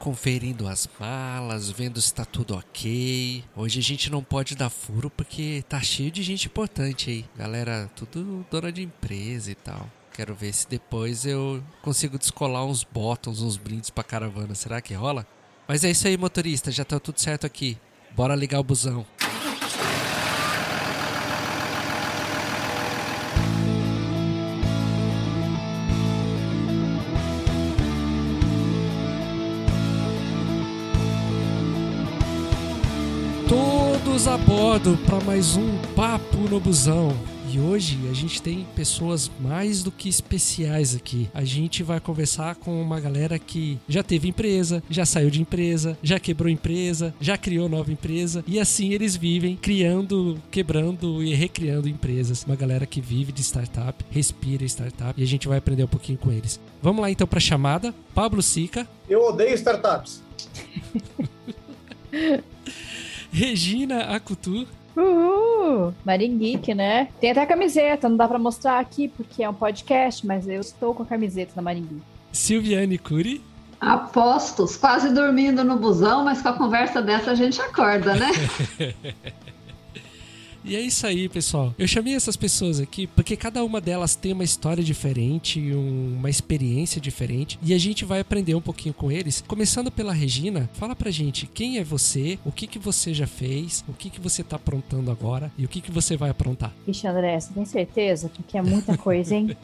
conferindo 0.00 0.66
as 0.66 0.88
malas, 0.98 1.70
vendo 1.70 2.00
se 2.00 2.12
tá 2.12 2.24
tudo 2.24 2.56
ok. 2.56 3.44
Hoje 3.54 3.78
a 3.78 3.82
gente 3.82 4.10
não 4.10 4.24
pode 4.24 4.56
dar 4.56 4.70
furo 4.70 5.10
porque 5.10 5.62
tá 5.68 5.78
cheio 5.80 6.10
de 6.10 6.22
gente 6.22 6.46
importante 6.46 7.10
aí. 7.10 7.24
Galera, 7.36 7.88
tudo 7.94 8.44
dona 8.50 8.72
de 8.72 8.82
empresa 8.82 9.50
e 9.50 9.54
tal. 9.54 9.86
Quero 10.14 10.34
ver 10.34 10.54
se 10.54 10.66
depois 10.66 11.26
eu 11.26 11.62
consigo 11.82 12.18
descolar 12.18 12.64
uns 12.64 12.82
botões, 12.82 13.42
uns 13.42 13.58
brindes 13.58 13.90
pra 13.90 14.02
caravana. 14.02 14.54
Será 14.54 14.80
que 14.80 14.94
rola? 14.94 15.26
Mas 15.68 15.84
é 15.84 15.90
isso 15.90 16.08
aí, 16.08 16.16
motorista. 16.16 16.72
Já 16.72 16.84
tá 16.84 16.98
tudo 16.98 17.20
certo 17.20 17.46
aqui. 17.46 17.76
Bora 18.16 18.34
ligar 18.34 18.58
o 18.58 18.64
busão. 18.64 19.06
Bordo 34.70 34.96
para 35.04 35.18
mais 35.22 35.56
um 35.56 35.76
Papo 35.96 36.36
no 36.48 36.60
Busão. 36.60 37.12
E 37.52 37.58
hoje 37.58 37.98
a 38.08 38.14
gente 38.14 38.40
tem 38.40 38.64
pessoas 38.76 39.28
mais 39.40 39.82
do 39.82 39.90
que 39.90 40.08
especiais 40.08 40.94
aqui. 40.94 41.28
A 41.34 41.42
gente 41.42 41.82
vai 41.82 41.98
conversar 41.98 42.54
com 42.54 42.80
uma 42.80 43.00
galera 43.00 43.36
que 43.36 43.80
já 43.88 44.04
teve 44.04 44.28
empresa, 44.28 44.80
já 44.88 45.04
saiu 45.04 45.28
de 45.28 45.42
empresa, 45.42 45.98
já 46.00 46.20
quebrou 46.20 46.48
empresa, 46.48 47.12
já 47.20 47.36
criou 47.36 47.68
nova 47.68 47.90
empresa 47.90 48.44
e 48.46 48.60
assim 48.60 48.92
eles 48.92 49.16
vivem 49.16 49.56
criando, 49.56 50.40
quebrando 50.52 51.20
e 51.20 51.34
recriando 51.34 51.88
empresas. 51.88 52.44
Uma 52.44 52.54
galera 52.54 52.86
que 52.86 53.00
vive 53.00 53.32
de 53.32 53.42
startup, 53.42 54.04
respira 54.08 54.64
startup 54.66 55.20
e 55.20 55.24
a 55.24 55.26
gente 55.26 55.48
vai 55.48 55.58
aprender 55.58 55.82
um 55.82 55.88
pouquinho 55.88 56.18
com 56.18 56.30
eles. 56.30 56.60
Vamos 56.80 57.02
lá 57.02 57.10
então 57.10 57.26
para 57.26 57.38
a 57.38 57.40
chamada. 57.40 57.92
Pablo 58.14 58.40
Sica. 58.40 58.86
Eu 59.08 59.24
odeio 59.24 59.52
startups. 59.56 60.22
Regina 63.32 64.14
Acutu. 64.14 64.66
Uhul! 64.96 65.94
Maringeek, 66.04 66.74
né? 66.74 67.08
Tem 67.20 67.30
até 67.30 67.42
a 67.42 67.46
camiseta, 67.46 68.08
não 68.08 68.16
dá 68.16 68.26
pra 68.26 68.38
mostrar 68.38 68.80
aqui 68.80 69.08
porque 69.08 69.42
é 69.42 69.48
um 69.48 69.54
podcast, 69.54 70.26
mas 70.26 70.48
eu 70.48 70.60
estou 70.60 70.94
com 70.94 71.02
a 71.02 71.06
camiseta 71.06 71.52
da 71.54 71.62
Maringeek. 71.62 72.02
Silviane 72.32 72.98
Curi. 72.98 73.42
Apostos, 73.80 74.76
quase 74.76 75.08
dormindo 75.14 75.64
no 75.64 75.76
busão, 75.76 76.24
mas 76.24 76.42
com 76.42 76.48
a 76.48 76.52
conversa 76.52 77.00
dessa 77.00 77.30
a 77.30 77.34
gente 77.34 77.60
acorda, 77.62 78.14
né? 78.14 78.30
E 80.64 80.76
é 80.76 80.80
isso 80.80 81.06
aí, 81.06 81.28
pessoal. 81.28 81.74
Eu 81.78 81.88
chamei 81.88 82.14
essas 82.14 82.36
pessoas 82.36 82.80
aqui 82.80 83.06
porque 83.06 83.36
cada 83.36 83.64
uma 83.64 83.80
delas 83.80 84.14
tem 84.14 84.32
uma 84.32 84.44
história 84.44 84.84
diferente, 84.84 85.60
uma 85.72 86.28
experiência 86.28 87.00
diferente, 87.00 87.58
e 87.62 87.72
a 87.72 87.78
gente 87.78 88.04
vai 88.04 88.20
aprender 88.20 88.54
um 88.54 88.60
pouquinho 88.60 88.94
com 88.94 89.10
eles. 89.10 89.42
Começando 89.46 89.90
pela 89.90 90.12
Regina, 90.12 90.68
fala 90.74 90.94
pra 90.94 91.10
gente 91.10 91.46
quem 91.46 91.78
é 91.78 91.84
você, 91.84 92.38
o 92.44 92.52
que 92.52 92.66
que 92.66 92.78
você 92.78 93.14
já 93.14 93.26
fez, 93.26 93.84
o 93.88 93.92
que 93.92 94.10
que 94.10 94.20
você 94.20 94.42
tá 94.42 94.56
aprontando 94.56 95.10
agora 95.10 95.50
e 95.56 95.64
o 95.64 95.68
que 95.68 95.80
que 95.80 95.90
você 95.90 96.16
vai 96.16 96.30
aprontar. 96.30 96.72
Vixe, 96.86 97.06
André, 97.06 97.40
você 97.40 97.52
tem 97.52 97.64
certeza? 97.64 98.28
Porque 98.28 98.58
é 98.58 98.62
muita 98.62 98.96
coisa, 98.98 99.34
hein? 99.34 99.56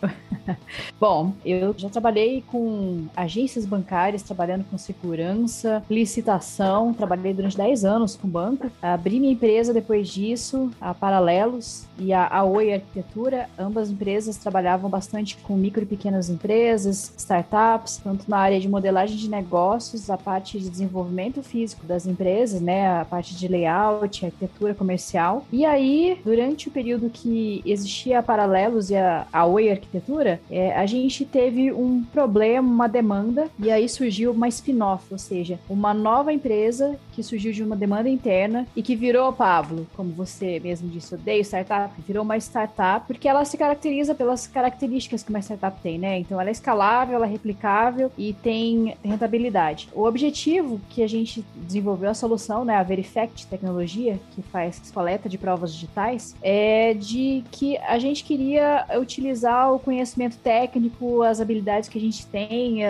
Bom, 0.99 1.33
eu 1.45 1.75
já 1.77 1.91
trabalhei 1.91 2.43
com 2.47 3.07
agências 3.15 3.67
bancárias, 3.67 4.23
trabalhando 4.23 4.65
com 4.65 4.79
segurança, 4.79 5.85
licitação, 5.91 6.95
trabalhei 6.95 7.35
durante 7.35 7.57
10 7.57 7.85
anos 7.85 8.17
com 8.17 8.29
banco, 8.29 8.71
abri 8.81 9.21
minha 9.21 9.33
empresa 9.33 9.75
depois 9.75 10.09
disso, 10.09 10.71
a 10.81 10.95
Paralelos 10.97 11.85
e 11.99 12.13
a 12.13 12.43
Oi 12.45 12.75
Arquitetura, 12.75 13.49
ambas 13.59 13.91
empresas 13.91 14.37
trabalhavam 14.37 14.91
bastante 14.91 15.37
com 15.39 15.57
micro 15.57 15.83
e 15.83 15.87
pequenas 15.87 16.29
empresas, 16.29 17.13
startups, 17.17 18.01
tanto 18.03 18.29
na 18.29 18.39
área 18.39 18.61
de 18.61 18.69
modelagem 18.69 19.17
de 19.17 19.31
negócios, 19.31 20.11
a 20.11 20.19
parte 20.19 20.59
de 20.59 20.69
desenvolvimento 20.69 21.43
físico 21.43 21.87
das 21.87 22.07
empresas, 22.07 22.61
né, 22.61 23.01
a 23.01 23.05
parte 23.05 23.35
de 23.35 23.49
layout, 23.49 24.25
arquitetura 24.25 24.75
comercial. 24.75 25.45
E 25.51 25.65
aí, 25.65 26.21
durante 26.25 26.69
o 26.69 26.71
período 26.71 27.09
que 27.11 27.63
existia 27.65 28.19
a 28.19 28.23
Paralelos 28.23 28.91
e 28.91 28.97
a, 28.97 29.27
a 29.33 29.47
Oi 29.47 29.71
Arquitetura, 29.71 30.41
é, 30.51 30.77
a 30.77 30.85
gente 30.87 31.25
teve 31.25 31.73
um 31.73 32.03
problema, 32.05 32.69
uma 32.69 32.89
demanda, 32.89 33.49
e 33.59 33.71
aí 33.71 33.89
surgiu 33.89 34.33
uma 34.33 34.49
spin-off, 34.49 35.05
ou 35.11 35.19
seja, 35.19 35.59
uma 35.69 35.95
nova 35.95 36.33
empresa 36.33 36.99
que 37.13 37.23
surgiu 37.23 37.53
de 37.53 37.63
uma 37.63 37.77
demanda 37.77 38.09
interna 38.09 38.67
e 38.77 38.83
que 38.83 38.95
virou, 38.95 39.33
Pablo, 39.33 39.87
como 39.97 40.11
você 40.11 40.61
mesmo 40.61 40.76
mesmo 40.77 40.89
disse, 40.89 41.15
odeio 41.15 41.43
startup, 41.43 41.93
virou 42.03 42.23
uma 42.23 42.37
startup, 42.37 43.07
porque 43.07 43.29
ela 43.29 43.45
se 43.45 43.57
caracteriza 43.57 44.15
pelas 44.15 44.47
características 44.47 45.23
que 45.23 45.31
uma 45.31 45.41
startup 45.41 45.81
tem, 45.81 45.99
né? 45.99 46.19
Então 46.19 46.41
ela 46.41 46.51
é 46.51 46.53
escalável, 46.53 47.17
ela 47.17 47.27
é 47.27 47.29
replicável 47.29 48.11
e 48.17 48.33
tem 48.35 48.97
rentabilidade. 49.03 49.89
O 49.95 50.05
objetivo 50.05 50.81
que 50.91 51.03
a 51.03 51.09
gente 51.09 51.45
desenvolveu 51.55 52.11
a 52.11 52.15
solução, 52.15 52.65
né, 52.65 52.77
a 52.77 52.83
Verifact 52.83 53.47
tecnologia, 53.47 54.19
que 54.35 54.43
faz 54.43 54.91
coleta 54.93 55.29
de 55.29 55.39
provas 55.39 55.73
digitais, 55.73 56.35
é 56.43 56.95
de 56.95 57.45
que 57.51 57.77
a 57.79 57.99
gente 57.99 58.25
queria 58.25 58.87
utilizar 58.99 59.73
o 59.73 59.79
conhecimento 59.79 60.37
técnico, 60.39 61.23
as 61.23 61.41
habilidades 61.41 61.89
que 61.89 61.99
a 61.99 62.01
gente 62.01 62.27
tem, 62.27 62.81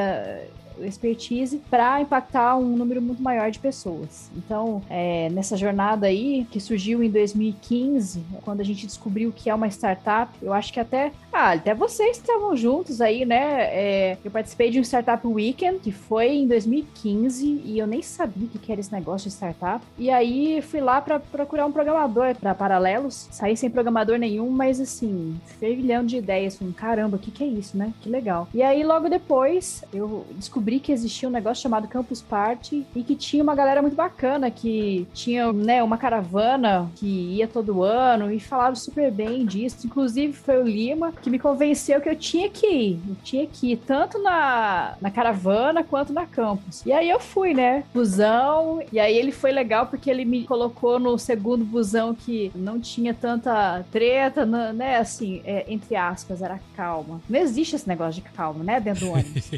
expertise 0.81 1.61
para 1.71 2.01
impactar 2.01 2.57
um 2.57 2.77
número 2.77 3.01
muito 3.01 3.23
maior 3.23 3.51
de 3.51 3.59
pessoas. 3.59 4.31
Então, 4.37 4.83
é, 4.89 5.29
nessa 5.31 5.57
jornada 5.57 6.07
aí, 6.07 6.47
que 6.51 6.61
surgiu 6.61 7.03
em 7.03 7.11
2015, 7.11 8.23
quando 8.43 8.61
a 8.61 8.65
gente 8.65 8.87
descobriu 8.87 9.33
que 9.33 9.51
é 9.51 9.55
uma 9.55 9.69
startup, 9.69 10.33
eu 10.43 10.53
acho 10.53 10.73
que 10.73 10.81
até, 10.81 11.13
ah, 11.33 11.53
até 11.53 11.75
vocês 11.75 12.19
estavam 12.19 12.57
juntos 12.57 13.01
aí, 13.01 13.25
né? 13.25 13.65
É, 13.73 14.19
eu 14.25 14.31
participei 14.31 14.71
de 14.71 14.79
um 14.79 14.83
Startup 14.83 15.27
Weekend, 15.27 15.81
que 15.81 15.93
foi 15.93 16.37
em 16.37 16.47
2015, 16.47 17.63
e 17.65 17.79
eu 17.79 17.87
nem 17.87 18.03
sabia 18.03 18.47
o 18.47 18.59
que 18.59 18.71
era 18.71 18.81
esse 18.81 18.93
negócio 18.93 19.29
de 19.29 19.35
startup. 19.35 19.85
E 19.99 20.11
aí 20.11 20.63
fui 20.63 20.81
lá 20.81 21.01
para 21.01 21.19
procurar 21.19 21.67
um 21.67 21.73
programador 21.73 22.35
para 22.37 22.55
Paralelos, 22.55 23.29
saí 23.31 23.57
sem 23.57 23.71
programador 23.71 24.19
nenhum, 24.19 24.51
mas 24.51 24.81
assim, 24.81 25.39
fervilhando 25.59 26.09
de 26.09 26.17
ideias, 26.17 26.57
falei, 26.57 26.75
caramba, 26.75 27.17
o 27.17 27.21
que, 27.21 27.31
que 27.31 27.45
é 27.45 27.47
isso, 27.47 27.77
né? 27.77 27.93
Que 28.01 28.09
legal. 28.09 28.49
E 28.53 28.63
aí 28.63 28.83
logo 28.83 29.09
depois 29.09 29.85
eu 29.93 30.25
descobri 30.33 30.66
descobri 30.67 30.81
que 30.81 30.91
existia 30.91 31.29
um 31.29 31.33
negócio 31.33 31.63
chamado 31.63 31.87
Campus 31.87 32.21
Party 32.21 32.85
e 32.95 33.03
que 33.05 33.15
tinha 33.15 33.43
uma 33.43 33.55
galera 33.55 33.81
muito 33.81 33.95
bacana, 33.95 34.51
que 34.51 35.07
tinha, 35.15 35.53
né, 35.53 35.83
uma 35.83 35.97
caravana 35.97 36.91
que 36.97 37.07
ia 37.07 37.47
todo 37.47 37.85
ano 37.85 38.33
e 38.33 38.41
falaram 38.41 38.75
super 38.75 39.13
bem 39.13 39.47
disso. 39.47 39.87
Inclusive 39.87 40.33
foi 40.33 40.61
o 40.61 40.67
Lima 40.67 41.13
que 41.23 41.31
me 41.31 41.39
convenceu 41.39 42.01
que 42.01 42.09
eu 42.09 42.17
tinha 42.17 42.51
que 42.51 42.67
ir. 42.67 43.01
Eu 43.09 43.17
tinha 43.23 43.47
que 43.47 43.73
ir 43.73 43.77
tanto 43.77 44.21
na, 44.21 44.97
na 45.01 45.11
caravana 45.11 45.85
quanto 45.85 46.13
na 46.13 46.27
campus. 46.27 46.85
E 46.85 46.93
aí 46.93 47.09
eu 47.09 47.21
fui, 47.21 47.55
né? 47.55 47.85
Busão. 47.95 48.83
E 48.93 48.99
aí 48.99 49.17
ele 49.17 49.31
foi 49.31 49.53
legal 49.53 49.87
porque 49.87 50.11
ele 50.11 50.25
me 50.25 50.45
colocou 50.45 50.99
no 50.99 51.17
segundo 51.17 51.65
busão 51.65 52.15
que 52.15 52.51
não 52.55 52.81
tinha 52.81 53.15
tanta 53.15 53.85
treta, 53.93 54.45
né? 54.45 54.97
Assim, 54.97 55.41
é, 55.45 55.65
entre 55.69 55.95
aspas, 55.95 56.43
era 56.43 56.59
calma. 56.77 57.21
Não 57.29 57.39
existe 57.39 57.77
esse 57.77 57.87
negócio 57.87 58.21
de 58.21 58.29
calma, 58.31 58.65
né? 58.65 58.81
Dentro 58.81 59.07
do 59.07 59.13
ônibus. 59.13 59.51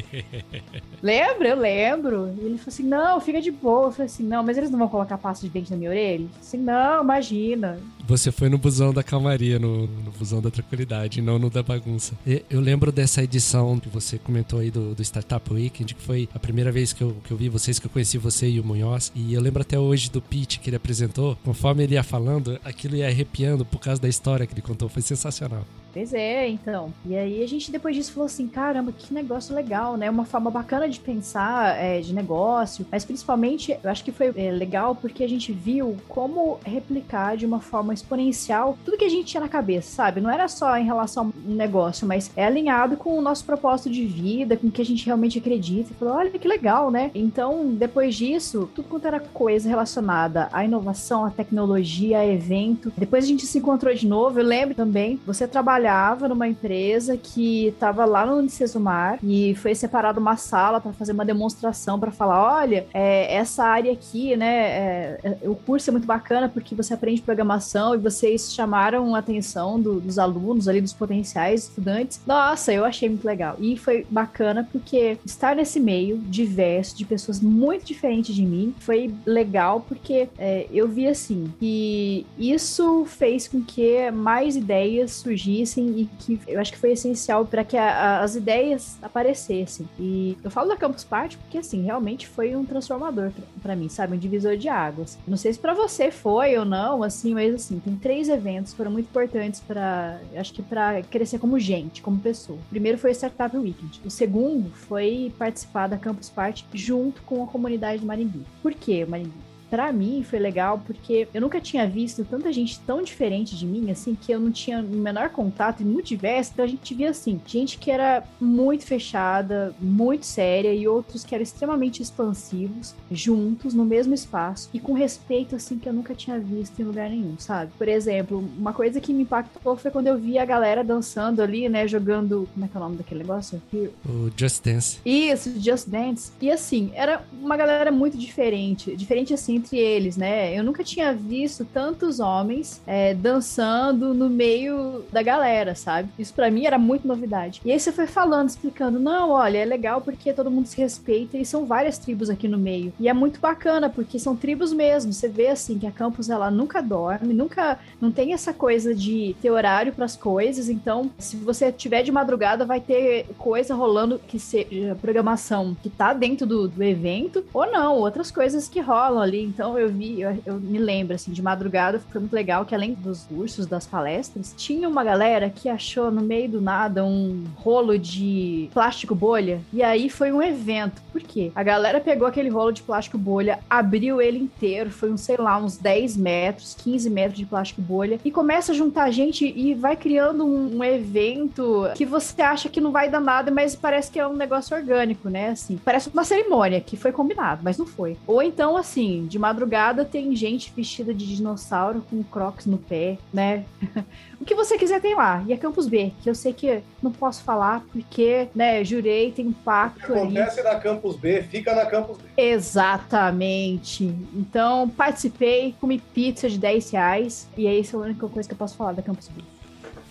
Lembra? 1.01 1.49
Eu 1.49 1.59
lembro. 1.59 2.33
E 2.37 2.45
ele 2.45 2.57
falou 2.57 2.67
assim: 2.67 2.83
não, 2.83 3.19
fica 3.21 3.41
de 3.41 3.51
boa. 3.51 3.87
Eu 3.87 3.91
falei 3.91 4.05
assim: 4.05 4.23
não, 4.23 4.43
mas 4.43 4.57
eles 4.57 4.69
não 4.69 4.79
vão 4.79 4.87
colocar 4.87 5.17
pasta 5.17 5.45
de 5.45 5.51
dente 5.51 5.71
na 5.71 5.77
minha 5.77 5.89
orelha? 5.89 6.13
Ele 6.13 6.27
falou 6.27 6.41
assim: 6.41 6.57
não, 6.57 7.03
imagina. 7.03 7.79
Você 8.07 8.31
foi 8.31 8.49
no 8.49 8.57
busão 8.57 8.91
da 8.91 9.03
calmaria, 9.03 9.59
no, 9.59 9.85
no 9.85 10.11
busão 10.17 10.41
da 10.41 10.49
tranquilidade, 10.49 11.21
não 11.21 11.37
no 11.37 11.49
da 11.49 11.61
bagunça. 11.61 12.13
Eu 12.49 12.59
lembro 12.59 12.91
dessa 12.91 13.23
edição 13.23 13.79
que 13.79 13.87
você 13.87 14.17
comentou 14.17 14.59
aí 14.59 14.71
do, 14.71 14.95
do 14.95 15.01
Startup 15.03 15.53
Weekend, 15.53 15.93
que 15.93 16.01
foi 16.01 16.27
a 16.33 16.39
primeira 16.39 16.71
vez 16.71 16.91
que 16.91 17.03
eu, 17.03 17.15
que 17.23 17.31
eu 17.31 17.37
vi 17.37 17.49
vocês, 17.49 17.77
que 17.77 17.85
eu 17.85 17.91
conheci 17.91 18.17
você 18.17 18.49
e 18.49 18.59
o 18.59 18.63
Munhoz. 18.63 19.11
E 19.15 19.33
eu 19.33 19.41
lembro 19.41 19.61
até 19.61 19.77
hoje 19.77 20.09
do 20.09 20.21
pitch 20.21 20.57
que 20.57 20.69
ele 20.69 20.77
apresentou. 20.77 21.37
Conforme 21.43 21.83
ele 21.83 21.93
ia 21.93 22.03
falando, 22.03 22.59
aquilo 22.63 22.95
ia 22.95 23.07
arrepiando 23.07 23.63
por 23.63 23.79
causa 23.79 24.01
da 24.01 24.07
história 24.09 24.47
que 24.47 24.53
ele 24.53 24.61
contou. 24.61 24.89
Foi 24.89 25.03
sensacional. 25.03 25.65
Pois 25.93 26.13
é, 26.13 26.47
então. 26.47 26.93
E 27.05 27.15
aí 27.15 27.43
a 27.43 27.47
gente 27.47 27.71
depois 27.71 27.95
disso 27.95 28.13
falou 28.13 28.27
assim, 28.27 28.47
caramba, 28.47 28.91
que 28.91 29.13
negócio 29.13 29.55
legal, 29.55 29.97
né? 29.97 30.09
Uma 30.09 30.25
forma 30.25 30.51
bacana 30.51 30.87
de 30.87 30.99
pensar 30.99 31.77
é, 31.77 31.99
de 31.99 32.13
negócio, 32.13 32.85
mas 32.91 33.03
principalmente 33.03 33.77
eu 33.83 33.89
acho 33.89 34.03
que 34.03 34.11
foi 34.11 34.31
é, 34.35 34.51
legal 34.51 34.95
porque 34.95 35.23
a 35.23 35.29
gente 35.29 35.51
viu 35.51 35.97
como 36.07 36.59
replicar 36.63 37.35
de 37.37 37.45
uma 37.45 37.59
forma 37.59 37.93
exponencial 37.93 38.77
tudo 38.85 38.97
que 38.97 39.05
a 39.05 39.09
gente 39.09 39.25
tinha 39.25 39.41
na 39.41 39.49
cabeça, 39.49 39.95
sabe? 39.95 40.21
Não 40.21 40.29
era 40.29 40.47
só 40.47 40.77
em 40.77 40.85
relação 40.85 41.33
a 41.33 41.49
um 41.49 41.55
negócio, 41.55 42.07
mas 42.07 42.31
é 42.35 42.45
alinhado 42.45 42.95
com 42.97 43.17
o 43.17 43.21
nosso 43.21 43.43
propósito 43.45 43.89
de 43.89 44.05
vida, 44.05 44.55
com 44.55 44.67
o 44.67 44.71
que 44.71 44.81
a 44.81 44.85
gente 44.85 45.05
realmente 45.05 45.39
acredita. 45.39 45.91
E 45.91 45.95
falou, 45.95 46.15
olha 46.15 46.29
que 46.29 46.47
legal, 46.47 46.91
né? 46.91 47.11
Então, 47.13 47.73
depois 47.73 48.15
disso, 48.15 48.69
tudo 48.75 48.87
quanto 48.87 49.07
era 49.07 49.19
coisa 49.19 49.67
relacionada 49.67 50.49
à 50.51 50.63
inovação, 50.63 51.25
à 51.25 51.29
tecnologia, 51.29 52.19
a 52.19 52.25
evento. 52.25 52.91
Depois 52.97 53.23
a 53.23 53.27
gente 53.27 53.45
se 53.45 53.57
encontrou 53.57 53.93
de 53.93 54.07
novo. 54.07 54.39
Eu 54.39 54.45
lembro 54.45 54.75
também, 54.75 55.19
você 55.25 55.47
trabalha 55.47 55.78
trabalhava 55.79 56.27
numa 56.27 56.47
empresa 56.47 57.15
que 57.15 57.67
estava 57.67 58.03
lá 58.05 58.25
no 58.25 58.37
Unicesumar 58.37 59.17
e 59.23 59.55
foi 59.55 59.73
separada 59.73 60.19
uma 60.19 60.35
sala 60.35 60.81
para 60.81 60.91
fazer 60.91 61.13
uma 61.13 61.23
demonstração 61.23 61.99
para 61.99 62.11
falar, 62.11 62.59
olha, 62.61 62.85
é, 62.93 63.33
essa 63.33 63.63
área 63.63 63.91
aqui, 63.91 64.35
né, 64.35 64.47
é, 64.47 65.19
é, 65.23 65.49
o 65.49 65.55
curso 65.55 65.89
é 65.89 65.91
muito 65.91 66.05
bacana 66.05 66.49
porque 66.49 66.75
você 66.75 66.93
aprende 66.93 67.21
programação 67.21 67.95
e 67.95 67.97
vocês 67.97 68.53
chamaram 68.53 69.15
a 69.15 69.19
atenção 69.19 69.79
do, 69.79 70.01
dos 70.01 70.19
alunos 70.19 70.67
ali, 70.67 70.81
dos 70.81 70.93
potenciais 70.93 71.63
estudantes. 71.63 72.21
Nossa, 72.27 72.73
eu 72.73 72.83
achei 72.83 73.07
muito 73.07 73.25
legal. 73.25 73.55
E 73.59 73.77
foi 73.77 74.05
bacana 74.09 74.67
porque 74.69 75.17
estar 75.25 75.55
nesse 75.55 75.79
meio 75.79 76.17
diverso, 76.17 76.97
de 76.97 77.05
pessoas 77.05 77.39
muito 77.39 77.85
diferentes 77.85 78.35
de 78.35 78.43
mim, 78.43 78.75
foi 78.79 79.13
legal 79.25 79.85
porque 79.87 80.27
é, 80.37 80.67
eu 80.71 80.87
vi 80.87 81.07
assim 81.07 81.53
que 81.59 82.25
isso 82.37 83.05
fez 83.05 83.47
com 83.47 83.61
que 83.61 84.11
mais 84.11 84.55
ideias 84.55 85.11
surgissem 85.11 85.68
e 85.77 86.09
que 86.19 86.39
eu 86.47 86.59
acho 86.59 86.71
que 86.71 86.77
foi 86.77 86.91
essencial 86.91 87.45
para 87.45 87.63
que 87.63 87.77
a, 87.77 87.89
a, 87.89 88.23
as 88.23 88.35
ideias 88.35 88.97
aparecessem. 89.01 89.87
E 89.99 90.37
eu 90.43 90.51
falo 90.51 90.69
da 90.69 90.77
Campus 90.77 91.03
Party 91.03 91.37
porque 91.37 91.57
assim, 91.57 91.83
realmente 91.83 92.27
foi 92.27 92.55
um 92.55 92.65
transformador 92.65 93.31
para 93.61 93.75
mim, 93.75 93.89
sabe, 93.89 94.15
um 94.15 94.19
divisor 94.19 94.57
de 94.57 94.69
águas. 94.69 95.17
Não 95.27 95.37
sei 95.37 95.53
se 95.53 95.59
para 95.59 95.73
você 95.73 96.11
foi 96.11 96.57
ou 96.57 96.65
não, 96.65 97.03
assim, 97.03 97.33
mas 97.33 97.53
assim, 97.53 97.79
tem 97.79 97.95
três 97.95 98.29
eventos 98.29 98.71
que 98.71 98.77
foram 98.77 98.91
muito 98.91 99.07
importantes 99.07 99.59
para, 99.59 100.19
acho 100.35 100.53
que 100.53 100.61
para 100.61 101.01
crescer 101.03 101.39
como 101.39 101.59
gente, 101.59 102.01
como 102.01 102.19
pessoa. 102.19 102.57
O 102.59 102.69
primeiro 102.69 102.97
foi 102.97 103.11
o 103.11 103.15
Startup 103.15 103.55
Weekend. 103.55 104.01
O 104.05 104.09
segundo 104.09 104.69
foi 104.71 105.33
participar 105.37 105.87
da 105.87 105.97
Campus 105.97 106.29
Party 106.29 106.65
junto 106.73 107.21
com 107.23 107.43
a 107.43 107.47
comunidade 107.47 107.99
de 107.99 108.05
Maringui. 108.05 108.45
Por 108.61 108.73
que 108.73 109.05
Maringui? 109.05 109.48
Para 109.69 109.91
mim 109.91 110.23
foi 110.23 110.39
legal 110.39 110.81
porque 110.85 111.27
eu 111.33 111.41
nunca 111.41 111.61
tinha 111.61 111.87
visto 111.87 112.25
tanta 112.25 112.51
gente 112.51 112.79
tão 112.81 113.01
diferente 113.01 113.55
de 113.55 113.65
mim, 113.65 113.91
assim, 113.91 114.15
que 114.15 114.31
eu 114.31 114.39
não 114.39 114.51
tinha 114.51 114.79
o 114.79 114.83
menor 114.83 115.29
contato 115.29 115.81
e 115.81 115.85
muito 115.85 116.07
diverso. 116.07 116.51
Então 116.53 116.65
a 116.65 116.67
gente 116.67 116.93
via 116.93 117.09
assim, 117.09 117.39
gente 117.45 117.77
que 117.77 117.91
era 117.91 118.23
muito 118.39 118.85
fechada, 118.85 119.73
muito 119.79 120.25
séria 120.25 120.73
e 120.73 120.87
outros 120.87 121.23
que 121.23 121.35
eram 121.35 121.43
extremamente 121.43 122.01
expansivos, 122.01 122.95
juntos 123.11 123.73
no 123.73 123.85
mesmo 123.85 124.13
espaço 124.13 124.69
e 124.73 124.79
com 124.79 124.93
respeito 124.93 125.55
assim 125.55 125.77
que 125.77 125.87
eu 125.87 125.93
nunca 125.93 126.15
tinha 126.15 126.39
visto 126.39 126.79
em 126.79 126.83
lugar 126.83 127.09
nenhum, 127.09 127.35
sabe? 127.37 127.71
Por 127.77 127.87
exemplo, 127.87 128.43
uma 128.57 128.73
coisa 128.73 128.99
que 128.99 129.13
me 129.13 129.23
impactou 129.23 129.75
foi 129.77 129.91
quando 129.91 130.07
eu 130.07 130.17
vi 130.17 130.37
a 130.37 130.45
galera 130.45 130.83
dançando 130.83 131.41
ali, 131.41 131.69
né, 131.69 131.87
jogando, 131.87 132.47
como 132.53 132.65
é 132.65 132.67
que 132.67 132.75
é 132.75 132.79
o 132.79 132.83
nome 132.83 132.97
daquele 132.97 133.21
negócio? 133.21 133.61
O 134.05 134.29
Just 134.35 134.63
Dance. 134.63 134.99
Isso, 135.05 135.59
Just 135.59 135.87
Dance. 135.87 136.31
E 136.41 136.51
assim, 136.51 136.91
era 136.93 137.23
uma 137.41 137.55
galera 137.55 137.91
muito 137.91 138.17
diferente, 138.17 138.95
diferente 138.95 139.33
assim 139.33 139.58
entre 139.59 139.77
eles, 139.77 140.17
né? 140.17 140.57
Eu 140.57 140.63
nunca 140.63 140.83
tinha 140.83 141.13
visto 141.13 141.65
tantos 141.65 142.19
homens 142.19 142.81
é, 142.87 143.13
dançando 143.13 144.13
no 144.13 144.29
meio 144.29 145.03
da 145.11 145.21
galera, 145.21 145.75
sabe? 145.75 146.09
Isso 146.17 146.33
para 146.33 146.49
mim 146.49 146.65
era 146.65 146.79
muito 146.79 147.07
novidade. 147.07 147.61
E 147.63 147.71
aí 147.71 147.79
você 147.79 147.91
foi 147.91 148.07
falando, 148.07 148.49
explicando, 148.49 148.99
não, 148.99 149.31
olha, 149.31 149.57
é 149.59 149.65
legal 149.65 150.01
porque 150.01 150.33
todo 150.33 150.49
mundo 150.49 150.67
se 150.67 150.77
respeita 150.77 151.37
e 151.37 151.45
são 151.45 151.65
várias 151.65 151.97
tribos 151.97 152.29
aqui 152.29 152.47
no 152.47 152.57
meio. 152.57 152.93
E 152.99 153.07
é 153.07 153.13
muito 153.13 153.39
bacana 153.39 153.89
porque 153.89 154.17
são 154.17 154.35
tribos 154.35 154.73
mesmo. 154.73 155.13
Você 155.13 155.27
vê 155.27 155.47
assim 155.47 155.77
que 155.77 155.87
a 155.87 155.91
campus 155.91 156.29
ela 156.29 156.49
nunca 156.49 156.81
dorme, 156.81 157.33
nunca 157.33 157.77
não 157.99 158.11
tem 158.11 158.33
essa 158.33 158.53
coisa 158.53 158.95
de 158.95 159.35
ter 159.41 159.51
horário 159.51 159.93
para 159.93 160.05
as 160.05 160.15
coisas. 160.15 160.69
Então, 160.69 161.11
se 161.17 161.35
você 161.35 161.71
tiver 161.71 162.03
de 162.03 162.11
madrugada, 162.11 162.65
vai 162.65 162.79
ter 162.79 163.25
coisa 163.37 163.75
rolando 163.75 164.19
que 164.27 164.39
seja 164.39 164.97
programação 165.01 165.75
que 165.81 165.89
tá 165.89 166.13
dentro 166.13 166.47
do, 166.47 166.67
do 166.67 166.83
evento 166.83 167.43
ou 167.53 167.69
não, 167.69 167.97
outras 167.97 168.31
coisas 168.31 168.67
que 168.67 168.79
rolam 168.79 169.21
ali. 169.21 169.48
Então 169.49 169.77
eu 169.77 169.89
vi, 169.89 170.21
eu, 170.21 170.37
eu, 170.45 170.59
me 170.59 170.77
lembro 170.77 171.15
assim, 171.15 171.31
de 171.31 171.41
madrugada 171.41 171.99
foi 171.99 172.21
muito 172.21 172.33
legal 172.33 172.65
que 172.65 172.75
além 172.75 172.93
dos 172.93 173.23
cursos, 173.23 173.65
das 173.65 173.85
palestras, 173.85 174.53
tinha 174.55 174.87
uma 174.87 175.03
galera 175.03 175.49
que 175.49 175.67
achou 175.67 176.11
no 176.11 176.21
meio 176.21 176.49
do 176.49 176.61
nada 176.61 177.03
um 177.03 177.43
rolo 177.55 177.97
de 177.97 178.69
plástico 178.73 179.15
bolha. 179.15 179.61
E 179.73 179.81
aí 179.81 180.09
foi 180.09 180.31
um 180.31 180.41
evento. 180.41 181.01
Por 181.11 181.21
quê? 181.21 181.51
A 181.55 181.63
galera 181.63 181.99
pegou 181.99 182.27
aquele 182.27 182.49
rolo 182.49 182.71
de 182.71 182.83
plástico 182.83 183.17
bolha, 183.17 183.59
abriu 183.69 184.21
ele 184.21 184.37
inteiro, 184.37 184.91
foi 184.91 185.11
uns, 185.11 185.21
sei 185.21 185.37
lá, 185.37 185.57
uns 185.57 185.77
10 185.77 186.15
metros, 186.17 186.75
15 186.75 187.09
metros 187.09 187.37
de 187.37 187.45
plástico 187.45 187.81
bolha, 187.81 188.19
e 188.23 188.31
começa 188.31 188.71
a 188.71 188.75
juntar 188.75 189.09
gente 189.11 189.45
e 189.45 189.73
vai 189.73 189.95
criando 189.95 190.45
um, 190.45 190.77
um 190.77 190.83
evento 190.83 191.89
que 191.95 192.05
você 192.05 192.41
acha 192.41 192.69
que 192.69 192.79
não 192.79 192.91
vai 192.91 193.09
dar 193.09 193.19
nada, 193.19 193.49
mas 193.49 193.75
parece 193.75 194.11
que 194.11 194.19
é 194.19 194.27
um 194.27 194.35
negócio 194.35 194.75
orgânico, 194.75 195.29
né? 195.29 195.49
Assim, 195.49 195.79
parece 195.83 196.09
uma 196.09 196.23
cerimônia 196.23 196.79
que 196.81 196.95
foi 196.95 197.11
combinado, 197.11 197.61
mas 197.63 197.77
não 197.77 197.85
foi. 197.85 198.17
Ou 198.27 198.41
então, 198.41 198.77
assim, 198.77 199.25
de 199.27 199.38
madrugada 199.39 200.05
tem 200.05 200.35
gente 200.35 200.71
vestida 200.75 201.13
de 201.13 201.25
dinossauro 201.35 202.03
com 202.09 202.23
crocs 202.23 202.65
no 202.65 202.77
pé, 202.77 203.17
né? 203.33 203.65
o 204.39 204.45
que 204.45 204.53
você 204.53 204.77
quiser 204.77 205.01
tem 205.01 205.15
lá. 205.15 205.43
E 205.47 205.53
é 205.53 205.57
Campus 205.57 205.87
B, 205.87 206.11
que 206.21 206.29
eu 206.29 206.35
sei 206.35 206.53
que 206.53 206.81
não 207.01 207.11
posso 207.11 207.43
falar 207.43 207.83
porque, 207.91 208.47
né, 208.53 208.83
jurei, 208.83 209.31
tem 209.31 209.47
um 209.47 209.53
pacto. 209.53 210.11
O 210.11 210.15
que 210.15 210.19
acontece 210.19 210.59
ali. 210.59 210.69
na 210.69 210.79
Campus 210.79 211.15
B, 211.15 211.43
fica 211.43 211.73
na 211.73 211.85
Campus 211.85 212.17
B. 212.17 212.23
Exatamente. 212.37 214.03
Então, 214.33 214.89
participei, 214.89 215.75
comi 215.79 215.99
pizza 215.99 216.49
de 216.49 216.57
10 216.57 216.91
reais. 216.91 217.47
E 217.57 217.67
é 217.67 217.75
isso 217.75 217.97
a 217.97 218.01
única 218.01 218.27
coisa 218.27 218.47
que 218.47 218.53
eu 218.53 218.57
posso 218.57 218.75
falar 218.75 218.93
da 218.93 219.01
Campus 219.01 219.29
B. 219.29 219.41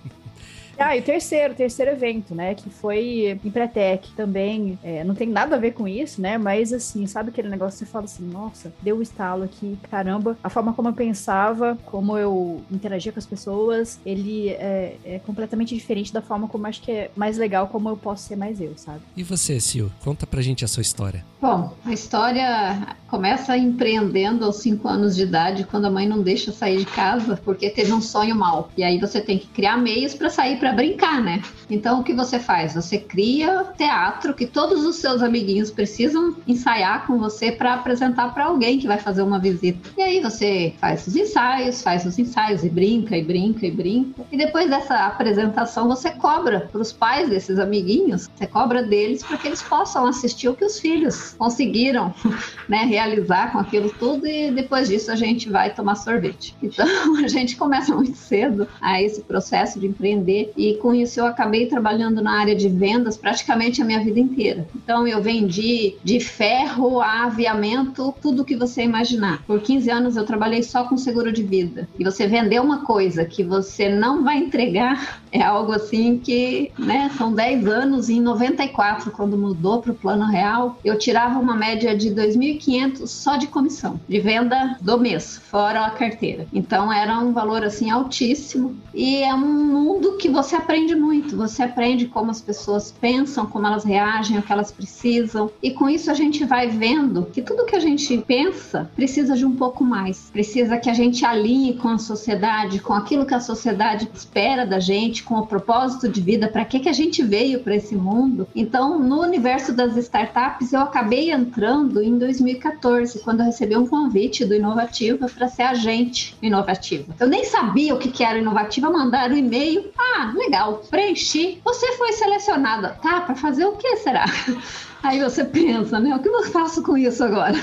Ah, 0.78 0.96
e 0.96 1.00
o 1.00 1.02
terceiro, 1.02 1.52
o 1.52 1.56
terceiro 1.56 1.90
evento, 1.92 2.34
né? 2.34 2.54
Que 2.54 2.70
foi 2.70 3.38
em 3.42 3.50
Pretec 3.50 4.10
também. 4.16 4.78
É, 4.82 5.02
não 5.04 5.14
tem 5.14 5.28
nada 5.28 5.56
a 5.56 5.58
ver 5.58 5.72
com 5.72 5.88
isso, 5.88 6.20
né? 6.20 6.38
Mas 6.38 6.72
assim, 6.72 7.06
sabe 7.06 7.30
aquele 7.30 7.48
negócio 7.48 7.78
que 7.78 7.86
você 7.86 7.90
fala 7.90 8.04
assim, 8.04 8.24
nossa, 8.24 8.72
deu 8.82 8.98
um 8.98 9.02
estalo 9.02 9.44
aqui, 9.44 9.78
caramba. 9.90 10.36
A 10.42 10.50
forma 10.50 10.72
como 10.72 10.88
eu 10.88 10.92
pensava, 10.92 11.78
como 11.86 12.16
eu 12.16 12.62
interagia 12.70 13.12
com 13.12 13.18
as 13.18 13.26
pessoas, 13.26 13.98
ele 14.04 14.50
é, 14.50 14.96
é 15.04 15.18
completamente 15.20 15.74
diferente 15.74 16.12
da 16.12 16.20
forma 16.22 16.48
como 16.48 16.64
eu 16.66 16.68
acho 16.68 16.82
que 16.82 16.90
é 16.90 17.10
mais 17.16 17.38
legal, 17.38 17.68
como 17.68 17.88
eu 17.88 17.96
posso 17.96 18.24
ser 18.24 18.36
mais 18.36 18.60
eu, 18.60 18.72
sabe? 18.76 19.00
E 19.16 19.22
você, 19.22 19.58
Sil? 19.60 19.88
Conta 20.04 20.26
pra 20.26 20.42
gente 20.42 20.64
a 20.64 20.68
sua 20.68 20.82
história. 20.82 21.24
Bom, 21.40 21.74
a 21.84 21.92
história 21.92 22.96
começa 23.08 23.56
empreendendo 23.56 24.44
aos 24.44 24.56
5 24.56 24.88
anos 24.88 25.14
de 25.14 25.22
idade, 25.22 25.64
quando 25.64 25.84
a 25.84 25.90
mãe 25.90 26.08
não 26.08 26.22
deixa 26.22 26.50
sair 26.52 26.78
de 26.78 26.86
casa 26.86 27.40
porque 27.44 27.70
teve 27.70 27.92
um 27.92 28.00
sonho 28.00 28.34
mal. 28.34 28.70
E 28.76 28.82
aí 28.82 28.98
você 28.98 29.20
tem 29.20 29.38
que 29.38 29.46
criar 29.48 29.76
meios 29.76 30.14
para 30.14 30.30
sair 30.30 30.58
para 30.66 30.72
brincar, 30.72 31.22
né? 31.22 31.42
Então 31.70 32.00
o 32.00 32.02
que 32.02 32.12
você 32.12 32.40
faz? 32.40 32.74
Você 32.74 32.98
cria 32.98 33.64
teatro 33.76 34.34
que 34.34 34.46
todos 34.46 34.84
os 34.84 34.96
seus 34.96 35.22
amiguinhos 35.22 35.70
precisam 35.70 36.36
ensaiar 36.46 37.06
com 37.06 37.18
você 37.18 37.52
para 37.52 37.74
apresentar 37.74 38.34
para 38.34 38.46
alguém 38.46 38.78
que 38.78 38.86
vai 38.86 38.98
fazer 38.98 39.22
uma 39.22 39.38
visita. 39.38 39.90
E 39.96 40.02
aí 40.02 40.20
você 40.20 40.74
faz 40.80 41.06
os 41.06 41.14
ensaios, 41.14 41.82
faz 41.82 42.04
os 42.04 42.18
ensaios 42.18 42.64
e 42.64 42.68
brinca 42.68 43.16
e 43.16 43.22
brinca 43.22 43.64
e 43.64 43.70
brinca. 43.70 44.22
E 44.32 44.36
depois 44.36 44.68
dessa 44.68 45.06
apresentação 45.06 45.86
você 45.86 46.10
cobra 46.10 46.68
para 46.72 46.80
os 46.80 46.92
pais 46.92 47.28
desses 47.28 47.60
amiguinhos, 47.60 48.28
você 48.34 48.46
cobra 48.46 48.82
deles 48.82 49.22
para 49.22 49.36
que 49.36 49.46
eles 49.46 49.62
possam 49.62 50.04
assistir 50.06 50.48
o 50.48 50.54
que 50.54 50.64
os 50.64 50.80
filhos 50.80 51.34
conseguiram, 51.38 52.12
né, 52.68 52.78
realizar 52.78 53.52
com 53.52 53.58
aquilo 53.58 53.90
tudo 53.90 54.26
e 54.26 54.50
depois 54.50 54.88
disso 54.88 55.12
a 55.12 55.16
gente 55.16 55.48
vai 55.48 55.72
tomar 55.72 55.94
sorvete. 55.94 56.56
Então 56.60 56.86
a 57.22 57.28
gente 57.28 57.56
começa 57.56 57.94
muito 57.94 58.16
cedo 58.16 58.66
a 58.80 59.00
esse 59.00 59.20
processo 59.22 59.78
de 59.78 59.86
empreender 59.86 60.52
e 60.56 60.74
com 60.74 60.94
isso 60.94 61.20
eu 61.20 61.26
acabei 61.26 61.66
trabalhando 61.66 62.22
na 62.22 62.38
área 62.38 62.54
de 62.54 62.68
vendas 62.68 63.16
praticamente 63.16 63.82
a 63.82 63.84
minha 63.84 64.02
vida 64.02 64.18
inteira. 64.20 64.66
Então 64.74 65.06
eu 65.06 65.22
vendi 65.22 65.96
de 66.02 66.20
ferro 66.20 67.00
a 67.00 67.24
aviamento, 67.24 68.14
tudo 68.20 68.44
que 68.44 68.56
você 68.56 68.82
imaginar. 68.82 69.42
Por 69.46 69.60
15 69.60 69.90
anos 69.90 70.16
eu 70.16 70.24
trabalhei 70.24 70.62
só 70.62 70.84
com 70.84 70.96
seguro 70.96 71.32
de 71.32 71.42
vida. 71.42 71.88
E 71.98 72.04
você 72.04 72.26
vender 72.26 72.60
uma 72.60 72.84
coisa 72.84 73.24
que 73.24 73.42
você 73.42 73.88
não 73.88 74.22
vai 74.22 74.38
entregar 74.38 75.20
é 75.32 75.42
algo 75.42 75.72
assim 75.72 76.18
que, 76.18 76.70
né, 76.78 77.10
são 77.16 77.32
10 77.32 77.66
anos 77.66 78.08
em 78.08 78.20
94, 78.20 79.10
quando 79.10 79.36
mudou 79.36 79.82
para 79.82 79.92
o 79.92 79.94
plano 79.94 80.24
real, 80.26 80.78
eu 80.84 80.98
tirava 80.98 81.38
uma 81.38 81.54
média 81.54 81.96
de 81.96 82.10
2.500 82.10 83.06
só 83.06 83.36
de 83.36 83.46
comissão, 83.46 84.00
de 84.08 84.20
venda 84.20 84.76
do 84.80 84.98
mês, 84.98 85.40
fora 85.50 85.84
a 85.84 85.90
carteira. 85.90 86.46
Então 86.52 86.92
era 86.92 87.18
um 87.18 87.32
valor 87.32 87.64
assim 87.64 87.90
altíssimo 87.90 88.76
e 88.94 89.22
é 89.22 89.34
um 89.34 89.64
mundo 89.66 90.16
que 90.16 90.28
você 90.28 90.45
aprende 90.54 90.94
muito. 90.94 91.36
Você 91.36 91.62
aprende 91.62 92.06
como 92.06 92.30
as 92.30 92.40
pessoas 92.40 92.92
pensam, 92.92 93.46
como 93.46 93.66
elas 93.66 93.84
reagem, 93.84 94.38
o 94.38 94.42
que 94.42 94.52
elas 94.52 94.70
precisam. 94.70 95.50
E 95.62 95.70
com 95.70 95.88
isso 95.88 96.10
a 96.10 96.14
gente 96.14 96.44
vai 96.44 96.68
vendo 96.68 97.26
que 97.26 97.42
tudo 97.42 97.64
que 97.66 97.74
a 97.74 97.80
gente 97.80 98.18
pensa 98.18 98.90
precisa 98.94 99.34
de 99.34 99.44
um 99.44 99.56
pouco 99.56 99.82
mais. 99.82 100.30
Precisa 100.32 100.76
que 100.76 100.90
a 100.90 100.94
gente 100.94 101.24
alinhe 101.24 101.74
com 101.74 101.88
a 101.88 101.98
sociedade, 101.98 102.80
com 102.80 102.92
aquilo 102.92 103.26
que 103.26 103.34
a 103.34 103.40
sociedade 103.40 104.08
espera 104.14 104.66
da 104.66 104.78
gente, 104.78 105.22
com 105.22 105.34
o 105.36 105.46
propósito 105.46 106.08
de 106.08 106.20
vida, 106.20 106.48
para 106.48 106.64
que, 106.64 106.80
que 106.80 106.88
a 106.88 106.92
gente 106.92 107.22
veio 107.22 107.60
para 107.60 107.74
esse 107.74 107.96
mundo. 107.96 108.46
Então, 108.54 108.98
no 108.98 109.22
universo 109.22 109.72
das 109.72 109.96
startups, 109.96 110.72
eu 110.72 110.80
acabei 110.80 111.30
entrando 111.30 112.02
em 112.02 112.18
2014, 112.18 113.20
quando 113.20 113.40
eu 113.40 113.46
recebi 113.46 113.76
um 113.76 113.86
convite 113.86 114.44
do 114.44 114.54
Inovativa 114.54 115.28
para 115.28 115.48
ser 115.48 115.62
agente 115.62 116.36
inovativa. 116.42 117.14
Eu 117.18 117.28
nem 117.28 117.44
sabia 117.44 117.94
o 117.94 117.98
que, 117.98 118.10
que 118.10 118.24
era 118.24 118.38
inovativa, 118.38 118.90
mandaram 118.90 119.34
um 119.34 119.38
e-mail. 119.38 119.90
Ah, 119.98 120.32
legal, 120.36 120.82
preenchi. 120.90 121.60
Você 121.64 121.92
foi 121.92 122.12
selecionada. 122.12 122.98
Tá, 123.02 123.20
para 123.20 123.34
fazer 123.34 123.64
o 123.64 123.72
que 123.72 123.96
será? 123.96 124.24
Aí 125.02 125.20
você 125.20 125.44
pensa, 125.44 126.00
né? 126.00 126.14
O 126.14 126.18
que 126.20 126.28
eu 126.28 126.44
faço 126.44 126.82
com 126.82 126.96
isso 126.96 127.22
agora? 127.22 127.56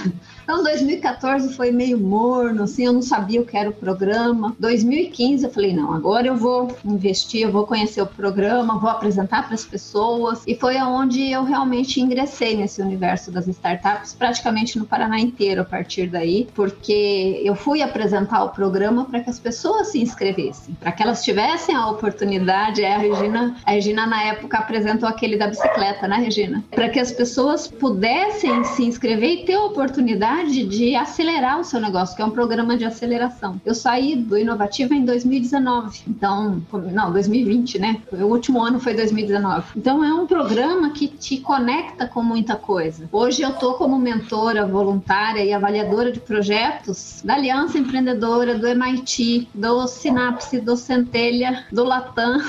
Então, 0.43 0.61
2014 0.61 1.53
foi 1.53 1.71
meio 1.71 1.97
morno, 1.97 2.63
assim, 2.63 2.85
eu 2.85 2.91
não 2.91 3.01
sabia 3.01 3.39
o 3.39 3.45
que 3.45 3.55
era 3.55 3.69
o 3.69 3.73
programa. 3.73 4.53
2015 4.59 5.45
eu 5.45 5.49
falei, 5.49 5.73
não, 5.73 5.93
agora 5.93 6.27
eu 6.27 6.35
vou 6.35 6.75
investir, 6.83 7.43
eu 7.43 7.51
vou 7.51 7.65
conhecer 7.65 8.01
o 8.01 8.05
programa, 8.05 8.77
vou 8.77 8.89
apresentar 8.89 9.45
para 9.45 9.55
as 9.55 9.63
pessoas. 9.63 10.43
E 10.45 10.53
foi 10.53 10.77
aonde 10.77 11.31
eu 11.31 11.45
realmente 11.45 12.01
ingressei 12.01 12.57
nesse 12.57 12.81
universo 12.81 13.31
das 13.31 13.47
startups, 13.47 14.13
praticamente 14.13 14.77
no 14.77 14.85
Paraná 14.85 15.17
inteiro 15.17 15.61
a 15.61 15.65
partir 15.65 16.07
daí, 16.07 16.49
porque 16.53 17.41
eu 17.43 17.55
fui 17.55 17.81
apresentar 17.81 18.43
o 18.43 18.49
programa 18.49 19.05
para 19.05 19.21
que 19.21 19.29
as 19.29 19.39
pessoas 19.39 19.87
se 19.91 20.01
inscrevessem, 20.01 20.75
para 20.75 20.91
que 20.91 21.01
elas 21.01 21.23
tivessem 21.23 21.73
a 21.73 21.87
oportunidade. 21.87 22.83
É, 22.83 22.95
a 22.95 22.97
Regina, 22.97 23.55
a 23.65 23.71
Regina 23.71 24.05
na 24.05 24.21
época 24.23 24.57
apresentou 24.57 25.07
aquele 25.07 25.37
da 25.37 25.47
bicicleta, 25.47 26.05
né, 26.05 26.17
Regina? 26.17 26.63
Para 26.69 26.89
que 26.89 26.99
as 26.99 27.13
pessoas 27.13 27.65
pudessem 27.65 28.63
se 28.65 28.83
inscrever 28.83 29.29
e 29.29 29.45
ter 29.45 29.53
a 29.53 29.63
oportunidade 29.63 30.32
de 30.41 30.95
acelerar 30.95 31.59
o 31.59 31.63
seu 31.63 31.79
negócio, 31.79 32.15
que 32.15 32.21
é 32.21 32.25
um 32.25 32.31
programa 32.31 32.75
de 32.75 32.85
aceleração. 32.85 33.61
Eu 33.65 33.75
saí 33.75 34.15
do 34.15 34.37
Inovativa 34.37 34.93
em 34.93 35.05
2019, 35.05 36.01
então, 36.07 36.61
não, 36.91 37.11
2020, 37.11 37.79
né? 37.79 38.01
O 38.11 38.25
último 38.25 38.61
ano 38.61 38.79
foi 38.79 38.93
2019. 38.93 39.67
Então, 39.75 40.03
é 40.03 40.13
um 40.13 40.25
programa 40.25 40.91
que 40.91 41.07
te 41.07 41.37
conecta 41.37 42.07
com 42.07 42.23
muita 42.23 42.55
coisa. 42.55 43.07
Hoje 43.11 43.41
eu 43.41 43.53
tô 43.53 43.73
como 43.73 43.97
mentora 43.99 44.65
voluntária 44.65 45.43
e 45.43 45.53
avaliadora 45.53 46.11
de 46.11 46.19
projetos 46.19 47.21
da 47.23 47.35
Aliança 47.35 47.77
Empreendedora, 47.77 48.57
do 48.57 48.67
MIT, 48.67 49.49
do 49.53 49.87
Sinapse, 49.87 50.59
do 50.59 50.75
Centelha, 50.75 51.65
do 51.71 51.83
Latam. 51.83 52.41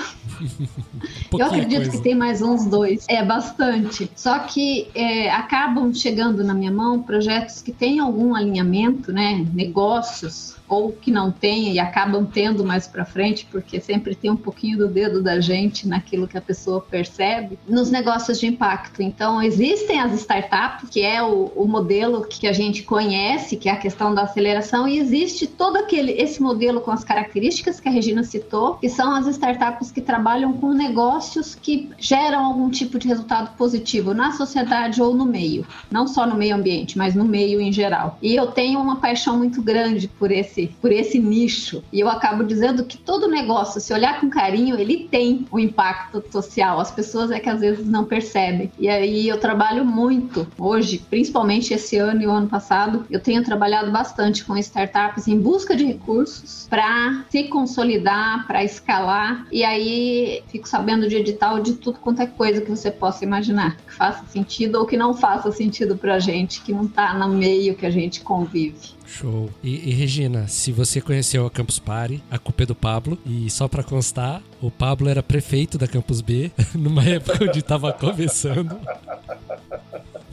eu 1.32 1.46
acredito 1.46 1.82
coisa. 1.82 1.90
que 1.90 2.02
tem 2.02 2.14
mais 2.14 2.40
uns 2.40 2.64
dois. 2.66 3.04
É 3.08 3.22
bastante. 3.24 4.10
Só 4.14 4.38
que 4.40 4.88
é, 4.94 5.30
acabam 5.30 5.92
chegando 5.92 6.42
na 6.44 6.54
minha 6.54 6.72
mão 6.72 7.02
projetos 7.02 7.62
que 7.62 7.72
têm 7.78 7.98
algum 8.00 8.34
alinhamento, 8.34 9.12
né? 9.12 9.46
Negócios 9.52 10.56
ou 10.68 10.92
que 10.92 11.11
não 11.11 11.30
tenha 11.30 11.73
e 11.73 11.78
acabam 11.78 12.26
tendo 12.26 12.64
mais 12.64 12.87
para 12.87 13.04
frente, 13.04 13.47
porque 13.50 13.80
sempre 13.80 14.14
tem 14.14 14.30
um 14.30 14.37
pouquinho 14.37 14.78
do 14.78 14.88
dedo 14.88 15.23
da 15.23 15.40
gente 15.40 15.87
naquilo 15.87 16.26
que 16.26 16.38
a 16.38 16.40
pessoa 16.40 16.80
percebe, 16.80 17.59
nos 17.68 17.90
negócios 17.90 18.40
de 18.40 18.47
impacto. 18.47 19.02
Então, 19.02 19.42
existem 19.42 20.00
as 20.00 20.12
startups, 20.12 20.88
que 20.90 21.02
é 21.02 21.23
o, 21.23 21.52
o 21.54 21.66
modelo 21.66 22.26
que 22.26 22.47
a 22.47 22.52
gente 22.52 22.83
conhece, 22.83 23.56
que 23.56 23.68
é 23.68 23.73
a 23.73 23.76
questão 23.76 24.14
da 24.14 24.23
aceleração, 24.23 24.88
e 24.88 24.99
existe 24.99 25.47
todo 25.47 25.76
aquele 25.76 26.12
esse 26.12 26.40
modelo 26.42 26.80
com 26.80 26.90
as 26.90 27.04
características 27.04 27.80
que 27.80 27.88
a 27.88 27.92
Regina 27.92 28.23
citou, 28.23 28.75
que 28.76 28.88
são 28.88 29.14
as 29.14 29.26
startups 29.26 29.90
que 29.90 30.00
trabalham 30.00 30.52
com 30.54 30.73
negócios 30.73 31.54
que 31.54 31.90
geram 31.99 32.44
algum 32.44 32.71
tipo 32.71 32.99
de 32.99 33.09
resultado 33.09 33.56
positivo 33.56 34.14
na 34.14 34.33
sociedade 34.33 35.02
ou 35.02 35.14
no 35.14 35.25
meio, 35.25 35.66
não 35.90 36.06
só 36.06 36.26
no 36.26 36.37
meio 36.37 36.56
ambiente, 36.56 36.97
mas 36.97 37.14
no 37.14 37.25
meio 37.25 37.61
em 37.61 37.73
geral. 37.73 38.18
E 38.23 38.35
eu 38.35 38.47
tenho 38.47 38.80
uma 38.80 38.97
paixão 38.97 39.37
muito 39.38 39.62
grande 39.62 40.09
por 40.09 40.30
esse 40.30 40.53
esse, 40.54 40.68
por 40.80 40.92
esse 40.92 41.18
nicho. 41.18 41.82
E 41.92 42.00
eu 42.00 42.08
acabo 42.08 42.44
dizendo 42.44 42.84
que 42.84 42.96
todo 42.96 43.28
negócio, 43.28 43.80
se 43.80 43.92
olhar 43.92 44.20
com 44.20 44.30
carinho, 44.30 44.78
ele 44.78 45.08
tem 45.11 45.46
um 45.52 45.58
impacto 45.58 46.23
social. 46.30 46.80
As 46.80 46.90
pessoas 46.90 47.30
é 47.30 47.40
que 47.40 47.49
às 47.49 47.61
vezes 47.61 47.87
não 47.87 48.04
percebem. 48.04 48.70
E 48.78 48.88
aí 48.88 49.28
eu 49.28 49.38
trabalho 49.38 49.84
muito 49.84 50.46
hoje, 50.58 51.04
principalmente 51.11 51.75
esse 51.75 51.96
ano 51.96 52.23
e 52.23 52.26
o 52.26 52.30
ano 52.30 52.49
passado, 52.49 53.04
eu 53.11 53.20
tenho 53.20 53.42
trabalhado 53.42 53.90
bastante 53.90 54.44
com 54.44 54.56
startups 54.56 55.26
em 55.26 55.38
busca 55.38 55.75
de 55.75 55.84
recursos 55.84 56.66
para 56.70 57.25
se 57.28 57.44
consolidar, 57.44 58.46
para 58.46 58.62
escalar. 58.62 59.46
E 59.50 59.64
aí 59.64 60.42
fico 60.49 60.68
sabendo 60.68 61.08
de 61.08 61.16
edital 61.16 61.61
de 61.61 61.75
tudo 61.75 61.99
quanto 61.99 62.23
é 62.23 62.26
coisa 62.26 62.61
que 62.61 62.70
você 62.70 62.90
possa 62.90 63.25
imaginar, 63.25 63.76
que 63.76 63.94
faça 63.94 64.25
sentido 64.26 64.76
ou 64.76 64.87
que 64.87 64.96
não 64.96 65.14
faça 65.14 65.50
sentido 65.50 65.96
para 65.96 66.14
a 66.14 66.18
gente, 66.18 66.62
que 66.62 66.73
não 66.73 66.84
está 66.84 67.14
no 67.14 67.28
meio 67.28 67.75
que 67.75 67.87
a 67.87 67.90
gente 67.90 68.20
convive. 68.20 68.94
Show. 69.06 69.50
E, 69.62 69.90
e, 69.90 69.92
Regina, 69.92 70.49
se 70.49 70.73
você 70.73 71.00
conheceu 71.00 71.46
a 71.46 71.50
Campus 71.50 71.78
Party, 71.78 72.23
a 72.30 72.38
culpa 72.38 72.62
é 72.62 72.66
do 72.66 72.75
Pablo. 72.75 73.18
E 73.25 73.50
só 73.50 73.68
para 73.68 73.82
constar, 73.82 74.42
o 74.61 74.70
Pablo 74.70 75.08
era 75.08 75.23
prefeito 75.23 75.78
da 75.78 75.87
Campus 75.87 76.20
B, 76.20 76.50
numa 76.75 77.04
época 77.04 77.44
onde 77.44 77.58
estava 77.58 77.92
começando. 77.92 78.78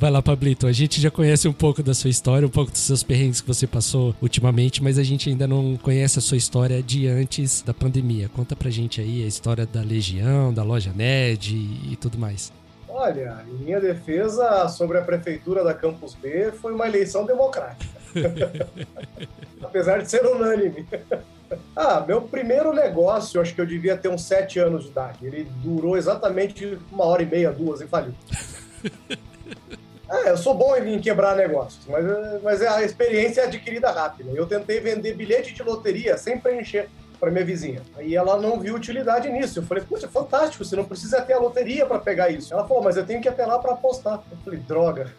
Vai 0.02 0.10
lá, 0.10 0.20
Pablito. 0.20 0.66
A 0.66 0.72
gente 0.72 1.00
já 1.00 1.12
conhece 1.12 1.48
um 1.48 1.54
pouco 1.54 1.84
da 1.84 1.94
sua 1.94 2.10
história, 2.10 2.48
um 2.48 2.50
pouco 2.50 2.72
dos 2.72 2.82
seus 2.82 3.04
perrengues 3.04 3.40
que 3.40 3.48
você 3.48 3.68
passou 3.68 4.16
ultimamente, 4.20 4.82
mas 4.82 4.98
a 4.98 5.04
gente 5.04 5.30
ainda 5.30 5.48
não 5.48 5.78
conhece 5.78 6.18
a 6.18 6.22
sua 6.24 6.38
história 6.38 6.82
de 6.82 7.06
antes 7.08 7.62
da 7.62 7.72
pandemia. 7.72 8.28
Conta 8.30 8.56
pra 8.56 8.72
gente 8.72 9.00
aí 9.00 9.24
a 9.24 9.28
história 9.28 9.64
da 9.64 9.82
Legião, 9.82 10.52
da 10.52 10.64
loja 10.64 10.92
Ned 10.92 11.56
e, 11.56 11.94
e 11.94 11.96
tudo 11.96 12.18
mais. 12.18 12.52
Olha, 12.90 13.46
em 13.48 13.64
minha 13.64 13.80
defesa 13.80 14.68
sobre 14.70 14.98
a 14.98 15.04
prefeitura 15.04 15.64
da 15.64 15.74
Campus 15.74 16.16
B 16.16 16.52
foi 16.52 16.74
uma 16.74 16.88
eleição 16.88 17.24
democrática. 17.24 18.01
Apesar 19.64 20.02
de 20.02 20.10
ser 20.10 20.26
unânime. 20.26 20.86
Ah, 21.76 22.00
meu 22.08 22.22
primeiro 22.22 22.72
negócio, 22.74 23.42
acho 23.42 23.54
que 23.54 23.60
eu 23.60 23.66
devia 23.66 23.98
ter 23.98 24.08
uns 24.08 24.24
sete 24.24 24.58
anos 24.58 24.86
de 24.86 24.92
idade. 24.92 25.26
Ele 25.26 25.46
durou 25.58 25.98
exatamente 25.98 26.80
uma 26.90 27.04
hora 27.04 27.24
e 27.24 27.26
meia, 27.26 27.52
duas 27.52 27.82
e 27.82 27.88
faliu. 27.88 28.14
É, 30.12 30.30
eu 30.30 30.36
sou 30.36 30.54
bom 30.54 30.76
em 30.76 31.00
quebrar 31.00 31.38
negócios, 31.38 31.88
mas, 31.88 32.04
mas 32.44 32.62
a 32.62 32.84
experiência 32.84 33.42
é 33.42 33.46
adquirida 33.46 33.90
rápida. 33.90 34.30
Eu 34.34 34.46
tentei 34.46 34.82
vender 34.82 35.16
bilhete 35.16 35.54
de 35.54 35.64
loteria 35.64 36.18
sem 36.18 36.38
preencher 36.38 36.90
para 37.18 37.32
minha 37.32 37.46
vizinha. 37.46 37.82
Aí 37.96 38.14
ela 38.14 38.38
não 38.38 38.60
viu 38.60 38.76
utilidade 38.76 39.30
nisso. 39.30 39.60
Eu 39.60 39.64
falei, 39.64 39.84
poxa, 39.88 40.10
fantástico, 40.10 40.66
você 40.66 40.76
não 40.76 40.84
precisa 40.84 41.22
ter 41.22 41.34
a 41.34 41.40
loteria 41.40 41.86
para 41.86 42.00
pegar 42.00 42.30
isso. 42.30 42.54
Ela 42.54 42.68
falou, 42.68 42.84
mas 42.84 42.98
eu 42.98 43.06
tenho 43.06 43.22
que 43.22 43.28
ir 43.28 43.32
até 43.32 43.46
lá 43.46 43.58
para 43.58 43.72
apostar. 43.72 44.22
Eu 44.30 44.38
falei, 44.44 44.60
droga. 44.60 45.14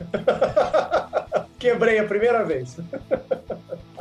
Quebrei 1.62 2.00
a 2.00 2.04
primeira 2.04 2.42
vez. 2.42 2.76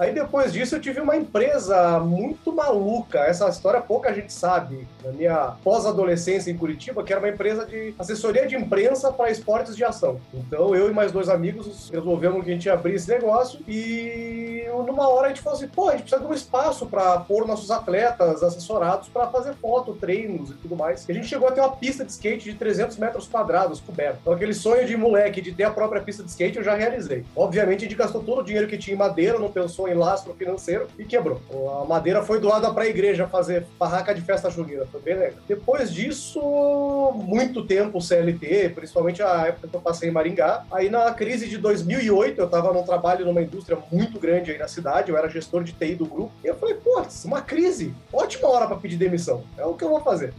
Aí 0.01 0.11
depois 0.11 0.51
disso 0.51 0.75
eu 0.75 0.81
tive 0.81 0.99
uma 0.99 1.15
empresa 1.15 1.99
muito 1.99 2.51
maluca. 2.51 3.19
Essa 3.19 3.47
história 3.47 3.79
pouca 3.79 4.11
gente 4.11 4.33
sabe. 4.33 4.87
Na 5.05 5.11
minha 5.11 5.53
pós-adolescência 5.63 6.49
em 6.49 6.57
Curitiba, 6.57 7.03
que 7.03 7.13
era 7.13 7.21
uma 7.21 7.29
empresa 7.29 7.67
de 7.67 7.93
assessoria 7.99 8.47
de 8.47 8.55
imprensa 8.55 9.11
para 9.11 9.29
esportes 9.29 9.75
de 9.75 9.83
ação. 9.83 10.19
Então 10.33 10.75
eu 10.75 10.89
e 10.89 10.91
mais 10.91 11.11
dois 11.11 11.29
amigos 11.29 11.91
resolvemos 11.93 12.43
que 12.43 12.49
a 12.49 12.53
gente 12.55 12.65
ia 12.65 12.73
abrir 12.73 12.95
esse 12.95 13.07
negócio 13.11 13.59
e 13.67 14.65
numa 14.87 15.07
hora 15.07 15.27
a 15.27 15.29
gente 15.29 15.41
falou 15.41 15.59
assim: 15.59 15.67
pô, 15.67 15.89
a 15.89 15.91
gente 15.91 16.01
precisa 16.01 16.19
de 16.19 16.27
um 16.27 16.33
espaço 16.33 16.87
para 16.87 17.19
pôr 17.19 17.45
nossos 17.45 17.69
atletas 17.69 18.41
assessorados 18.41 19.07
para 19.07 19.27
fazer 19.27 19.53
foto, 19.53 19.93
treinos 19.93 20.49
e 20.49 20.53
tudo 20.55 20.75
mais. 20.75 21.07
E 21.07 21.11
a 21.11 21.15
gente 21.15 21.27
chegou 21.27 21.47
a 21.47 21.51
ter 21.51 21.61
uma 21.61 21.75
pista 21.75 22.03
de 22.03 22.11
skate 22.11 22.51
de 22.51 22.57
300 22.57 22.97
metros 22.97 23.27
quadrados 23.27 23.79
coberta. 23.79 24.17
Então 24.19 24.33
aquele 24.33 24.55
sonho 24.55 24.87
de 24.87 24.97
moleque 24.97 25.41
de 25.41 25.51
ter 25.51 25.65
a 25.65 25.69
própria 25.69 26.01
pista 26.01 26.23
de 26.23 26.29
skate 26.31 26.57
eu 26.57 26.63
já 26.63 26.73
realizei. 26.73 27.23
Obviamente 27.35 27.85
a 27.85 27.87
gente 27.87 27.95
gastou 27.95 28.23
todo 28.23 28.41
o 28.41 28.43
dinheiro 28.43 28.67
que 28.67 28.79
tinha 28.79 28.95
em 28.95 28.97
madeira, 28.97 29.37
não 29.37 29.51
pensou 29.51 29.87
em 29.87 29.90
lastro 29.93 30.33
financeiro 30.33 30.87
e 30.97 31.05
quebrou. 31.05 31.41
A 31.81 31.85
madeira 31.85 32.23
foi 32.23 32.39
doada 32.39 32.71
para 32.73 32.83
a 32.83 32.87
igreja 32.87 33.27
fazer 33.27 33.65
barraca 33.79 34.13
de 34.13 34.21
festa 34.21 34.49
junina, 34.49 34.85
foi 34.91 35.01
bem 35.01 35.15
legal. 35.15 35.39
Depois 35.47 35.91
disso, 35.91 36.41
muito 37.15 37.65
tempo 37.65 38.01
CLT, 38.01 38.69
principalmente 38.75 39.21
a 39.21 39.47
época 39.47 39.67
que 39.67 39.75
eu 39.75 39.81
passei 39.81 40.09
em 40.09 40.11
Maringá. 40.11 40.65
Aí 40.71 40.89
na 40.89 41.11
crise 41.13 41.47
de 41.47 41.57
2008, 41.57 42.39
eu 42.39 42.45
estava 42.45 42.73
num 42.73 42.83
trabalho 42.83 43.25
numa 43.25 43.41
indústria 43.41 43.77
muito 43.91 44.19
grande 44.19 44.51
aí 44.51 44.57
na 44.57 44.67
cidade, 44.67 45.11
eu 45.11 45.17
era 45.17 45.29
gestor 45.29 45.63
de 45.63 45.73
TI 45.73 45.95
do 45.95 46.05
grupo, 46.05 46.31
e 46.43 46.47
eu 46.47 46.55
falei, 46.55 46.75
pô, 46.75 47.01
uma 47.25 47.41
crise, 47.41 47.93
ótima 48.11 48.49
hora 48.49 48.67
para 48.67 48.77
pedir 48.77 48.97
demissão, 48.97 49.43
é 49.57 49.65
o 49.65 49.73
que 49.73 49.83
eu 49.83 49.89
vou 49.89 50.01
fazer. 50.01 50.33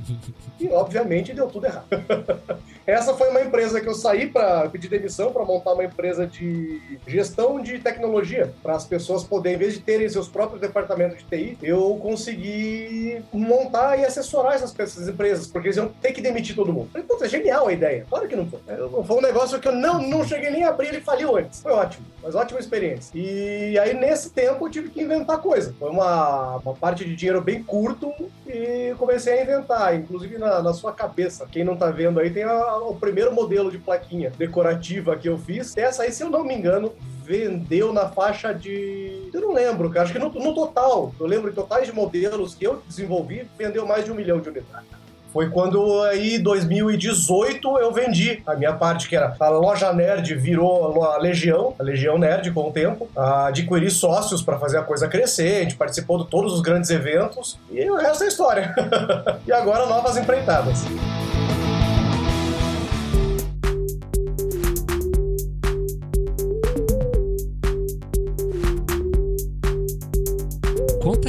e 0.58 0.68
obviamente 0.68 1.32
deu 1.32 1.48
tudo 1.48 1.66
errado. 1.66 1.86
Essa 2.86 3.14
foi 3.14 3.30
uma 3.30 3.40
empresa 3.40 3.80
que 3.80 3.88
eu 3.88 3.94
saí 3.94 4.28
para 4.28 4.68
pedir 4.68 4.88
demissão, 4.88 5.32
para 5.32 5.44
montar 5.44 5.72
uma 5.72 5.84
empresa 5.84 6.26
de 6.26 6.80
gestão 7.06 7.60
de 7.60 7.78
tecnologia, 7.78 8.52
para 8.62 8.74
as 8.74 8.86
pessoas 8.94 9.24
poderem, 9.24 9.56
em 9.56 9.58
vez 9.58 9.74
de 9.74 9.80
terem 9.80 10.08
seus 10.08 10.28
próprios 10.28 10.60
departamentos 10.60 11.18
de 11.18 11.24
TI, 11.24 11.58
eu 11.60 11.98
consegui 12.00 13.20
montar 13.32 13.98
e 13.98 14.04
assessorar 14.04 14.54
essas, 14.54 14.72
essas 14.78 15.08
empresas, 15.08 15.48
porque 15.48 15.66
eles 15.66 15.76
iam 15.76 15.88
ter 15.88 16.12
que 16.12 16.20
demitir 16.20 16.54
todo 16.54 16.72
mundo. 16.72 16.90
Falei, 16.92 17.04
puta, 17.04 17.26
é 17.26 17.28
genial 17.28 17.66
a 17.66 17.72
ideia. 17.72 18.06
Claro 18.08 18.28
que 18.28 18.36
não 18.36 18.46
foi. 18.46 18.60
Foi 19.04 19.16
um 19.16 19.20
negócio 19.20 19.58
que 19.58 19.66
eu 19.66 19.72
não, 19.72 20.00
não 20.00 20.24
cheguei 20.24 20.50
nem 20.50 20.62
a 20.62 20.68
abrir, 20.68 20.88
ele 20.88 21.00
faliu 21.00 21.36
antes. 21.36 21.60
Foi 21.60 21.72
ótimo, 21.72 22.06
mas 22.22 22.36
ótima 22.36 22.60
experiência. 22.60 23.10
E 23.18 23.76
aí, 23.80 23.94
nesse 23.94 24.30
tempo, 24.30 24.64
eu 24.64 24.70
tive 24.70 24.90
que 24.90 25.02
inventar 25.02 25.38
coisa. 25.38 25.74
Foi 25.76 25.90
uma, 25.90 26.58
uma 26.58 26.74
parte 26.74 27.04
de 27.04 27.16
dinheiro 27.16 27.40
bem 27.40 27.64
curto 27.64 28.12
e 28.46 28.94
comecei 28.96 29.40
a 29.40 29.42
inventar, 29.42 29.96
inclusive 29.96 30.38
na, 30.38 30.62
na 30.62 30.72
sua 30.72 30.92
cabeça. 30.92 31.48
Quem 31.50 31.64
não 31.64 31.76
tá 31.76 31.90
vendo 31.90 32.20
aí, 32.20 32.30
tem 32.30 32.44
a, 32.44 32.76
o 32.76 32.94
primeiro 32.94 33.34
modelo 33.34 33.72
de 33.72 33.78
plaquinha 33.78 34.30
decorativa 34.30 35.16
que 35.16 35.28
eu 35.28 35.36
fiz. 35.36 35.76
Essa 35.76 36.04
aí, 36.04 36.12
se 36.12 36.22
eu 36.22 36.30
não 36.30 36.44
me 36.44 36.54
engano, 36.54 36.92
vendeu 37.24 37.92
na 37.92 38.08
faixa 38.08 38.52
de. 38.52 39.30
Eu 39.32 39.40
não 39.40 39.52
lembro, 39.52 39.88
cara. 39.90 40.04
Acho 40.04 40.12
que 40.12 40.18
no, 40.18 40.30
no 40.30 40.54
total, 40.54 41.12
eu 41.18 41.26
lembro 41.26 41.50
de 41.50 41.56
totais 41.56 41.86
de 41.86 41.92
modelos 41.92 42.54
que 42.54 42.66
eu 42.66 42.82
desenvolvi, 42.86 43.46
vendeu 43.58 43.86
mais 43.86 44.04
de 44.04 44.12
um 44.12 44.14
milhão 44.14 44.40
de 44.40 44.48
unidades. 44.48 44.88
Foi 45.32 45.50
quando 45.50 46.02
aí, 46.04 46.38
2018, 46.38 47.78
eu 47.78 47.92
vendi 47.92 48.40
a 48.46 48.54
minha 48.54 48.72
parte, 48.72 49.08
que 49.08 49.16
era 49.16 49.34
a 49.40 49.48
loja 49.48 49.92
Nerd 49.92 50.32
virou 50.36 51.02
a 51.02 51.18
Legião, 51.18 51.74
a 51.76 51.82
Legião 51.82 52.16
Nerd 52.16 52.52
com 52.52 52.68
o 52.68 52.72
tempo. 52.72 53.08
Adquiri 53.16 53.90
sócios 53.90 54.42
para 54.42 54.60
fazer 54.60 54.78
a 54.78 54.82
coisa 54.82 55.08
crescer, 55.08 55.56
a 55.56 55.62
gente 55.62 55.74
participou 55.74 56.22
de 56.22 56.30
todos 56.30 56.52
os 56.52 56.60
grandes 56.60 56.88
eventos 56.90 57.58
e 57.68 57.90
o 57.90 57.96
resto 57.96 58.22
é 58.22 58.28
história. 58.28 58.72
e 59.44 59.52
agora 59.52 59.86
novas 59.86 60.16
empreitadas. 60.16 60.84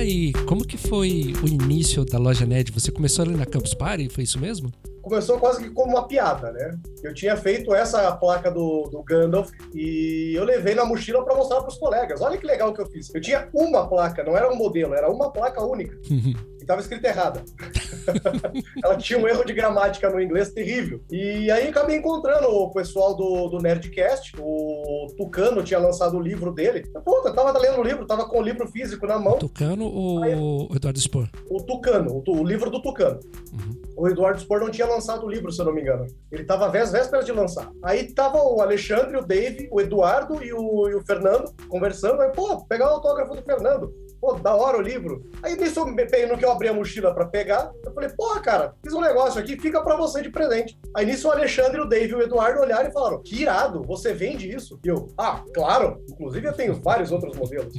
Aí, 0.06 0.32
como 0.48 0.66
que 0.66 0.78
foi 0.78 1.34
o 1.44 1.48
início 1.48 2.06
da 2.06 2.18
loja 2.18 2.46
Ned? 2.46 2.72
Você 2.72 2.92
começou 2.92 3.26
ali 3.26 3.36
na 3.36 3.46
Campus 3.46 3.74
Party, 3.74 4.08
foi 4.10 4.24
isso 4.24 4.40
mesmo? 4.40 4.72
começou 5.06 5.40
quase 5.40 5.62
que 5.62 5.70
como 5.70 5.92
uma 5.92 6.08
piada, 6.08 6.52
né? 6.52 6.72
Eu 7.04 7.14
tinha 7.14 7.38
feito 7.38 7.76
essa 7.76 8.12
placa 8.14 8.50
do, 8.50 8.90
do 8.92 9.04
Gandalf 9.04 9.52
e 9.72 10.34
eu 10.36 10.44
levei 10.44 10.74
na 10.74 10.84
mochila 10.84 11.24
para 11.24 11.36
mostrar 11.36 11.60
para 11.60 11.70
os 11.70 11.78
colegas. 11.78 12.22
Olha 12.22 12.38
que 12.40 12.46
legal 12.46 12.74
que 12.74 12.82
eu 12.82 12.88
fiz. 12.88 13.14
Eu 13.14 13.22
tinha 13.22 13.48
uma 13.54 13.88
placa, 13.88 14.24
não 14.24 14.36
era 14.36 14.52
um 14.52 14.56
modelo, 14.56 14.96
era 14.96 15.08
uma 15.08 15.32
placa 15.32 15.64
única. 15.64 15.96
Estava 16.66 16.82
escrita 16.82 17.08
errada. 17.08 17.44
Ela 18.84 18.98
tinha 18.98 19.20
um 19.20 19.28
erro 19.28 19.46
de 19.46 19.54
gramática 19.54 20.10
no 20.10 20.22
inglês 20.22 20.52
terrível. 20.52 21.02
E 21.10 21.50
aí 21.50 21.70
acabei 21.70 21.98
encontrando 21.98 22.48
o 22.48 22.72
pessoal 22.72 23.16
do, 23.16 23.48
do 23.48 23.60
Nerdcast, 23.60 24.34
o 24.40 25.08
Tucano 25.18 25.64
tinha 25.64 25.80
lançado 25.80 26.18
o 26.18 26.22
livro 26.22 26.52
dele. 26.52 26.84
Pô, 27.04 27.22
eu 27.26 27.34
tava 27.34 27.58
lendo 27.58 27.80
o 27.80 27.84
livro, 27.84 28.06
tava 28.06 28.28
com 28.28 28.40
o 28.40 28.44
livro 28.44 28.68
físico 28.68 29.08
na 29.08 29.18
mão. 29.18 29.38
Tucano 29.38 29.86
ou 29.86 30.24
aí, 30.24 30.36
o 30.36 30.68
Eduardo 30.76 31.00
Spor? 31.00 31.30
O 31.50 31.64
Tucano, 31.64 32.24
o, 32.26 32.32
o 32.32 32.44
livro 32.44 32.70
do 32.70 32.82
Tucano. 32.82 33.20
Uhum. 33.54 33.82
O 33.98 34.10
Eduardo 34.10 34.42
Spor 34.42 34.60
não 34.60 34.70
tinha 34.70 34.88
lançado 34.88 35.26
o 35.26 35.30
livro, 35.30 35.52
se 35.52 35.62
eu 35.62 35.66
não 35.66 35.74
me 35.74 35.82
engano. 35.82 36.06
Ele 36.32 36.44
tava 36.44 36.68
às 36.68 36.92
vésperas 36.92 37.26
de 37.26 37.32
lançar. 37.32 37.72
Aí 37.84 38.12
tava 38.14 38.38
o 38.38 38.62
Alexandre, 38.62 39.18
o 39.18 39.26
Dave, 39.26 39.70
o 39.72 39.80
Eduardo 39.80 40.44
e 40.44 40.52
o, 40.52 40.90
e 40.90 40.96
o 40.96 41.02
Fernando 41.06 41.54
conversando. 41.70 42.22
Aí, 42.22 42.32
pô, 42.32 42.66
pegar 42.66 42.88
o 42.88 42.96
autógrafo 42.96 43.36
do 43.36 43.42
Fernando. 43.42 43.94
Pô, 44.26 44.34
da 44.34 44.56
hora 44.56 44.80
o 44.80 44.82
livro. 44.82 45.24
Aí 45.44 45.56
nisso, 45.56 45.86
no 45.86 45.96
que 46.36 46.44
eu 46.44 46.52
abri 46.52 46.68
a 46.68 46.74
mochila 46.74 47.14
para 47.14 47.28
pegar, 47.28 47.72
eu 47.86 47.94
falei, 47.94 48.10
porra, 48.10 48.42
cara, 48.42 48.74
fiz 48.84 48.92
um 48.92 49.00
negócio 49.00 49.40
aqui, 49.40 49.56
fica 49.56 49.84
para 49.84 49.96
você 49.96 50.20
de 50.20 50.32
presente. 50.32 50.80
Aí 50.96 51.06
nisso 51.06 51.28
o 51.28 51.32
Alexandre, 51.32 51.80
o 51.80 51.86
Dave 51.86 52.12
e 52.12 52.16
o 52.16 52.22
Eduardo 52.24 52.60
olharam 52.60 52.90
e 52.90 52.92
falaram, 52.92 53.22
que 53.22 53.44
irado, 53.44 53.84
você 53.84 54.14
vende 54.14 54.50
isso? 54.50 54.80
E 54.84 54.88
eu, 54.88 55.10
ah, 55.16 55.44
claro, 55.54 56.04
inclusive 56.10 56.48
eu 56.48 56.54
tenho 56.54 56.74
vários 56.74 57.12
outros 57.12 57.38
modelos. 57.38 57.72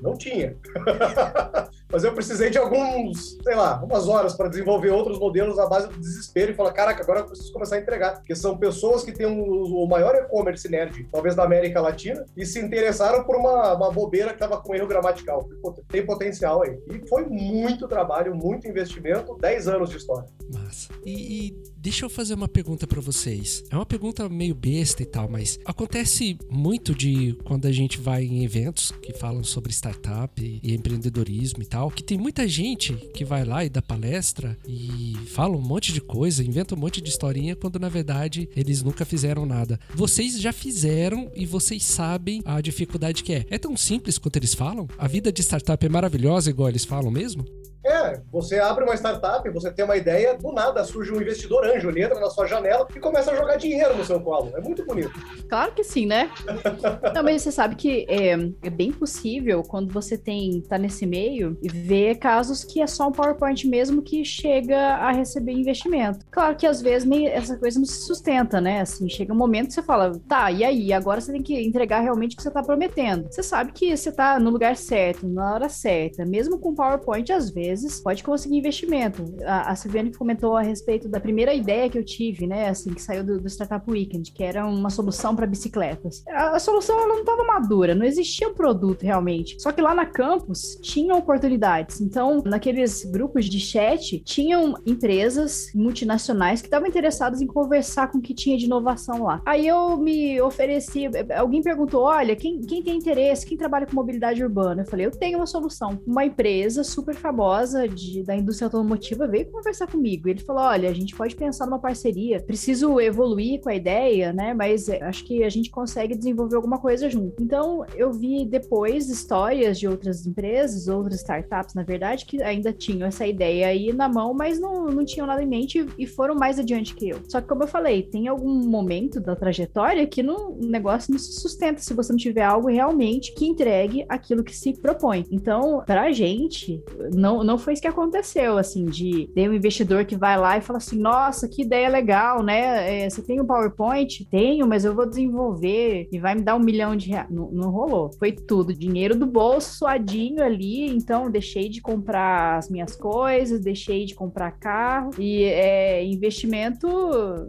Não 0.00 0.16
tinha. 0.16 0.56
Mas 1.92 2.04
eu 2.04 2.12
precisei 2.14 2.48
de 2.48 2.56
alguns, 2.56 3.36
sei 3.42 3.54
lá, 3.54 3.82
umas 3.84 4.08
horas 4.08 4.34
para 4.34 4.48
desenvolver 4.48 4.90
outros 4.90 5.18
modelos 5.18 5.58
à 5.58 5.66
base 5.66 5.88
do 5.88 6.00
desespero 6.00 6.52
e 6.52 6.54
falar, 6.54 6.72
caraca, 6.72 7.02
agora 7.02 7.20
eu 7.20 7.26
preciso 7.26 7.52
começar 7.52 7.76
a 7.76 7.80
entregar. 7.80 8.14
Porque 8.14 8.34
são 8.34 8.56
pessoas 8.56 9.04
que 9.04 9.12
têm 9.12 9.26
um, 9.26 9.42
o 9.42 9.86
maior 9.86 10.14
e-commerce 10.14 10.68
nerd, 10.68 11.06
talvez 11.12 11.34
da 11.34 11.44
América 11.44 11.80
Latina, 11.80 12.24
e 12.34 12.46
se 12.46 12.58
interessaram 12.58 13.24
por 13.24 13.36
uma, 13.36 13.74
uma 13.74 13.90
bobeira 13.90 14.28
que 14.28 14.42
estava 14.42 14.60
com 14.60 14.74
erro 14.74 14.86
gramatical. 14.86 15.48
Tem 15.88 16.04
potencial 16.04 16.62
aí. 16.62 16.78
E 16.90 17.06
foi 17.06 17.26
muito 17.26 17.86
trabalho, 17.86 18.34
muito 18.34 18.66
investimento, 18.66 19.36
10 19.38 19.68
anos 19.68 19.90
de 19.90 19.98
história. 19.98 20.28
Massa. 20.52 20.88
E, 21.04 21.46
e 21.46 21.62
deixa 21.76 22.04
eu 22.04 22.10
fazer 22.10 22.34
uma 22.34 22.48
pergunta 22.48 22.86
para 22.86 23.00
vocês. 23.00 23.64
É 23.70 23.76
uma 23.76 23.86
pergunta 23.86 24.28
meio 24.28 24.54
besta 24.54 25.02
e 25.02 25.06
tal, 25.06 25.28
mas 25.28 25.58
acontece 25.64 26.38
muito 26.50 26.94
de 26.94 27.36
quando 27.44 27.66
a 27.66 27.72
gente 27.72 28.00
vai 28.00 28.24
em 28.24 28.44
eventos 28.44 28.92
que 29.02 29.12
falam 29.12 29.42
sobre 29.42 29.72
startup 29.72 30.60
e 30.62 30.74
empreendedorismo 30.74 31.62
e 31.62 31.66
tal, 31.66 31.81
que 31.90 32.02
tem 32.02 32.18
muita 32.18 32.46
gente 32.46 32.94
que 33.14 33.24
vai 33.24 33.44
lá 33.44 33.64
e 33.64 33.68
dá 33.68 33.80
palestra 33.80 34.56
e 34.66 35.14
fala 35.26 35.56
um 35.56 35.60
monte 35.60 35.92
de 35.92 36.00
coisa, 36.00 36.44
inventa 36.44 36.74
um 36.74 36.78
monte 36.78 37.00
de 37.00 37.08
historinha, 37.08 37.56
quando 37.56 37.78
na 37.78 37.88
verdade 37.88 38.48
eles 38.54 38.82
nunca 38.82 39.04
fizeram 39.04 39.46
nada. 39.46 39.78
Vocês 39.94 40.40
já 40.40 40.52
fizeram 40.52 41.30
e 41.34 41.46
vocês 41.46 41.84
sabem 41.84 42.42
a 42.44 42.60
dificuldade 42.60 43.22
que 43.22 43.32
é. 43.32 43.46
É 43.50 43.58
tão 43.58 43.76
simples 43.76 44.18
quanto 44.18 44.36
eles 44.36 44.54
falam? 44.54 44.88
A 44.98 45.08
vida 45.08 45.32
de 45.32 45.42
startup 45.42 45.84
é 45.84 45.88
maravilhosa 45.88 46.50
igual 46.50 46.68
eles 46.68 46.84
falam 46.84 47.10
mesmo? 47.10 47.44
É, 47.84 48.20
você 48.30 48.60
abre 48.60 48.84
uma 48.84 48.94
startup, 48.94 49.48
você 49.50 49.70
tem 49.70 49.84
uma 49.84 49.96
ideia, 49.96 50.38
do 50.38 50.52
nada 50.52 50.84
surge 50.84 51.12
um 51.12 51.20
investidor 51.20 51.64
anjo, 51.64 51.88
ele 51.88 52.02
entra 52.02 52.18
na 52.20 52.30
sua 52.30 52.46
janela 52.46 52.86
e 52.94 53.00
começa 53.00 53.32
a 53.32 53.34
jogar 53.34 53.56
dinheiro 53.56 53.96
no 53.96 54.04
seu 54.04 54.20
colo. 54.20 54.52
É 54.56 54.60
muito 54.60 54.84
bonito. 54.86 55.12
Claro 55.48 55.72
que 55.72 55.82
sim, 55.82 56.06
né? 56.06 56.30
Não, 57.12 57.24
mas 57.24 57.42
você 57.42 57.50
sabe 57.50 57.74
que 57.74 58.06
é, 58.08 58.32
é, 58.62 58.70
bem 58.70 58.92
possível 58.92 59.62
quando 59.64 59.92
você 59.92 60.16
tem 60.16 60.60
tá 60.68 60.78
nesse 60.78 61.04
meio 61.04 61.58
e 61.60 61.68
ver 61.68 62.16
casos 62.18 62.62
que 62.62 62.80
é 62.80 62.86
só 62.86 63.08
um 63.08 63.12
PowerPoint 63.12 63.66
mesmo 63.66 64.00
que 64.00 64.24
chega 64.24 64.78
a 64.78 65.10
receber 65.10 65.52
investimento. 65.52 66.24
Claro 66.30 66.54
que 66.54 66.66
às 66.66 66.80
vezes 66.80 67.06
nem, 67.06 67.26
essa 67.26 67.56
coisa 67.56 67.78
não 67.78 67.86
se 67.86 68.06
sustenta, 68.06 68.60
né? 68.60 68.82
Assim, 68.82 69.08
chega 69.08 69.32
um 69.32 69.36
momento 69.36 69.68
que 69.68 69.74
você 69.74 69.82
fala, 69.82 70.12
tá, 70.28 70.52
e 70.52 70.62
aí? 70.62 70.92
Agora 70.92 71.20
você 71.20 71.32
tem 71.32 71.42
que 71.42 71.60
entregar 71.60 72.00
realmente 72.00 72.34
o 72.34 72.36
que 72.36 72.42
você 72.42 72.50
tá 72.50 72.62
prometendo. 72.62 73.26
Você 73.28 73.42
sabe 73.42 73.72
que 73.72 73.96
você 73.96 74.12
tá 74.12 74.38
no 74.38 74.50
lugar 74.50 74.76
certo, 74.76 75.26
na 75.26 75.54
hora 75.54 75.68
certa, 75.68 76.24
mesmo 76.24 76.58
com 76.58 76.74
PowerPoint 76.74 77.32
às 77.32 77.50
vezes 77.50 77.71
vezes, 77.72 78.00
pode 78.00 78.22
conseguir 78.22 78.58
investimento. 78.58 79.24
A, 79.44 79.72
a 79.72 79.76
Silviane 79.76 80.12
comentou 80.12 80.56
a 80.56 80.62
respeito 80.62 81.08
da 81.08 81.18
primeira 81.18 81.54
ideia 81.54 81.88
que 81.88 81.98
eu 81.98 82.04
tive, 82.04 82.46
né, 82.46 82.68
assim, 82.68 82.92
que 82.92 83.00
saiu 83.00 83.24
do, 83.24 83.40
do 83.40 83.48
Startup 83.48 83.88
Weekend, 83.90 84.30
que 84.32 84.44
era 84.44 84.66
uma 84.66 84.90
solução 84.90 85.34
para 85.34 85.46
bicicletas. 85.46 86.22
A, 86.28 86.56
a, 86.56 86.58
solução 86.58 86.98
ela 86.98 87.08
não 87.08 87.20
estava 87.20 87.44
madura, 87.44 87.94
não 87.94 88.04
existia 88.04 88.48
um 88.48 88.54
produto 88.54 89.02
realmente. 89.02 89.60
Só 89.60 89.72
que 89.72 89.80
lá 89.80 89.94
na 89.94 90.06
campus 90.06 90.78
tinham 90.82 91.18
oportunidades. 91.18 92.00
Então, 92.00 92.42
naqueles 92.44 93.04
grupos 93.04 93.46
de 93.46 93.58
chat, 93.58 94.20
tinham 94.20 94.74
empresas 94.86 95.70
multinacionais 95.74 96.60
que 96.60 96.66
estavam 96.66 96.88
interessadas 96.88 97.40
em 97.40 97.46
conversar 97.46 98.10
com 98.10 98.18
o 98.18 98.22
que 98.22 98.34
tinha 98.34 98.56
de 98.56 98.66
inovação 98.66 99.24
lá. 99.24 99.40
Aí 99.46 99.66
eu 99.66 99.96
me 99.96 100.40
ofereci, 100.40 101.08
alguém 101.36 101.62
perguntou: 101.62 102.02
olha, 102.02 102.36
quem, 102.36 102.60
quem 102.60 102.82
tem 102.82 102.96
interesse, 102.96 103.46
quem 103.46 103.56
trabalha 103.56 103.86
com 103.86 103.94
mobilidade 103.94 104.42
urbana? 104.42 104.82
Eu 104.82 104.86
falei: 104.86 105.06
eu 105.06 105.10
tenho 105.10 105.38
uma 105.38 105.46
solução. 105.46 106.00
Uma 106.06 106.24
empresa 106.24 106.84
super 106.84 107.14
famosa 107.14 107.61
de, 107.88 108.22
da 108.22 108.36
indústria 108.36 108.66
automotiva 108.66 109.26
veio 109.26 109.50
conversar 109.50 109.86
comigo. 109.86 110.28
Ele 110.28 110.40
falou: 110.40 110.62
olha, 110.62 110.88
a 110.88 110.92
gente 110.92 111.14
pode 111.14 111.34
pensar 111.36 111.66
numa 111.66 111.78
parceria, 111.78 112.40
preciso 112.40 113.00
evoluir 113.00 113.60
com 113.60 113.68
a 113.68 113.74
ideia, 113.74 114.32
né? 114.32 114.54
Mas 114.54 114.88
é, 114.88 115.02
acho 115.02 115.24
que 115.24 115.42
a 115.42 115.48
gente 115.48 115.70
consegue 115.70 116.16
desenvolver 116.16 116.56
alguma 116.56 116.78
coisa 116.78 117.08
junto. 117.08 117.42
Então, 117.42 117.84
eu 117.96 118.12
vi 118.12 118.44
depois 118.44 119.08
histórias 119.08 119.78
de 119.78 119.88
outras 119.88 120.26
empresas, 120.26 120.88
outras 120.88 121.20
startups, 121.20 121.74
na 121.74 121.82
verdade, 121.82 122.26
que 122.26 122.42
ainda 122.42 122.72
tinham 122.72 123.06
essa 123.06 123.26
ideia 123.26 123.68
aí 123.68 123.92
na 123.92 124.08
mão, 124.08 124.34
mas 124.34 124.58
não, 124.60 124.86
não 124.86 125.04
tinham 125.04 125.26
nada 125.26 125.42
em 125.42 125.46
mente 125.46 125.86
e 125.98 126.06
foram 126.06 126.34
mais 126.34 126.58
adiante 126.58 126.94
que 126.94 127.08
eu. 127.10 127.18
Só 127.28 127.40
que, 127.40 127.48
como 127.48 127.62
eu 127.62 127.68
falei, 127.68 128.02
tem 128.02 128.28
algum 128.28 128.52
momento 128.68 129.20
da 129.20 129.36
trajetória 129.36 130.06
que 130.06 130.22
o 130.22 130.58
negócio 130.60 131.12
não 131.12 131.18
se 131.18 131.32
sustenta 131.32 131.80
se 131.80 131.94
você 131.94 132.12
não 132.12 132.18
tiver 132.18 132.42
algo 132.42 132.68
realmente 132.68 133.34
que 133.34 133.46
entregue 133.46 134.04
aquilo 134.08 134.44
que 134.44 134.56
se 134.56 134.72
propõe. 134.72 135.24
Então, 135.30 135.82
pra 135.86 136.12
gente, 136.12 136.82
não, 137.14 137.42
não 137.44 137.51
não 137.52 137.58
foi 137.58 137.74
isso 137.74 137.82
que 137.82 137.88
aconteceu, 137.88 138.56
assim, 138.56 138.86
de 138.86 139.28
ter 139.34 139.48
um 139.48 139.52
investidor 139.52 140.06
que 140.06 140.16
vai 140.16 140.38
lá 140.38 140.56
e 140.56 140.62
fala 140.62 140.78
assim, 140.78 140.98
nossa, 140.98 141.46
que 141.46 141.60
ideia 141.60 141.86
legal, 141.86 142.42
né? 142.42 143.04
É, 143.04 143.10
você 143.10 143.20
tem 143.20 143.42
um 143.42 143.44
PowerPoint? 143.44 144.26
Tenho, 144.30 144.66
mas 144.66 144.86
eu 144.86 144.94
vou 144.94 145.06
desenvolver 145.06 146.08
e 146.10 146.18
vai 146.18 146.34
me 146.34 146.40
dar 146.40 146.56
um 146.56 146.60
milhão 146.60 146.96
de 146.96 147.10
reais. 147.10 147.28
Não, 147.28 147.50
não 147.52 147.70
rolou. 147.70 148.10
Foi 148.18 148.32
tudo, 148.32 148.72
dinheiro 148.72 149.14
do 149.14 149.26
bolso, 149.26 149.76
suadinho 149.76 150.42
ali, 150.42 150.88
então 150.88 151.30
deixei 151.30 151.68
de 151.68 151.82
comprar 151.82 152.56
as 152.56 152.70
minhas 152.70 152.96
coisas, 152.96 153.60
deixei 153.60 154.06
de 154.06 154.14
comprar 154.14 154.52
carro 154.52 155.10
e 155.18 155.44
é 155.44 156.02
investimento 156.02 156.88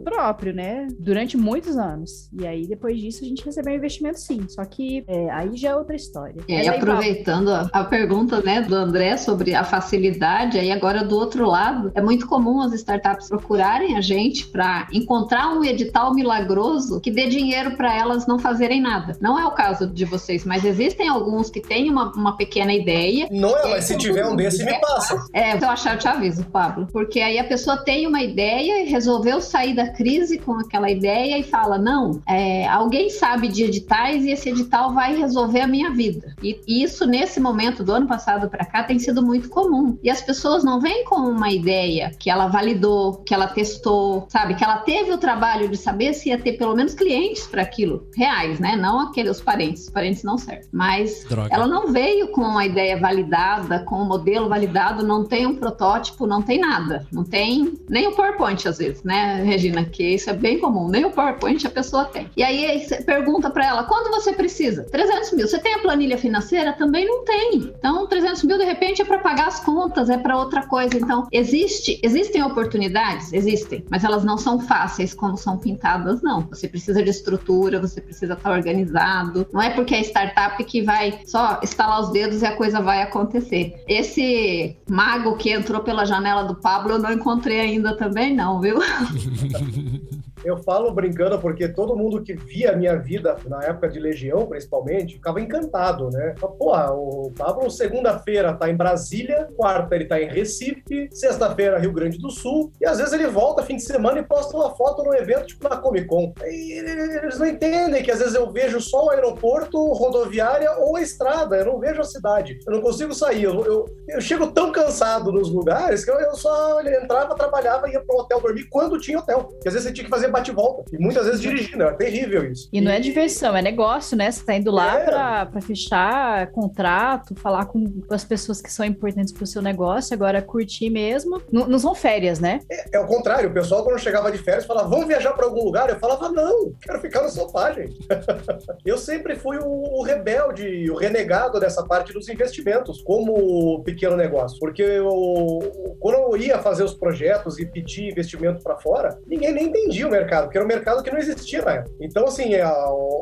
próprio, 0.04 0.52
né? 0.52 0.86
Durante 1.00 1.34
muitos 1.34 1.78
anos. 1.78 2.30
E 2.38 2.46
aí, 2.46 2.66
depois 2.66 3.00
disso, 3.00 3.24
a 3.24 3.26
gente 3.26 3.42
recebeu 3.42 3.74
investimento 3.74 4.20
sim, 4.20 4.46
só 4.48 4.66
que 4.66 5.02
é, 5.08 5.30
aí 5.30 5.56
já 5.56 5.70
é 5.70 5.76
outra 5.76 5.96
história. 5.96 6.42
E 6.46 6.52
aí, 6.52 6.68
aproveitando 6.68 7.48
a, 7.48 7.70
a 7.72 7.84
pergunta, 7.84 8.42
né, 8.42 8.60
do 8.60 8.74
André 8.74 9.16
sobre 9.16 9.54
a 9.54 9.64
facilidade 9.64 9.93
facilidade. 9.94 10.58
Aí 10.58 10.72
agora 10.72 11.04
do 11.04 11.16
outro 11.16 11.46
lado, 11.46 11.92
é 11.94 12.00
muito 12.00 12.26
comum 12.26 12.60
as 12.60 12.72
startups 12.72 13.28
procurarem 13.28 13.96
a 13.96 14.00
gente 14.00 14.46
para 14.46 14.86
encontrar 14.92 15.52
um 15.52 15.64
edital 15.64 16.12
milagroso 16.12 17.00
que 17.00 17.10
dê 17.10 17.28
dinheiro 17.28 17.76
para 17.76 17.94
elas 17.94 18.26
não 18.26 18.38
fazerem 18.38 18.80
nada. 18.80 19.16
Não 19.20 19.38
é 19.38 19.46
o 19.46 19.52
caso 19.52 19.86
de 19.86 20.04
vocês, 20.04 20.44
mas 20.44 20.64
existem 20.64 21.08
alguns 21.08 21.50
que 21.50 21.60
têm 21.60 21.90
uma, 21.90 22.12
uma 22.12 22.36
pequena 22.36 22.72
ideia. 22.72 23.28
Não 23.30 23.56
é, 23.56 23.70
mas 23.70 23.84
se 23.84 23.96
tiver 23.96 24.26
um 24.26 24.36
desse, 24.36 24.64
me 24.64 24.78
passa. 24.80 25.24
É, 25.32 25.58
se 25.58 25.64
eu 25.64 25.70
achar, 25.70 25.94
eu 25.94 25.98
te 25.98 26.08
aviso, 26.08 26.44
Pablo. 26.46 26.88
Porque 26.92 27.20
aí 27.20 27.38
a 27.38 27.44
pessoa 27.44 27.76
tem 27.76 28.06
uma 28.06 28.22
ideia 28.22 28.82
e 28.82 28.90
resolveu 28.90 29.40
sair 29.40 29.74
da 29.74 29.88
crise 29.88 30.38
com 30.38 30.52
aquela 30.54 30.90
ideia 30.90 31.38
e 31.38 31.42
fala: 31.42 31.78
não, 31.78 32.20
é, 32.28 32.66
alguém 32.66 33.10
sabe 33.10 33.48
de 33.48 33.64
editais 33.64 34.24
e 34.24 34.30
esse 34.30 34.48
edital 34.48 34.92
vai 34.92 35.16
resolver 35.16 35.60
a 35.60 35.66
minha 35.66 35.90
vida. 35.90 36.34
E 36.42 36.58
isso, 36.66 37.06
nesse 37.06 37.40
momento 37.40 37.84
do 37.84 37.92
ano 37.92 38.06
passado 38.06 38.48
para 38.48 38.64
cá, 38.64 38.82
tem 38.82 38.98
sido 38.98 39.22
muito 39.22 39.48
comum. 39.48 39.83
E 40.02 40.10
as 40.10 40.20
pessoas 40.20 40.64
não 40.64 40.80
vêm 40.80 41.04
com 41.04 41.16
uma 41.16 41.50
ideia 41.50 42.10
que 42.18 42.30
ela 42.30 42.46
validou, 42.46 43.18
que 43.24 43.34
ela 43.34 43.46
testou, 43.46 44.26
sabe? 44.28 44.54
Que 44.54 44.64
ela 44.64 44.78
teve 44.78 45.12
o 45.12 45.18
trabalho 45.18 45.68
de 45.68 45.76
saber 45.76 46.14
se 46.14 46.28
ia 46.28 46.38
ter 46.38 46.54
pelo 46.54 46.74
menos 46.74 46.94
clientes 46.94 47.46
para 47.46 47.62
aquilo, 47.62 48.06
reais, 48.16 48.58
né? 48.58 48.76
Não 48.76 49.00
aqueles 49.00 49.40
parentes. 49.40 49.84
Os 49.84 49.90
parentes 49.90 50.22
não 50.22 50.38
servem. 50.38 50.68
Mas 50.72 51.24
Droga. 51.28 51.48
ela 51.52 51.66
não 51.66 51.92
veio 51.92 52.28
com 52.28 52.42
uma 52.42 52.64
ideia 52.64 52.98
validada, 52.98 53.80
com 53.80 53.96
um 53.96 54.04
modelo 54.06 54.48
validado, 54.48 55.06
não 55.06 55.24
tem 55.24 55.46
um 55.46 55.56
protótipo, 55.56 56.26
não 56.26 56.42
tem 56.42 56.58
nada. 56.58 57.06
Não 57.12 57.24
tem 57.24 57.74
nem 57.88 58.06
o 58.06 58.12
PowerPoint, 58.12 58.66
às 58.68 58.78
vezes, 58.78 59.02
né, 59.02 59.42
Regina? 59.44 59.84
Que 59.84 60.14
isso 60.14 60.30
é 60.30 60.32
bem 60.32 60.58
comum. 60.58 60.88
Nem 60.88 61.04
o 61.04 61.10
PowerPoint 61.10 61.66
a 61.66 61.70
pessoa 61.70 62.04
tem. 62.04 62.30
E 62.36 62.42
aí 62.42 62.80
você 62.80 63.02
pergunta 63.02 63.50
para 63.50 63.66
ela: 63.66 63.84
quando 63.84 64.10
você 64.10 64.32
precisa? 64.32 64.84
300 64.84 65.32
mil. 65.32 65.46
Você 65.46 65.58
tem 65.58 65.74
a 65.74 65.78
planilha 65.78 66.18
financeira? 66.18 66.72
Também 66.72 67.06
não 67.06 67.24
tem. 67.24 67.74
Então, 67.78 68.06
300 68.06 68.42
mil, 68.44 68.58
de 68.58 68.64
repente, 68.64 69.02
é 69.02 69.04
para 69.04 69.18
pagar 69.18 69.48
as 69.48 69.60
contas 69.60 69.73
contas, 69.74 70.08
é 70.08 70.16
para 70.16 70.38
outra 70.38 70.66
coisa. 70.66 70.96
Então, 70.96 71.26
existe, 71.32 72.00
existem 72.02 72.42
oportunidades? 72.42 73.32
Existem, 73.32 73.84
mas 73.90 74.04
elas 74.04 74.24
não 74.24 74.38
são 74.38 74.60
fáceis 74.60 75.12
como 75.12 75.36
são 75.36 75.58
pintadas, 75.58 76.22
não. 76.22 76.42
Você 76.42 76.68
precisa 76.68 77.02
de 77.02 77.10
estrutura, 77.10 77.80
você 77.80 78.00
precisa 78.00 78.34
estar 78.34 78.52
organizado. 78.52 79.46
Não 79.52 79.60
é 79.60 79.70
porque 79.70 79.94
é 79.94 80.00
startup 80.00 80.62
que 80.64 80.82
vai 80.82 81.20
só 81.26 81.58
estalar 81.62 82.00
os 82.00 82.10
dedos 82.10 82.42
e 82.42 82.46
a 82.46 82.56
coisa 82.56 82.80
vai 82.80 83.02
acontecer. 83.02 83.82
Esse 83.88 84.76
mago 84.88 85.36
que 85.36 85.50
entrou 85.50 85.82
pela 85.82 86.04
janela 86.04 86.44
do 86.44 86.54
Pablo 86.54 86.92
eu 86.92 86.98
não 86.98 87.12
encontrei 87.12 87.60
ainda 87.60 87.96
também, 87.96 88.34
não, 88.34 88.60
viu? 88.60 88.78
Eu 90.44 90.58
falo 90.62 90.92
brincando 90.92 91.38
porque 91.38 91.68
todo 91.68 91.96
mundo 91.96 92.22
que 92.22 92.34
via 92.34 92.72
a 92.72 92.76
minha 92.76 92.96
vida 92.96 93.36
na 93.46 93.62
época 93.64 93.88
de 93.88 93.98
Legião, 93.98 94.46
principalmente, 94.46 95.14
ficava 95.14 95.40
encantado, 95.40 96.10
né? 96.10 96.34
Porra, 96.58 96.92
o 96.92 97.32
Pablo 97.36 97.70
segunda-feira 97.70 98.52
tá 98.52 98.68
em 98.68 98.76
Brasília, 98.76 99.48
quarta 99.56 99.94
ele 99.94 100.04
tá 100.04 100.20
em 100.20 100.28
Recife, 100.28 101.08
sexta-feira 101.12 101.78
Rio 101.78 101.92
Grande 101.92 102.18
do 102.18 102.30
Sul, 102.30 102.72
e 102.80 102.86
às 102.86 102.98
vezes 102.98 103.12
ele 103.12 103.26
volta 103.26 103.62
fim 103.62 103.76
de 103.76 103.82
semana 103.82 104.18
e 104.18 104.22
posta 104.22 104.56
uma 104.56 104.74
foto 104.74 105.02
no 105.02 105.14
evento 105.14 105.46
tipo 105.46 105.68
na 105.68 105.76
Comic 105.76 106.06
Con. 106.06 106.32
E 106.44 106.72
eles 106.72 107.38
não 107.38 107.46
entendem 107.46 108.02
que 108.02 108.10
às 108.10 108.18
vezes 108.18 108.34
eu 108.34 108.50
vejo 108.50 108.80
só 108.80 109.06
o 109.06 109.10
aeroporto, 109.10 109.78
rodoviária 109.92 110.70
ou 110.78 110.96
a 110.96 111.02
estrada, 111.02 111.56
eu 111.56 111.66
não 111.66 111.78
vejo 111.78 112.00
a 112.00 112.04
cidade, 112.04 112.58
eu 112.66 112.72
não 112.72 112.82
consigo 112.82 113.14
sair, 113.14 113.44
eu, 113.44 113.64
eu, 113.64 113.84
eu 114.08 114.20
chego 114.20 114.48
tão 114.48 114.70
cansado 114.70 115.32
nos 115.32 115.50
lugares 115.50 116.04
que 116.04 116.10
eu, 116.10 116.18
eu 116.20 116.34
só 116.34 116.80
entrava, 116.82 117.34
trabalhava, 117.34 117.88
ia 117.88 118.00
pro 118.00 118.18
hotel 118.18 118.40
dormir 118.40 118.64
quando 118.70 119.00
tinha 119.00 119.18
hotel, 119.18 119.44
porque 119.44 119.68
às 119.68 119.74
vezes 119.74 119.88
você 119.88 119.94
tinha 119.94 120.04
que 120.04 120.10
fazer 120.10 120.28
bate-volta. 120.34 120.84
E 120.92 120.98
muitas 120.98 121.26
vezes 121.26 121.40
dirigindo, 121.40 121.84
é 121.84 121.92
terrível 121.92 122.50
isso. 122.50 122.68
E 122.72 122.80
não 122.80 122.90
é 122.90 123.00
diversão, 123.00 123.56
é 123.56 123.62
negócio, 123.62 124.16
né? 124.16 124.30
Você 124.30 124.44
tá 124.44 124.54
indo 124.54 124.70
lá 124.70 124.98
é. 124.98 125.04
pra, 125.04 125.46
pra 125.46 125.60
fechar 125.60 126.50
contrato, 126.50 127.34
falar 127.36 127.66
com 127.66 128.02
as 128.10 128.24
pessoas 128.24 128.60
que 128.60 128.70
são 128.70 128.84
importantes 128.84 129.32
pro 129.32 129.46
seu 129.46 129.62
negócio, 129.62 130.14
agora 130.14 130.42
curtir 130.42 130.90
mesmo. 130.90 131.40
N 131.52 131.64
não 131.66 131.78
são 131.78 131.94
férias, 131.94 132.38
né? 132.40 132.60
É, 132.70 132.96
é, 132.96 133.00
o 133.00 133.06
contrário. 133.06 133.48
O 133.48 133.52
pessoal, 133.52 133.84
quando 133.84 133.98
chegava 133.98 134.30
de 134.30 134.38
férias, 134.38 134.64
falava, 134.64 134.88
vamos 134.88 135.06
viajar 135.06 135.32
pra 135.32 135.46
algum 135.46 135.64
lugar? 135.64 135.88
Eu 135.88 135.98
falava, 135.98 136.28
não, 136.28 136.72
quero 136.80 137.00
ficar 137.00 137.22
no 137.22 137.30
sofá, 137.30 137.72
gente. 137.72 137.98
eu 138.84 138.98
sempre 138.98 139.36
fui 139.36 139.58
o, 139.58 139.98
o 139.98 140.02
rebelde, 140.02 140.90
o 140.90 140.96
renegado 140.96 141.60
dessa 141.60 141.84
parte 141.84 142.12
dos 142.12 142.28
investimentos, 142.28 143.00
como 143.02 143.82
pequeno 143.84 144.16
negócio. 144.16 144.58
Porque 144.58 144.82
eu, 144.82 145.96
quando 146.00 146.16
eu 146.16 146.36
ia 146.36 146.58
fazer 146.58 146.82
os 146.82 146.94
projetos 146.94 147.58
e 147.58 147.66
pedir 147.66 148.10
investimento 148.10 148.62
para 148.62 148.76
fora, 148.76 149.18
ninguém 149.26 149.52
nem 149.52 149.66
entendia 149.66 150.06
o 150.06 150.10
mercado 150.10 150.23
mercado, 150.24 150.44
porque 150.44 150.58
era 150.58 150.64
um 150.64 150.68
mercado 150.68 151.02
que 151.02 151.10
não 151.10 151.18
existia 151.18 151.62
na 151.62 151.72
época. 151.72 151.94
Então, 152.00 152.24
assim, 152.24 152.54
é, 152.54 152.64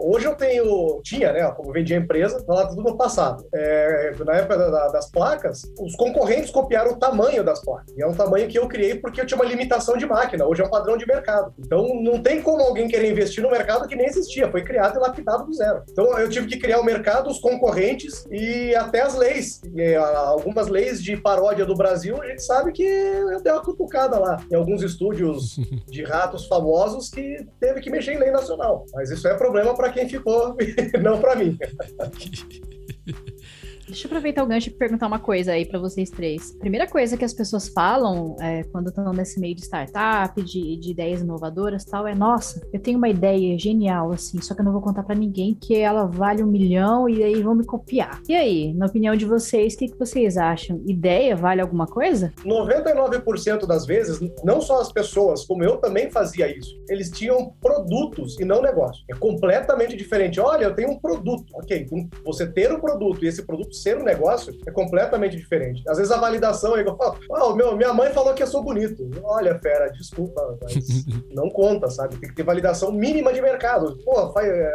hoje 0.04 0.26
eu 0.26 0.34
tenho, 0.34 1.00
tinha, 1.02 1.32
né, 1.32 1.50
como 1.52 1.72
vendia 1.72 1.96
a 1.96 2.00
empresa, 2.00 2.42
lá 2.48 2.66
tudo 2.66 2.82
no 2.82 2.96
passado. 2.96 3.44
É, 3.54 4.12
na 4.24 4.34
época 4.36 4.56
da, 4.56 4.88
das 4.88 5.10
placas, 5.10 5.62
os 5.80 5.94
concorrentes 5.96 6.50
copiaram 6.50 6.92
o 6.92 6.98
tamanho 6.98 7.42
das 7.44 7.60
placas. 7.62 7.92
E 7.96 8.02
é 8.02 8.06
um 8.06 8.14
tamanho 8.14 8.48
que 8.48 8.58
eu 8.58 8.68
criei 8.68 8.94
porque 8.94 9.20
eu 9.20 9.26
tinha 9.26 9.38
uma 9.38 9.48
limitação 9.48 9.96
de 9.96 10.06
máquina. 10.06 10.46
Hoje 10.46 10.62
é 10.62 10.64
um 10.64 10.70
padrão 10.70 10.96
de 10.96 11.06
mercado. 11.06 11.52
Então, 11.58 11.88
não 12.02 12.22
tem 12.22 12.40
como 12.40 12.62
alguém 12.62 12.88
querer 12.88 13.10
investir 13.10 13.42
no 13.42 13.50
mercado 13.50 13.88
que 13.88 13.96
nem 13.96 14.06
existia. 14.06 14.50
Foi 14.50 14.62
criado 14.62 14.96
e 14.96 15.00
lapidado 15.00 15.46
do 15.46 15.52
zero. 15.52 15.82
Então, 15.90 16.18
eu 16.18 16.28
tive 16.28 16.46
que 16.46 16.58
criar 16.58 16.80
o 16.80 16.84
mercado, 16.84 17.28
os 17.28 17.40
concorrentes 17.40 18.24
e 18.30 18.74
até 18.74 19.02
as 19.02 19.14
leis. 19.14 19.60
E, 19.74 19.94
algumas 19.94 20.68
leis 20.68 21.02
de 21.02 21.16
paródia 21.16 21.64
do 21.64 21.74
Brasil, 21.74 22.20
a 22.22 22.26
gente 22.26 22.42
sabe 22.42 22.72
que 22.72 22.82
eu 22.82 23.42
dei 23.42 23.52
uma 23.52 23.62
cutucada 23.62 24.18
lá. 24.18 24.42
Em 24.50 24.54
alguns 24.54 24.82
estúdios 24.82 25.56
de 25.88 26.02
ratos 26.02 26.46
famosos, 26.46 26.91
casos 26.92 27.08
que 27.08 27.46
teve 27.58 27.80
que 27.80 27.90
mexer 27.90 28.14
em 28.14 28.18
lei 28.18 28.30
nacional. 28.30 28.84
Mas 28.92 29.10
isso 29.10 29.26
é 29.26 29.34
problema 29.34 29.74
para 29.74 29.90
quem 29.90 30.08
ficou, 30.08 30.56
não 31.02 31.20
para 31.20 31.36
mim. 31.36 31.58
Deixa 33.92 34.06
eu 34.06 34.08
aproveitar 34.08 34.42
o 34.42 34.46
gancho 34.46 34.70
e 34.70 34.72
perguntar 34.72 35.06
uma 35.06 35.18
coisa 35.18 35.52
aí 35.52 35.66
para 35.66 35.78
vocês 35.78 36.08
três. 36.08 36.56
Primeira 36.58 36.86
coisa 36.86 37.14
que 37.14 37.26
as 37.26 37.34
pessoas 37.34 37.68
falam 37.68 38.34
é, 38.40 38.62
quando 38.64 38.88
estão 38.88 39.12
nesse 39.12 39.38
meio 39.38 39.54
de 39.54 39.60
startup, 39.60 40.42
de, 40.42 40.78
de, 40.78 40.92
ideias 40.92 41.20
inovadoras 41.20 41.84
tal, 41.84 42.06
é: 42.06 42.14
nossa, 42.14 42.66
eu 42.72 42.80
tenho 42.80 42.96
uma 42.96 43.10
ideia 43.10 43.58
genial, 43.58 44.10
assim, 44.10 44.40
só 44.40 44.54
que 44.54 44.62
eu 44.62 44.64
não 44.64 44.72
vou 44.72 44.80
contar 44.80 45.02
para 45.02 45.14
ninguém 45.14 45.54
que 45.54 45.76
ela 45.76 46.06
vale 46.06 46.42
um 46.42 46.46
milhão 46.46 47.06
e 47.06 47.22
aí 47.22 47.42
vão 47.42 47.54
me 47.54 47.66
copiar. 47.66 48.22
E 48.26 48.34
aí, 48.34 48.72
na 48.72 48.86
opinião 48.86 49.14
de 49.14 49.26
vocês, 49.26 49.74
o 49.74 49.78
que, 49.78 49.88
que 49.88 49.98
vocês 49.98 50.38
acham? 50.38 50.80
Ideia 50.86 51.36
vale 51.36 51.60
alguma 51.60 51.86
coisa? 51.86 52.32
99% 52.46 53.66
das 53.66 53.84
vezes, 53.84 54.18
não 54.42 54.62
só 54.62 54.80
as 54.80 54.90
pessoas, 54.90 55.44
como 55.44 55.64
eu 55.64 55.76
também 55.76 56.10
fazia 56.10 56.48
isso, 56.48 56.82
eles 56.88 57.10
tinham 57.10 57.52
produtos 57.60 58.40
e 58.40 58.44
não 58.46 58.62
negócio. 58.62 59.04
É 59.10 59.14
completamente 59.14 59.94
diferente. 59.94 60.40
Olha, 60.40 60.64
eu 60.64 60.74
tenho 60.74 60.92
um 60.92 60.98
produto. 60.98 61.44
Ok, 61.56 61.86
você 62.24 62.46
ter 62.46 62.72
um 62.72 62.80
produto 62.80 63.22
e 63.22 63.28
esse 63.28 63.42
produto 63.42 63.81
ser 63.82 63.98
um 63.98 64.04
negócio 64.04 64.56
é 64.66 64.70
completamente 64.70 65.36
diferente. 65.36 65.82
Às 65.88 65.98
vezes 65.98 66.12
a 66.12 66.18
validação 66.18 66.76
é 66.76 66.80
igual, 66.80 67.18
oh, 67.28 67.54
meu, 67.54 67.76
minha 67.76 67.92
mãe 67.92 68.10
falou 68.12 68.34
que 68.34 68.42
eu 68.42 68.46
sou 68.46 68.62
bonito. 68.62 69.08
Olha, 69.22 69.58
fera, 69.58 69.88
desculpa, 69.88 70.58
mas 70.62 70.74
não 71.34 71.50
conta, 71.50 71.90
sabe? 71.90 72.16
Tem 72.16 72.28
que 72.28 72.36
ter 72.36 72.42
validação 72.42 72.92
mínima 72.92 73.32
de 73.32 73.40
mercado. 73.40 73.98
Pô, 74.04 74.32
faz, 74.32 74.48
é, 74.48 74.72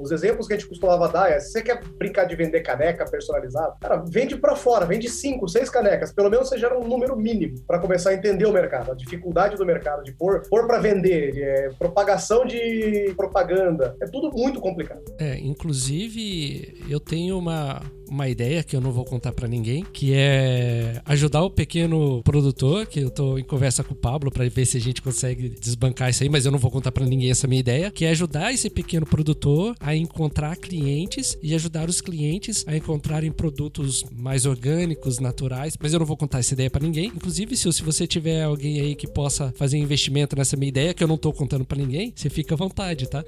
os 0.00 0.10
exemplos 0.10 0.46
que 0.46 0.54
a 0.54 0.56
gente 0.56 0.68
costumava 0.68 1.08
dar 1.08 1.30
é, 1.30 1.40
se 1.40 1.52
você 1.52 1.62
quer 1.62 1.82
brincar 1.98 2.24
de 2.24 2.36
vender 2.36 2.60
caneca 2.60 3.04
personalizada, 3.04 3.74
cara, 3.80 4.04
vende 4.06 4.36
para 4.36 4.54
fora, 4.54 4.84
vende 4.86 5.08
cinco, 5.08 5.48
seis 5.48 5.70
canecas, 5.70 6.12
pelo 6.12 6.30
menos 6.30 6.48
você 6.48 6.58
gera 6.58 6.78
um 6.78 6.86
número 6.86 7.16
mínimo 7.16 7.60
para 7.66 7.78
começar 7.78 8.10
a 8.10 8.14
entender 8.14 8.46
o 8.46 8.52
mercado, 8.52 8.92
a 8.92 8.94
dificuldade 8.94 9.56
do 9.56 9.64
mercado, 9.64 10.02
de 10.02 10.12
pôr, 10.12 10.42
pôr 10.48 10.66
para 10.66 10.78
vender, 10.78 11.32
de, 11.32 11.42
é, 11.42 11.70
propagação 11.78 12.44
de 12.44 13.12
propaganda, 13.16 13.96
é 14.00 14.06
tudo 14.06 14.30
muito 14.36 14.60
complicado. 14.60 15.02
É, 15.18 15.38
inclusive 15.38 16.84
eu 16.88 17.00
tenho 17.00 17.38
uma 17.38 17.82
uma 18.12 18.28
ideia 18.28 18.41
que 18.62 18.76
eu 18.76 18.80
não 18.80 18.92
vou 18.92 19.04
contar 19.04 19.32
para 19.32 19.46
ninguém, 19.46 19.84
que 19.92 20.12
é 20.14 21.00
ajudar 21.04 21.42
o 21.42 21.50
pequeno 21.50 22.22
produtor, 22.22 22.86
que 22.86 23.00
eu 23.00 23.10
tô 23.10 23.38
em 23.38 23.44
conversa 23.44 23.84
com 23.84 23.94
o 23.94 23.96
Pablo 23.96 24.30
para 24.30 24.48
ver 24.48 24.66
se 24.66 24.76
a 24.76 24.80
gente 24.80 25.00
consegue 25.00 25.48
desbancar 25.48 26.10
isso 26.10 26.22
aí, 26.22 26.28
mas 26.28 26.44
eu 26.44 26.52
não 26.52 26.58
vou 26.58 26.70
contar 26.70 26.92
para 26.92 27.06
ninguém 27.06 27.30
essa 27.30 27.46
minha 27.46 27.60
ideia, 27.60 27.90
que 27.90 28.04
é 28.04 28.10
ajudar 28.10 28.52
esse 28.52 28.68
pequeno 28.68 29.06
produtor 29.06 29.74
a 29.80 29.94
encontrar 29.94 30.56
clientes 30.56 31.36
e 31.42 31.54
ajudar 31.54 31.88
os 31.88 32.00
clientes 32.00 32.64
a 32.66 32.76
encontrarem 32.76 33.30
produtos 33.30 34.04
mais 34.12 34.46
orgânicos, 34.46 35.18
naturais, 35.18 35.76
mas 35.80 35.92
eu 35.92 35.98
não 35.98 36.06
vou 36.06 36.16
contar 36.16 36.40
essa 36.40 36.54
ideia 36.54 36.70
para 36.70 36.82
ninguém. 36.82 37.06
Inclusive, 37.06 37.56
se, 37.56 37.72
se 37.72 37.82
você 37.82 38.06
tiver 38.06 38.42
alguém 38.42 38.80
aí 38.80 38.94
que 38.94 39.06
possa 39.06 39.52
fazer 39.56 39.78
investimento 39.78 40.36
nessa 40.36 40.56
minha 40.56 40.68
ideia, 40.68 40.94
que 40.94 41.02
eu 41.02 41.08
não 41.08 41.16
tô 41.16 41.32
contando 41.32 41.64
para 41.64 41.78
ninguém, 41.78 42.12
você 42.14 42.28
fica 42.28 42.54
à 42.54 42.58
vontade, 42.58 43.08
tá? 43.08 43.24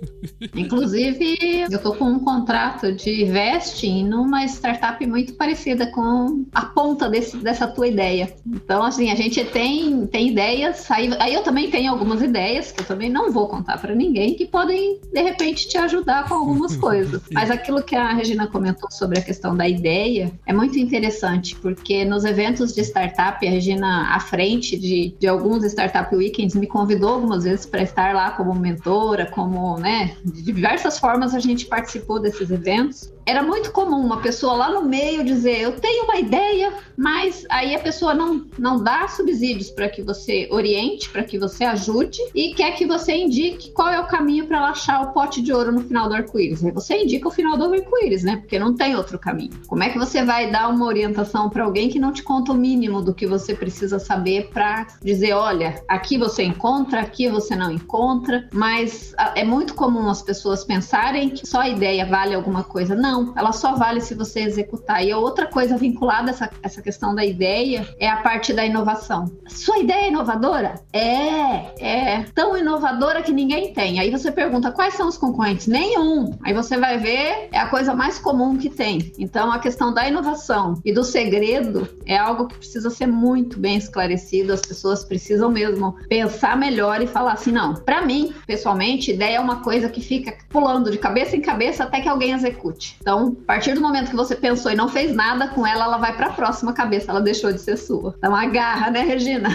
Inclusive, 0.54 1.38
eu 1.70 1.78
tô 1.80 1.94
com 1.94 2.04
um 2.04 2.18
contrato 2.18 2.92
de 2.92 3.24
vesting 3.24 4.04
numa 4.04 4.44
startup 4.46 4.93
startup 4.94 5.06
muito 5.06 5.34
parecida 5.34 5.86
com 5.88 6.44
a 6.54 6.62
ponta 6.66 7.08
desse, 7.08 7.36
dessa 7.38 7.66
tua 7.66 7.88
ideia. 7.88 8.32
Então, 8.46 8.82
assim, 8.82 9.10
a 9.10 9.14
gente 9.14 9.44
tem, 9.44 10.06
tem 10.06 10.28
ideias, 10.28 10.90
aí, 10.90 11.10
aí 11.18 11.34
eu 11.34 11.42
também 11.42 11.70
tenho 11.70 11.90
algumas 11.90 12.22
ideias 12.22 12.72
que 12.72 12.80
eu 12.80 12.86
também 12.86 13.10
não 13.10 13.32
vou 13.32 13.48
contar 13.48 13.78
para 13.78 13.94
ninguém, 13.94 14.34
que 14.34 14.46
podem, 14.46 15.00
de 15.12 15.22
repente, 15.22 15.68
te 15.68 15.76
ajudar 15.76 16.28
com 16.28 16.34
algumas 16.34 16.76
coisas. 16.76 17.22
Mas 17.32 17.50
aquilo 17.50 17.82
que 17.82 17.96
a 17.96 18.12
Regina 18.12 18.46
comentou 18.46 18.90
sobre 18.90 19.18
a 19.18 19.22
questão 19.22 19.56
da 19.56 19.68
ideia 19.68 20.32
é 20.46 20.52
muito 20.52 20.78
interessante, 20.78 21.56
porque 21.56 22.04
nos 22.04 22.24
eventos 22.24 22.74
de 22.74 22.80
startup, 22.82 23.46
a 23.46 23.50
Regina, 23.50 24.14
à 24.14 24.20
frente 24.20 24.78
de, 24.78 25.14
de 25.18 25.26
alguns 25.26 25.64
Startup 25.64 26.14
Weekends, 26.14 26.54
me 26.54 26.66
convidou 26.66 27.14
algumas 27.14 27.44
vezes 27.44 27.66
para 27.66 27.82
estar 27.82 28.14
lá 28.14 28.30
como 28.32 28.54
mentora, 28.54 29.26
como, 29.26 29.78
né, 29.78 30.14
de 30.24 30.42
diversas 30.42 30.98
formas 30.98 31.34
a 31.34 31.38
gente 31.38 31.66
participou 31.66 32.20
desses 32.20 32.50
eventos 32.50 33.14
era 33.26 33.42
muito 33.42 33.72
comum 33.72 34.00
uma 34.00 34.20
pessoa 34.20 34.54
lá 34.54 34.70
no 34.70 34.82
meio 34.82 35.24
dizer: 35.24 35.60
Eu 35.60 35.72
tenho 35.72 36.04
uma 36.04 36.16
ideia, 36.16 36.72
mas 36.96 37.44
aí 37.50 37.74
a 37.74 37.78
pessoa 37.78 38.14
não, 38.14 38.46
não 38.58 38.82
dá 38.82 39.08
subsídios 39.08 39.70
para 39.70 39.88
que 39.88 40.02
você 40.02 40.48
oriente, 40.50 41.08
para 41.08 41.24
que 41.24 41.38
você 41.38 41.64
ajude 41.64 42.18
e 42.34 42.54
quer 42.54 42.72
que 42.72 42.86
você 42.86 43.14
indique 43.14 43.70
qual 43.72 43.88
é 43.88 44.00
o 44.00 44.06
caminho 44.06 44.46
para 44.46 44.58
ela 44.58 44.70
achar 44.70 45.02
o 45.02 45.12
pote 45.12 45.40
de 45.40 45.52
ouro 45.52 45.72
no 45.72 45.80
final 45.80 46.08
do 46.08 46.14
arco-íris. 46.14 46.64
Aí 46.64 46.70
você 46.70 47.02
indica 47.02 47.28
o 47.28 47.30
final 47.30 47.56
do 47.56 47.64
arco-íris, 47.64 48.22
né? 48.22 48.36
Porque 48.36 48.58
não 48.58 48.74
tem 48.74 48.94
outro 48.96 49.18
caminho. 49.18 49.52
Como 49.66 49.82
é 49.82 49.90
que 49.90 49.98
você 49.98 50.24
vai 50.24 50.50
dar 50.50 50.68
uma 50.68 50.86
orientação 50.86 51.48
para 51.48 51.64
alguém 51.64 51.88
que 51.88 51.98
não 51.98 52.12
te 52.12 52.22
conta 52.22 52.52
o 52.52 52.54
mínimo 52.54 53.02
do 53.02 53.14
que 53.14 53.26
você 53.26 53.54
precisa 53.54 53.98
saber 53.98 54.50
para 54.52 54.86
dizer: 55.02 55.32
Olha, 55.32 55.82
aqui 55.88 56.18
você 56.18 56.42
encontra, 56.42 57.00
aqui 57.00 57.28
você 57.28 57.56
não 57.56 57.70
encontra, 57.70 58.48
mas 58.52 59.14
é 59.34 59.44
muito 59.44 59.74
comum 59.74 60.08
as 60.08 60.22
pessoas 60.22 60.64
pensarem 60.64 61.30
que 61.30 61.46
só 61.46 61.60
a 61.60 61.68
ideia 61.68 62.04
vale 62.04 62.34
alguma 62.34 62.62
coisa. 62.62 62.94
Não 62.94 63.13
não, 63.14 63.32
ela 63.36 63.52
só 63.52 63.76
vale 63.76 64.00
se 64.00 64.14
você 64.14 64.40
executar. 64.40 65.04
E 65.04 65.12
a 65.12 65.18
outra 65.18 65.46
coisa 65.46 65.76
vinculada 65.76 66.30
a 66.30 66.34
essa, 66.34 66.50
essa 66.62 66.82
questão 66.82 67.14
da 67.14 67.24
ideia 67.24 67.86
é 67.98 68.08
a 68.08 68.16
parte 68.16 68.52
da 68.52 68.66
inovação. 68.66 69.30
Sua 69.46 69.78
ideia 69.78 70.06
é 70.06 70.08
inovadora? 70.08 70.74
É, 70.92 72.16
é 72.16 72.24
tão 72.34 72.56
inovadora 72.56 73.22
que 73.22 73.32
ninguém 73.32 73.72
tem. 73.72 74.00
Aí 74.00 74.10
você 74.10 74.32
pergunta 74.32 74.72
quais 74.72 74.94
são 74.94 75.08
os 75.08 75.16
concorrentes? 75.16 75.68
Nenhum. 75.68 76.36
Aí 76.42 76.52
você 76.52 76.76
vai 76.76 76.98
ver, 76.98 77.48
é 77.52 77.58
a 77.58 77.68
coisa 77.68 77.94
mais 77.94 78.18
comum 78.18 78.56
que 78.56 78.68
tem. 78.68 79.12
Então 79.18 79.52
a 79.52 79.58
questão 79.58 79.94
da 79.94 80.08
inovação 80.08 80.80
e 80.84 80.92
do 80.92 81.04
segredo 81.04 81.88
é 82.04 82.16
algo 82.16 82.48
que 82.48 82.56
precisa 82.56 82.90
ser 82.90 83.06
muito 83.06 83.60
bem 83.60 83.76
esclarecido. 83.76 84.52
As 84.52 84.62
pessoas 84.62 85.04
precisam 85.04 85.50
mesmo 85.50 85.96
pensar 86.08 86.56
melhor 86.56 87.00
e 87.00 87.06
falar 87.06 87.34
assim: 87.34 87.52
não, 87.52 87.74
para 87.74 88.02
mim, 88.02 88.34
pessoalmente, 88.46 89.12
ideia 89.12 89.36
é 89.36 89.40
uma 89.40 89.62
coisa 89.62 89.88
que 89.88 90.00
fica 90.00 90.36
pulando 90.48 90.90
de 90.90 90.98
cabeça 90.98 91.36
em 91.36 91.40
cabeça 91.40 91.84
até 91.84 92.00
que 92.00 92.08
alguém 92.08 92.32
execute. 92.32 92.98
Então, 93.04 93.36
a 93.42 93.46
partir 93.48 93.74
do 93.74 93.82
momento 93.82 94.08
que 94.08 94.16
você 94.16 94.34
pensou 94.34 94.72
e 94.72 94.74
não 94.74 94.88
fez 94.88 95.14
nada 95.14 95.48
com 95.48 95.66
ela, 95.66 95.84
ela 95.84 95.98
vai 95.98 96.16
para 96.16 96.28
a 96.28 96.32
próxima 96.32 96.72
cabeça, 96.72 97.10
ela 97.10 97.20
deixou 97.20 97.52
de 97.52 97.60
ser 97.60 97.76
sua. 97.76 98.14
Então 98.16 98.34
agarra, 98.34 98.90
né, 98.90 99.02
Regina? 99.02 99.50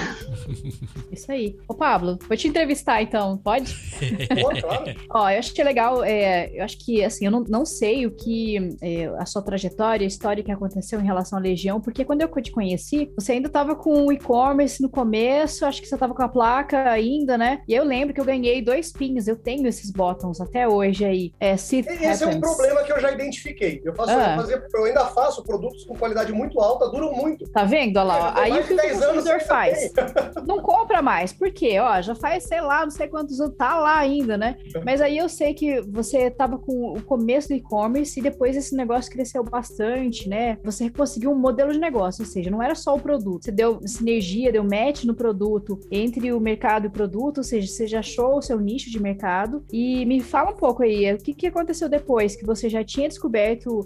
Isso 1.12 1.32
aí. 1.32 1.58
Ô, 1.68 1.74
Pablo, 1.74 2.20
vou 2.28 2.38
te 2.38 2.48
entrevistar 2.48 3.02
então, 3.02 3.38
pode? 3.38 3.74
Pô, 4.40 4.50
claro. 4.50 4.96
Ó, 5.10 5.30
eu 5.32 5.40
acho 5.40 5.52
que 5.52 5.62
é 5.62 5.64
legal, 5.64 6.04
é, 6.04 6.52
eu 6.54 6.64
acho 6.64 6.78
que, 6.78 7.04
assim, 7.04 7.26
eu 7.26 7.32
não, 7.32 7.44
não 7.44 7.66
sei 7.66 8.06
o 8.06 8.12
que 8.12 8.78
é, 8.84 9.08
a 9.18 9.26
sua 9.26 9.42
trajetória, 9.42 10.06
a 10.06 10.08
história 10.08 10.44
que 10.44 10.52
aconteceu 10.52 11.02
em 11.02 11.06
relação 11.06 11.40
à 11.40 11.42
Legião, 11.42 11.82
porque 11.82 12.06
quando 12.06 12.22
eu 12.22 12.30
te 12.40 12.52
conheci, 12.52 13.12
você 13.16 13.32
ainda 13.32 13.48
estava 13.48 13.76
com 13.76 14.06
o 14.06 14.14
e-commerce 14.14 14.80
no 14.80 14.90
começo, 14.90 15.66
acho 15.66 15.82
que 15.82 15.88
você 15.88 15.96
estava 15.96 16.14
com 16.14 16.22
a 16.22 16.30
placa 16.30 16.92
ainda, 16.92 17.36
né? 17.36 17.64
E 17.68 17.74
eu 17.74 17.84
lembro 17.84 18.14
que 18.14 18.22
eu 18.22 18.26
ganhei 18.26 18.62
dois 18.62 18.92
pins, 18.92 19.28
eu 19.28 19.36
tenho 19.36 19.68
esses 19.68 19.90
botões 19.90 20.40
até 20.40 20.68
hoje 20.68 21.04
aí. 21.04 21.34
É, 21.40 22.12
Esse 22.12 22.24
é 22.24 22.28
um 22.28 22.40
problema 22.40 22.84
que 22.84 22.92
eu 22.92 23.02
já 23.02 23.12
identifiquei. 23.12 23.39
Eu, 23.84 23.94
faço, 23.96 24.12
Ah. 24.12 24.32
eu, 24.36 24.42
fazia- 24.42 24.64
eu 24.74 24.84
ainda 24.86 25.06
faço 25.06 25.44
produtos 25.44 25.84
com 25.86 25.96
qualidade 25.96 26.32
muito 26.34 26.60
alta, 26.60 26.90
duram 26.90 27.14
muito. 27.14 27.50
Tá 27.50 27.64
vendo? 27.64 27.98
Olha 27.98 28.04
lá. 28.08 28.32
Tem 28.34 28.44
aí 28.54 28.60
o 28.62 28.64
que 28.68 28.74
o 28.74 28.78
10 28.78 28.92
anos 29.02 29.06
consumidor 29.24 29.42
faz? 29.48 29.92
Não 30.48 30.62
compra 30.62 31.02
mais. 31.02 31.32
Por 31.34 31.52
quê? 31.52 31.80
Ó, 31.80 32.02
já 32.02 32.16
faz, 32.16 32.44
sei 32.46 32.62
lá, 32.62 32.84
não 32.84 32.92
sei 32.92 33.08
quantos 33.08 33.40
anos, 33.40 33.56
tá 33.56 33.78
lá 33.80 33.98
ainda, 33.98 34.38
né? 34.38 34.58
Mas 34.86 35.02
aí 35.02 35.18
eu 35.18 35.30
sei 35.30 35.54
que 35.54 35.82
você 35.82 36.30
tava 36.30 36.58
com 36.58 36.94
o 36.94 37.02
começo 37.02 37.50
do 37.50 37.54
e-commerce 37.54 38.20
e 38.20 38.24
depois 38.24 38.56
esse 38.56 38.76
negócio 38.76 39.12
cresceu 39.12 39.44
bastante, 39.44 40.28
né? 40.28 40.58
Você 40.64 40.90
conseguiu 40.90 41.32
um 41.32 41.36
modelo 41.36 41.72
de 41.72 41.80
negócio, 41.80 42.24
ou 42.24 42.28
seja, 42.30 42.50
não 42.50 42.62
era 42.62 42.76
só 42.76 42.96
o 42.96 43.00
produto. 43.00 43.44
Você 43.46 43.52
deu 43.52 43.80
sinergia, 43.86 44.52
deu 44.52 44.64
match 44.64 45.04
no 45.06 45.14
produto 45.16 45.80
entre 45.92 46.32
o 46.34 46.40
mercado 46.40 46.86
e 46.86 46.88
o 46.88 46.92
produto, 46.92 47.40
ou 47.40 47.44
seja, 47.44 47.68
você 47.68 47.88
já 47.88 48.00
achou 48.00 48.38
o 48.38 48.42
seu 48.42 48.60
nicho 48.60 48.90
de 48.90 49.00
mercado. 49.02 49.64
E 49.72 50.06
me 50.06 50.20
fala 50.20 50.52
um 50.52 50.56
pouco 50.56 50.84
aí, 50.84 51.14
o 51.14 51.18
que, 51.18 51.34
que 51.34 51.48
aconteceu 51.48 51.88
depois? 51.90 52.36
Que 52.36 52.46
você 52.46 52.70
já 52.70 52.84
tinha 52.84 53.08
descoberto 53.08 53.29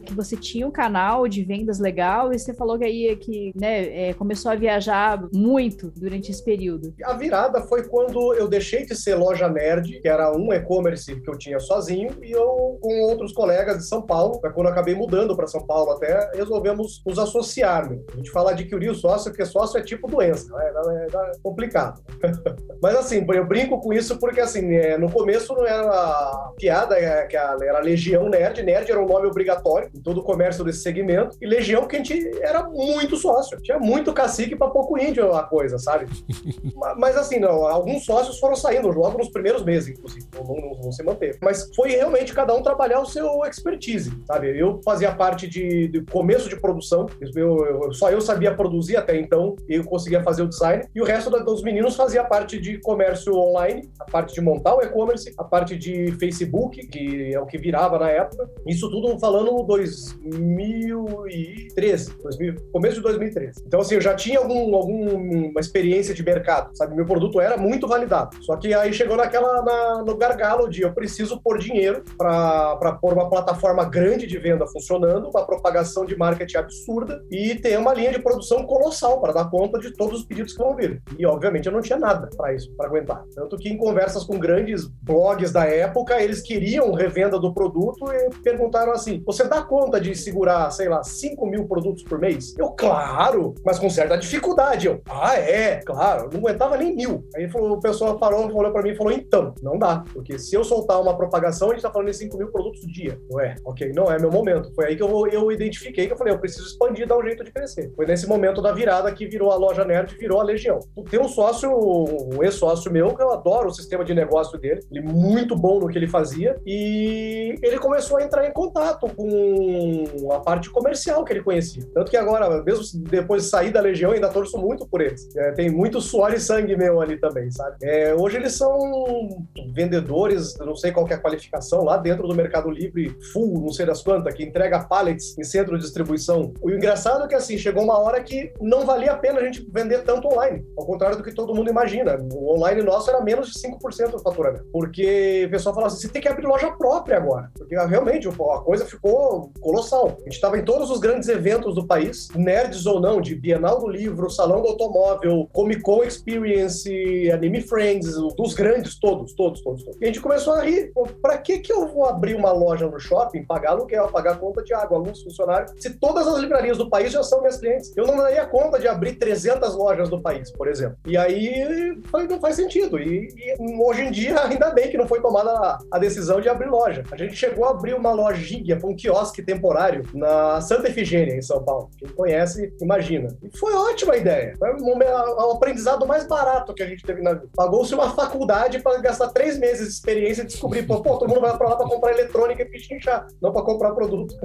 que 0.06 0.14
você 0.14 0.36
tinha 0.36 0.68
um 0.68 0.72
canal 0.72 1.28
de 1.28 1.44
vendas 1.44 1.80
legal 1.80 2.32
e 2.32 2.40
você 2.40 2.54
falou 2.54 2.78
que 2.78 2.86
aí 2.86 3.16
que, 3.16 3.52
né, 3.56 4.10
é, 4.10 4.14
começou 4.14 4.52
a 4.52 4.56
viajar 4.56 5.22
muito 5.34 5.92
durante 5.96 6.32
esse 6.32 6.44
período. 6.44 6.94
A 7.04 7.14
virada 7.14 7.62
foi 7.62 7.84
quando 7.88 8.34
eu 8.34 8.48
deixei 8.48 8.86
de 8.86 8.96
ser 8.96 9.16
loja 9.16 9.50
nerd, 9.50 10.00
que 10.02 10.08
era 10.08 10.36
um 10.36 10.54
e-commerce 10.54 11.20
que 11.20 11.30
eu 11.30 11.38
tinha 11.38 11.60
sozinho, 11.60 12.12
e 12.24 12.32
eu, 12.32 12.78
com 12.82 13.02
outros 13.02 13.34
colegas 13.34 13.78
de 13.78 13.88
São 13.88 14.02
Paulo, 14.02 14.40
foi 14.40 14.52
quando 14.52 14.68
eu 14.68 14.74
acabei 14.74 14.96
mudando 14.96 15.36
para 15.36 15.48
São 15.48 15.66
Paulo 15.66 15.92
até, 15.92 16.32
resolvemos 16.36 17.02
nos 17.06 17.20
associar. 17.20 17.90
né? 17.90 18.00
A 18.14 18.18
gente 18.18 18.32
fala 18.32 18.52
adquirir 18.52 18.90
o 18.90 18.96
sócio, 18.96 19.32
porque 19.32 19.46
sócio 19.46 19.78
é 19.78 19.84
tipo 19.84 20.08
doença, 20.08 20.54
né? 20.56 20.72
é, 20.88 21.06
é 21.06 21.32
complicado. 21.42 22.02
Mas 22.82 22.96
assim, 22.96 23.26
eu 23.34 23.46
brinco 23.46 23.80
com 23.80 23.94
isso 23.94 24.18
porque 24.20 24.42
assim, 24.42 24.74
é, 24.76 24.98
no 24.98 25.12
começo 25.12 25.54
não 25.54 25.66
era 25.66 26.52
piada, 26.58 26.98
é, 26.98 27.28
era 27.34 27.80
Legião 27.80 28.30
Nerd, 28.30 28.62
Nerd 28.64 28.92
era 28.92 29.02
um 29.02 29.08
nome 29.08 29.33
obrigatório 29.34 29.90
em 29.94 30.02
todo 30.02 30.20
o 30.20 30.24
comércio 30.24 30.64
desse 30.64 30.82
segmento, 30.82 31.36
e 31.42 31.46
Legião 31.46 31.88
que 31.88 31.96
a 31.96 32.00
gente 32.00 32.32
era 32.42 32.64
muito 32.70 33.18
sócio, 33.18 33.62
tinha 33.62 33.78
muito 33.80 34.14
cacique 34.14 34.56
para 34.56 34.70
pouco 34.70 34.98
índio 34.98 35.34
a 35.34 35.44
coisa, 35.44 35.78
sabe? 35.78 36.06
Ma- 36.76 36.96
Mas 36.96 37.18
assim, 37.18 37.40
não, 37.40 37.66
alguns 37.68 38.06
sócios 38.06 38.40
foram 38.40 38.56
saindo 38.56 38.88
logo 38.90 39.18
nos 39.18 39.30
primeiros 39.30 39.64
meses, 39.64 39.90
inclusive, 39.98 40.26
não, 40.36 40.44
não- 40.44 40.80
não 40.84 40.92
se 40.92 41.04
manteve. 41.04 41.38
Mas 41.42 41.70
foi 41.76 41.90
realmente 41.92 42.34
cada 42.34 42.54
um 42.54 42.62
trabalhar 42.62 43.00
o 43.02 43.06
seu 43.06 43.44
expertise, 43.46 44.12
sabe? 44.26 44.58
Eu 44.58 44.80
fazia 44.86 45.12
parte 45.14 45.48
de, 45.48 45.88
de 45.88 46.02
começo 46.06 46.48
de 46.48 46.60
produção, 46.60 47.08
eu- 47.36 47.66
eu- 47.66 47.94
só 47.94 48.10
eu 48.12 48.22
sabia 48.22 48.54
produzir 48.56 48.96
até 48.98 49.18
então, 49.18 49.56
e 49.68 49.76
eu 49.76 49.84
conseguia 49.84 50.22
fazer 50.24 50.44
o 50.44 50.48
design, 50.48 50.86
e 50.94 51.02
o 51.02 51.06
resto 51.06 51.30
dos 51.44 51.62
meninos 51.64 51.96
fazia 51.96 52.24
parte 52.24 52.60
de 52.60 52.80
comércio 52.80 53.34
online, 53.36 53.90
a 54.00 54.06
parte 54.06 54.34
de 54.34 54.42
montar 54.42 54.76
o 54.76 54.82
e-commerce, 54.82 55.34
a 55.38 55.44
parte 55.44 55.76
de 55.76 56.12
Facebook, 56.20 56.86
que 56.88 57.34
é 57.34 57.40
o 57.40 57.46
que 57.46 57.58
virava 57.58 57.98
na 57.98 58.10
época. 58.10 58.50
Isso 58.68 58.90
tudo 58.90 59.08
falando 59.28 59.64
2013, 59.64 62.14
2000, 62.22 62.56
começo 62.74 62.96
de 62.96 63.02
2013. 63.04 63.64
Então, 63.66 63.80
assim, 63.80 63.96
eu 63.96 64.02
já 64.02 64.14
tinha 64.14 64.38
algum, 64.38 64.76
alguma 64.76 65.62
experiência 65.62 66.14
de 66.14 66.22
mercado, 66.22 66.76
sabe? 66.76 66.94
Meu 66.94 67.06
produto 67.06 67.40
era 67.40 67.56
muito 67.56 67.88
validado. 67.88 68.36
Só 68.44 68.58
que 68.58 68.74
aí 68.74 68.92
chegou 68.92 69.16
naquela, 69.16 69.62
na- 69.62 70.04
no 70.04 70.18
gargalo 70.18 70.68
de 70.70 70.82
eu 70.82 70.94
preciso 70.94 71.40
pôr 71.42 71.58
dinheiro 71.58 72.04
para 72.18 72.98
pôr 73.02 73.14
uma 73.14 73.30
plataforma 73.30 73.86
grande 73.86 74.28
de 74.28 74.38
venda 74.38 74.68
funcionando, 74.68 75.30
uma 75.30 75.46
propagação 75.46 76.06
de 76.06 76.18
marketing 76.18 76.58
absurda 76.58 77.24
e 77.32 77.56
ter 77.56 77.80
uma 77.80 77.94
linha 77.94 78.12
de 78.12 78.20
produção 78.20 78.66
colossal 78.66 79.22
para 79.22 79.32
dar 79.32 79.50
conta 79.50 79.80
de 79.80 79.94
todos 79.94 80.20
os 80.20 80.26
pedidos 80.26 80.52
que 80.52 80.60
vão 80.62 80.76
vir. 80.76 81.02
E, 81.18 81.26
obviamente, 81.26 81.68
eu 81.68 81.72
não 81.72 81.82
tinha 81.82 81.98
nada 81.98 82.30
para 82.36 82.54
isso, 82.54 82.70
para 82.76 82.88
aguentar. 82.88 83.24
Tanto 83.34 83.56
que 83.56 83.70
em 83.70 83.78
conversas 83.78 84.26
com 84.26 84.38
grandes 84.38 84.86
blogs 85.02 85.54
da 85.54 85.64
época, 85.66 86.22
eles 86.22 86.42
queriam 86.42 86.92
revenda 86.92 87.40
do 87.40 87.54
produto 87.54 88.04
e 88.12 88.30
perguntaram 88.44 88.92
assim: 88.92 89.03
você 89.26 89.48
dá 89.48 89.62
conta 89.62 90.00
de 90.00 90.16
segurar, 90.16 90.70
sei 90.72 90.90
lá, 90.90 91.04
5 91.04 91.46
mil 91.46 91.68
produtos 91.68 92.04
por 92.04 92.20
mês? 92.20 92.56
Eu, 92.58 92.72
claro, 92.72 93.54
mas 93.66 93.80
com 93.80 93.90
certa 93.90 94.18
dificuldade. 94.18 94.88
Eu, 94.88 95.02
ah, 95.10 95.36
é, 95.36 95.78
claro, 95.78 96.30
não 96.32 96.40
aguentava 96.40 96.78
nem 96.78 96.96
mil. 96.96 97.28
Aí 97.36 97.50
falou, 97.50 97.74
o 97.74 97.80
pessoal 97.80 98.18
parou, 98.18 98.46
olhou 98.56 98.72
para 98.72 98.82
mim 98.82 98.90
e 98.90 98.96
falou: 98.96 99.12
então, 99.12 99.54
não 99.62 99.78
dá, 99.78 100.04
porque 100.14 100.38
se 100.38 100.56
eu 100.56 100.64
soltar 100.64 101.02
uma 101.02 101.16
propagação, 101.16 101.70
a 101.70 101.74
gente 101.74 101.84
tá 101.84 101.92
falando 101.92 102.10
em 102.10 102.14
5 102.14 102.38
mil 102.38 102.52
produtos 102.52 102.82
por 102.82 102.90
dia. 102.90 103.20
Eu, 103.30 103.40
é, 103.40 103.56
ok, 103.66 103.92
não 103.94 104.12
é 104.12 104.20
meu 104.20 104.32
momento. 104.32 104.74
Foi 104.74 104.88
aí 104.88 104.96
que 104.96 105.04
eu, 105.04 105.28
eu 105.28 105.52
identifiquei 105.52 106.08
que 106.08 106.14
eu 106.14 106.18
falei: 106.18 106.34
eu 106.34 106.40
preciso 106.40 106.68
expandir, 106.68 107.08
dar 107.08 107.18
um 107.18 107.24
jeito 107.24 107.44
de 107.44 107.52
crescer. 107.52 107.92
Foi 107.96 108.06
nesse 108.06 108.28
momento 108.28 108.62
da 108.62 108.72
virada 108.72 109.12
que 109.12 109.28
virou 109.28 109.52
a 109.52 109.56
loja 109.56 109.86
nerd, 109.86 110.16
virou 110.18 110.40
a 110.40 110.44
Legião. 110.44 110.80
Tem 111.10 111.20
um 111.20 111.28
sócio, 111.28 111.70
um 111.72 112.44
ex-sócio 112.44 112.92
meu, 112.92 113.16
que 113.16 113.22
eu 113.22 113.32
adoro 113.32 113.70
o 113.70 113.74
sistema 113.74 114.04
de 114.04 114.14
negócio 114.14 114.58
dele, 114.60 114.82
ele 114.92 115.00
é 115.00 115.04
muito 115.04 115.56
bom 115.56 115.80
no 115.80 115.88
que 115.88 115.98
ele 115.98 116.08
fazia, 116.08 116.60
e 116.66 117.56
ele 117.62 117.78
começou 117.80 118.18
a 118.18 118.24
entrar 118.24 118.48
em 118.48 118.52
contato 118.52 118.93
com 119.00 120.32
a 120.32 120.40
parte 120.40 120.70
comercial 120.70 121.24
que 121.24 121.34
ele 121.34 121.44
conhecia. 121.44 121.84
Tanto 121.94 122.10
que 122.10 122.18
agora, 122.18 122.64
mesmo 122.64 122.84
depois 123.10 123.44
de 123.44 123.50
sair 123.50 123.72
da 123.72 123.82
Legião, 123.82 124.12
ainda 124.12 124.30
torço 124.30 124.58
muito 124.58 124.88
por 124.88 125.02
eles. 125.02 125.28
É, 125.36 125.52
tem 125.52 125.70
muito 125.70 126.02
suor 126.02 126.34
e 126.34 126.40
sangue 126.40 126.76
meu 126.76 127.02
ali 127.02 127.18
também, 127.18 127.50
sabe? 127.52 127.78
É, 127.82 128.14
hoje 128.14 128.38
eles 128.38 128.54
são 128.54 129.46
vendedores, 129.74 130.58
não 130.60 130.76
sei 130.76 130.92
qual 130.92 131.08
é 131.10 131.14
a 131.14 131.20
qualificação, 131.20 131.84
lá 131.84 131.98
dentro 131.98 132.28
do 132.28 132.36
Mercado 132.36 132.70
Livre, 132.70 133.16
full, 133.32 133.62
não 133.62 133.72
sei 133.72 133.86
das 133.86 134.02
quantas, 134.02 134.34
que 134.34 134.44
entrega 134.44 134.84
pallets 134.84 135.38
em 135.38 135.44
centro 135.44 135.78
de 135.78 135.84
distribuição. 135.84 136.54
O 136.62 136.70
engraçado 136.70 137.24
é 137.24 137.28
que, 137.28 137.36
assim, 137.36 137.58
chegou 137.58 137.84
uma 137.84 137.98
hora 137.98 138.22
que 138.22 138.54
não 138.62 138.86
valia 138.86 139.14
a 139.14 139.18
pena 139.18 139.40
a 139.40 139.44
gente 139.44 139.68
vender 139.72 140.04
tanto 140.04 140.28
online, 140.28 140.66
ao 140.78 140.86
contrário 140.86 141.18
do 141.18 141.24
que 141.24 141.34
todo 141.34 141.54
mundo 141.54 141.70
imagina. 141.70 142.18
O 142.34 142.56
online 142.56 142.82
nosso 142.82 143.10
era 143.10 143.22
menos 143.22 143.52
de 143.52 143.60
5% 143.60 144.12
do 144.12 144.20
faturamento, 144.20 144.66
porque 144.72 145.46
o 145.48 145.52
pessoal 145.52 145.76
falava 145.76 145.94
assim, 145.94 146.02
você 146.02 146.10
tem 146.12 146.22
que 146.22 146.28
abrir 146.28 146.46
loja 146.46 146.72
própria 146.72 147.18
agora, 147.18 147.52
porque 147.58 147.76
ah, 147.76 147.86
realmente 147.86 148.28
a 148.28 148.62
coisa 148.62 148.83
ficou 148.92 149.52
colossal. 149.60 150.18
A 150.20 150.24
gente 150.24 150.34
estava 150.34 150.58
em 150.58 150.66
todos 150.66 150.90
os 150.90 151.00
grandes 151.00 151.30
eventos 151.30 151.76
do 151.76 151.86
país, 151.86 152.30
nerds 152.36 152.86
ou 152.86 153.00
não, 153.00 153.22
de 153.22 153.36
Bienal 153.36 153.80
do 153.80 153.88
Livro, 153.88 154.30
Salão 154.30 154.62
do 154.62 154.70
Automóvel, 154.70 155.50
Comic 155.52 155.82
Con 155.82 156.04
Experience, 156.04 156.90
Anime 157.32 157.62
Friends, 157.62 158.14
dos 158.36 158.54
grandes 158.54 159.00
todos, 159.00 159.34
todos, 159.34 159.62
todos, 159.62 159.84
todos. 159.84 160.02
E 160.02 160.04
a 160.04 160.08
gente 160.08 160.22
começou 160.22 160.54
a 160.54 160.62
rir, 160.62 160.92
Pô, 160.94 161.08
pra 161.22 161.38
que 161.38 161.60
que 161.60 161.72
eu 161.72 161.88
vou 161.88 162.06
abrir 162.06 162.36
uma 162.36 162.52
loja 162.52 162.88
no 162.88 163.00
shopping, 163.00 163.44
pagar 163.46 163.72
aluguel, 163.72 164.08
pagar 164.10 164.40
conta 164.40 164.64
de 164.64 164.74
água, 164.74 164.98
luz, 164.98 165.22
funcionário, 165.22 165.74
se 165.78 165.92
todas 165.92 166.28
as 166.28 166.38
livrarias 166.40 166.78
do 166.78 166.90
país 166.90 167.12
já 167.12 167.24
são 167.24 167.40
minhas 167.40 167.58
clientes? 167.58 167.96
Eu 167.96 168.06
não 168.06 168.18
daria 168.18 168.46
conta 168.46 168.80
de 168.80 168.88
abrir 168.88 169.14
300 169.14 169.76
lojas 169.76 170.10
no 170.10 170.22
país, 170.22 170.52
por 170.52 170.68
exemplo. 170.68 170.98
E 171.06 171.18
aí, 171.18 171.96
não 172.30 172.40
faz 172.40 172.56
sentido. 172.56 173.00
E, 173.00 173.28
e 173.36 173.56
hoje 173.82 174.02
em 174.02 174.12
dia, 174.12 174.40
ainda 174.46 174.72
bem 174.72 174.90
que 174.90 174.98
não 174.98 175.08
foi 175.08 175.22
tomada 175.22 175.52
a, 175.52 175.80
a 175.92 176.00
decisão 176.00 176.40
de 176.40 176.50
abrir 176.50 176.70
loja. 176.70 177.04
A 177.12 177.18
gente 177.18 177.36
chegou 177.36 177.66
a 177.66 177.72
abrir 177.72 177.94
uma 177.94 178.12
lojinha, 178.12 178.73
um 178.84 178.96
quiosque 178.96 179.42
temporário 179.42 180.04
na 180.14 180.62
Santa 180.62 180.90
Efigênia, 180.90 181.36
em 181.36 181.42
São 181.42 181.64
Paulo. 181.64 181.90
Quem 181.98 182.10
conhece, 182.10 182.74
imagina. 182.82 183.30
E 183.42 183.58
foi 183.58 183.74
ótima 183.74 184.16
ideia. 184.16 184.56
Foi 184.58 184.74
um 184.74 185.52
aprendizado 185.52 186.06
mais 186.06 186.28
barato 186.28 186.74
que 186.74 186.84
a 186.84 186.88
gente 186.88 187.04
teve 187.04 187.22
na 187.22 187.34
vida. 187.34 187.50
Pagou-se 187.56 187.94
uma 187.94 188.12
faculdade 188.12 188.80
para 188.80 189.00
gastar 189.00 189.30
três 189.30 189.58
meses 189.58 189.88
de 189.88 189.94
experiência 189.94 190.44
e 190.44 190.46
descobrir, 190.46 190.84
pô, 190.84 191.00
todo 191.00 191.28
mundo 191.28 191.42
vai 191.42 191.58
para 191.58 191.70
lá 191.70 191.76
para 191.76 191.88
comprar 191.88 192.12
eletrônica 192.12 192.62
e 192.62 192.66
pichinchar, 192.66 193.28
não 193.42 193.52
para 193.52 193.64
comprar 193.64 193.92
produto. 193.94 194.36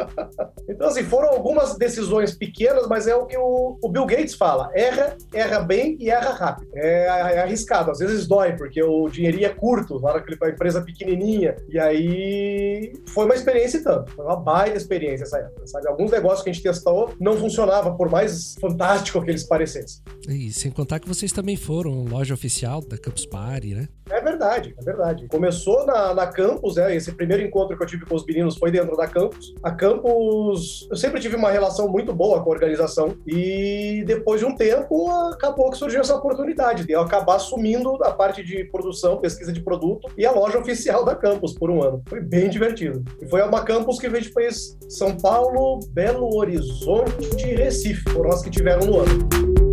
então, 0.68 0.88
assim, 0.88 1.02
foram 1.02 1.28
algumas 1.28 1.76
decisões 1.76 2.34
pequenas, 2.34 2.86
mas 2.86 3.06
é 3.06 3.14
o 3.14 3.26
que 3.26 3.36
o, 3.36 3.78
o 3.82 3.88
Bill 3.88 4.06
Gates 4.06 4.34
fala: 4.34 4.70
erra, 4.74 5.16
erra 5.32 5.60
bem 5.60 5.96
e 6.00 6.10
erra 6.10 6.30
rápido. 6.30 6.70
É, 6.74 7.06
é, 7.06 7.38
arriscado, 7.40 7.90
às 7.90 7.98
vezes 7.98 8.26
dói, 8.26 8.56
porque 8.56 8.82
o 8.82 9.08
dinheirinho 9.08 9.46
é 9.46 9.50
curto, 9.50 10.00
na 10.00 10.10
hora 10.10 10.22
que 10.22 10.30
ele 10.30 10.36
foi 10.36 10.50
a 10.50 10.52
empresa 10.52 10.82
pequenininha. 10.82 11.56
E 11.68 11.78
aí 11.78 12.92
foi 13.08 13.24
uma 13.24 13.34
experiência 13.34 13.65
e 13.74 13.82
tanto. 13.82 14.12
Foi 14.12 14.24
uma 14.24 14.36
baita 14.36 14.76
experiência 14.76 15.24
essa 15.24 15.38
época, 15.38 15.66
sabe? 15.66 15.88
Alguns 15.88 16.10
negócios 16.10 16.42
que 16.42 16.50
a 16.50 16.52
gente 16.52 16.62
testou 16.62 17.12
não 17.20 17.36
funcionavam, 17.36 17.96
por 17.96 18.10
mais 18.10 18.54
fantástico 18.60 19.22
que 19.22 19.30
eles 19.30 19.44
parecessem. 19.44 20.02
E 20.28 20.52
sem 20.52 20.70
contar 20.70 20.98
que 20.98 21.08
vocês 21.08 21.32
também 21.32 21.56
foram 21.56 22.04
loja 22.04 22.34
oficial 22.34 22.80
da 22.80 22.98
Campus 22.98 23.26
Party, 23.26 23.74
né? 23.74 23.88
É 24.08 24.20
verdade, 24.20 24.74
é 24.78 24.84
verdade. 24.84 25.26
Começou 25.28 25.84
na, 25.84 26.14
na 26.14 26.26
Campus, 26.28 26.76
né? 26.76 26.94
Esse 26.94 27.12
primeiro 27.12 27.42
encontro 27.42 27.76
que 27.76 27.82
eu 27.82 27.86
tive 27.86 28.06
com 28.06 28.14
os 28.14 28.24
meninos 28.24 28.56
foi 28.56 28.70
dentro 28.70 28.96
da 28.96 29.08
Campus. 29.08 29.54
A 29.62 29.72
Campus, 29.72 30.86
eu 30.88 30.96
sempre 30.96 31.20
tive 31.20 31.34
uma 31.34 31.50
relação 31.50 31.88
muito 31.88 32.12
boa 32.12 32.42
com 32.42 32.50
a 32.50 32.54
organização 32.54 33.16
e 33.26 34.04
depois 34.06 34.40
de 34.40 34.46
um 34.46 34.54
tempo 34.54 35.10
acabou 35.10 35.70
que 35.70 35.78
surgiu 35.78 36.00
essa 36.00 36.14
oportunidade 36.14 36.84
de 36.84 36.92
eu 36.92 37.00
acabar 37.00 37.36
assumindo 37.36 37.96
a 38.04 38.12
parte 38.12 38.44
de 38.44 38.64
produção, 38.64 39.18
pesquisa 39.18 39.52
de 39.52 39.60
produto 39.60 40.08
e 40.16 40.24
a 40.24 40.30
loja 40.30 40.58
oficial 40.58 41.04
da 41.04 41.14
Campus 41.14 41.52
por 41.54 41.70
um 41.70 41.82
ano. 41.82 42.02
Foi 42.08 42.20
bem 42.20 42.48
divertido. 42.48 43.04
E 43.20 43.26
foi 43.26 43.42
uma 43.42 43.55
Campus 43.64 43.98
que 43.98 44.08
gente 44.10 44.32
fez 44.32 44.76
São 44.88 45.16
Paulo, 45.16 45.80
Belo 45.92 46.36
Horizonte 46.36 47.28
e 47.38 47.54
Recife. 47.54 48.02
Foram 48.10 48.30
as 48.30 48.42
que 48.42 48.50
tiveram 48.50 48.86
no 48.86 49.00
ano. 49.00 49.65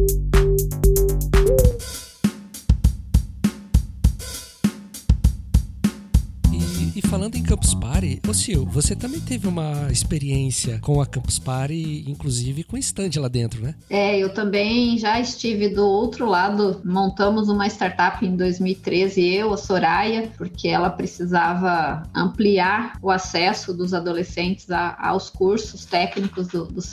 Falando 7.23 7.38
em 7.38 7.43
Campus 7.43 7.73
Party, 7.73 8.19
ô 8.27 8.33
Sil, 8.36 8.67
você 8.69 8.97
também 8.97 9.21
teve 9.21 9.47
uma 9.47 9.88
experiência 9.89 10.79
com 10.81 10.99
a 10.99 11.05
Campus 11.05 11.39
Party, 11.39 12.03
inclusive 12.05 12.65
com 12.65 12.77
stand 12.77 13.12
lá 13.15 13.29
dentro, 13.29 13.62
né? 13.62 13.75
É, 13.89 14.19
eu 14.19 14.33
também 14.33 14.97
já 14.97 15.21
estive 15.21 15.69
do 15.69 15.86
outro 15.86 16.25
lado. 16.25 16.81
Montamos 16.83 17.47
uma 17.47 17.65
startup 17.67 18.25
em 18.25 18.36
2013, 18.36 19.25
eu, 19.36 19.53
a 19.53 19.57
Soraya, 19.57 20.29
porque 20.38 20.67
ela 20.67 20.89
precisava 20.89 22.03
ampliar 22.13 22.97
o 23.01 23.09
acesso 23.09 23.73
dos 23.73 23.93
adolescentes 23.93 24.69
a, 24.69 24.97
aos 24.99 25.29
cursos 25.29 25.86
técnicos 25.86 26.49
do, 26.49 26.65
do. 26.65 26.83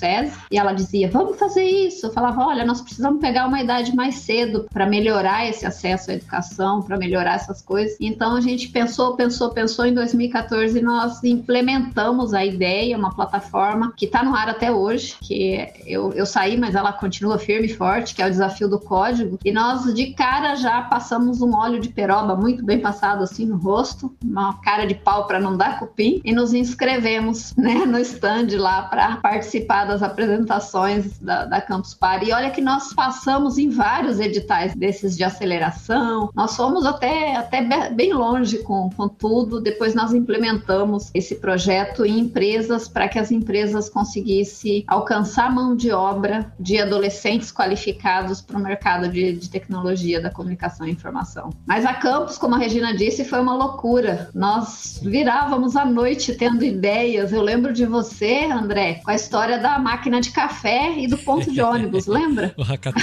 E 0.50 0.56
ela 0.56 0.72
dizia: 0.72 1.10
Vamos 1.10 1.38
fazer 1.38 1.64
isso. 1.64 2.06
Eu 2.06 2.12
falava: 2.12 2.46
Olha, 2.46 2.64
nós 2.64 2.80
precisamos 2.80 3.20
pegar 3.20 3.48
uma 3.48 3.60
idade 3.60 3.94
mais 3.96 4.14
cedo 4.16 4.66
para 4.72 4.86
melhorar 4.86 5.48
esse 5.48 5.66
acesso 5.66 6.12
à 6.12 6.14
educação, 6.14 6.82
para 6.82 6.96
melhorar 6.96 7.34
essas 7.34 7.60
coisas. 7.60 7.96
Então 8.00 8.36
a 8.36 8.40
gente 8.40 8.68
pensou, 8.68 9.16
pensou, 9.16 9.50
pensou 9.50 9.84
em 9.84 9.92
2013 9.92 10.19
2014 10.20 10.80
nós 10.82 11.24
implementamos 11.24 12.34
a 12.34 12.44
ideia, 12.44 12.96
uma 12.96 13.14
plataforma 13.14 13.92
que 13.96 14.04
está 14.04 14.22
no 14.22 14.34
ar 14.34 14.48
até 14.48 14.70
hoje, 14.70 15.16
que 15.22 15.66
eu, 15.86 16.12
eu 16.12 16.26
saí, 16.26 16.58
mas 16.58 16.74
ela 16.74 16.92
continua 16.92 17.38
firme 17.38 17.66
e 17.66 17.74
forte, 17.74 18.14
que 18.14 18.22
é 18.22 18.26
o 18.26 18.30
desafio 18.30 18.68
do 18.68 18.78
código. 18.78 19.38
E 19.44 19.52
nós 19.52 19.92
de 19.94 20.12
cara 20.12 20.54
já 20.56 20.82
passamos 20.82 21.40
um 21.40 21.54
óleo 21.54 21.80
de 21.80 21.88
peroba 21.88 22.36
muito 22.36 22.64
bem 22.64 22.80
passado 22.80 23.22
assim 23.22 23.46
no 23.46 23.56
rosto, 23.56 24.14
uma 24.22 24.60
cara 24.60 24.86
de 24.86 24.94
pau 24.94 25.26
para 25.26 25.40
não 25.40 25.56
dar 25.56 25.78
cupim, 25.78 26.20
e 26.24 26.32
nos 26.32 26.52
inscrevemos 26.52 27.54
né, 27.56 27.86
no 27.86 27.98
stand 27.98 28.48
lá 28.58 28.82
para 28.82 29.16
participar 29.16 29.84
das 29.84 30.02
apresentações 30.02 31.18
da, 31.18 31.44
da 31.44 31.60
Campus 31.60 31.94
Party. 31.94 32.26
E 32.26 32.32
olha 32.32 32.50
que 32.50 32.60
nós 32.60 32.92
passamos 32.92 33.58
em 33.58 33.68
vários 33.70 34.20
editais 34.20 34.74
desses 34.74 35.16
de 35.16 35.24
aceleração, 35.24 36.30
nós 36.34 36.56
fomos 36.56 36.84
até, 36.84 37.36
até 37.36 37.90
bem 37.90 38.12
longe 38.12 38.58
com, 38.58 38.90
com 38.90 39.08
tudo. 39.08 39.60
Depois 39.60 39.94
nós 39.94 40.09
implementamos 40.14 41.10
esse 41.14 41.36
projeto 41.36 42.04
em 42.04 42.18
empresas 42.20 42.88
para 42.88 43.08
que 43.08 43.18
as 43.18 43.30
empresas 43.30 43.88
conseguissem 43.88 44.84
alcançar 44.86 45.52
mão 45.52 45.76
de 45.76 45.90
obra 45.90 46.52
de 46.58 46.78
adolescentes 46.78 47.52
qualificados 47.52 48.40
para 48.40 48.58
o 48.58 48.62
mercado 48.62 49.08
de, 49.08 49.32
de, 49.32 49.50
tecnologia 49.50 50.20
da 50.20 50.30
comunicação 50.30 50.86
e 50.86 50.90
informação. 50.90 51.50
Mas 51.66 51.84
a 51.84 51.94
campus, 51.94 52.38
como 52.38 52.54
a 52.54 52.58
Regina 52.58 52.94
disse, 52.94 53.24
foi 53.24 53.40
uma 53.40 53.54
loucura. 53.54 54.30
Nós 54.34 55.00
virávamos 55.02 55.76
à 55.76 55.84
noite 55.84 56.34
tendo 56.34 56.64
ideias. 56.64 57.32
Eu 57.32 57.42
lembro 57.42 57.72
de 57.72 57.86
você, 57.86 58.44
André, 58.44 59.00
com 59.04 59.10
a 59.10 59.14
história 59.14 59.58
da 59.58 59.78
máquina 59.78 60.20
de 60.20 60.30
café 60.30 60.98
e 60.98 61.06
do 61.06 61.18
ponto 61.18 61.50
de 61.50 61.60
ônibus, 61.60 62.06
lembra? 62.08 62.54
o 62.56 62.62
hackathon, 62.62 63.00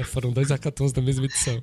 é, 0.00 0.04
foram 0.04 0.30
dois 0.30 0.50
hackathons 0.50 0.92
da 0.92 1.02
mesma 1.02 1.24
edição. 1.24 1.62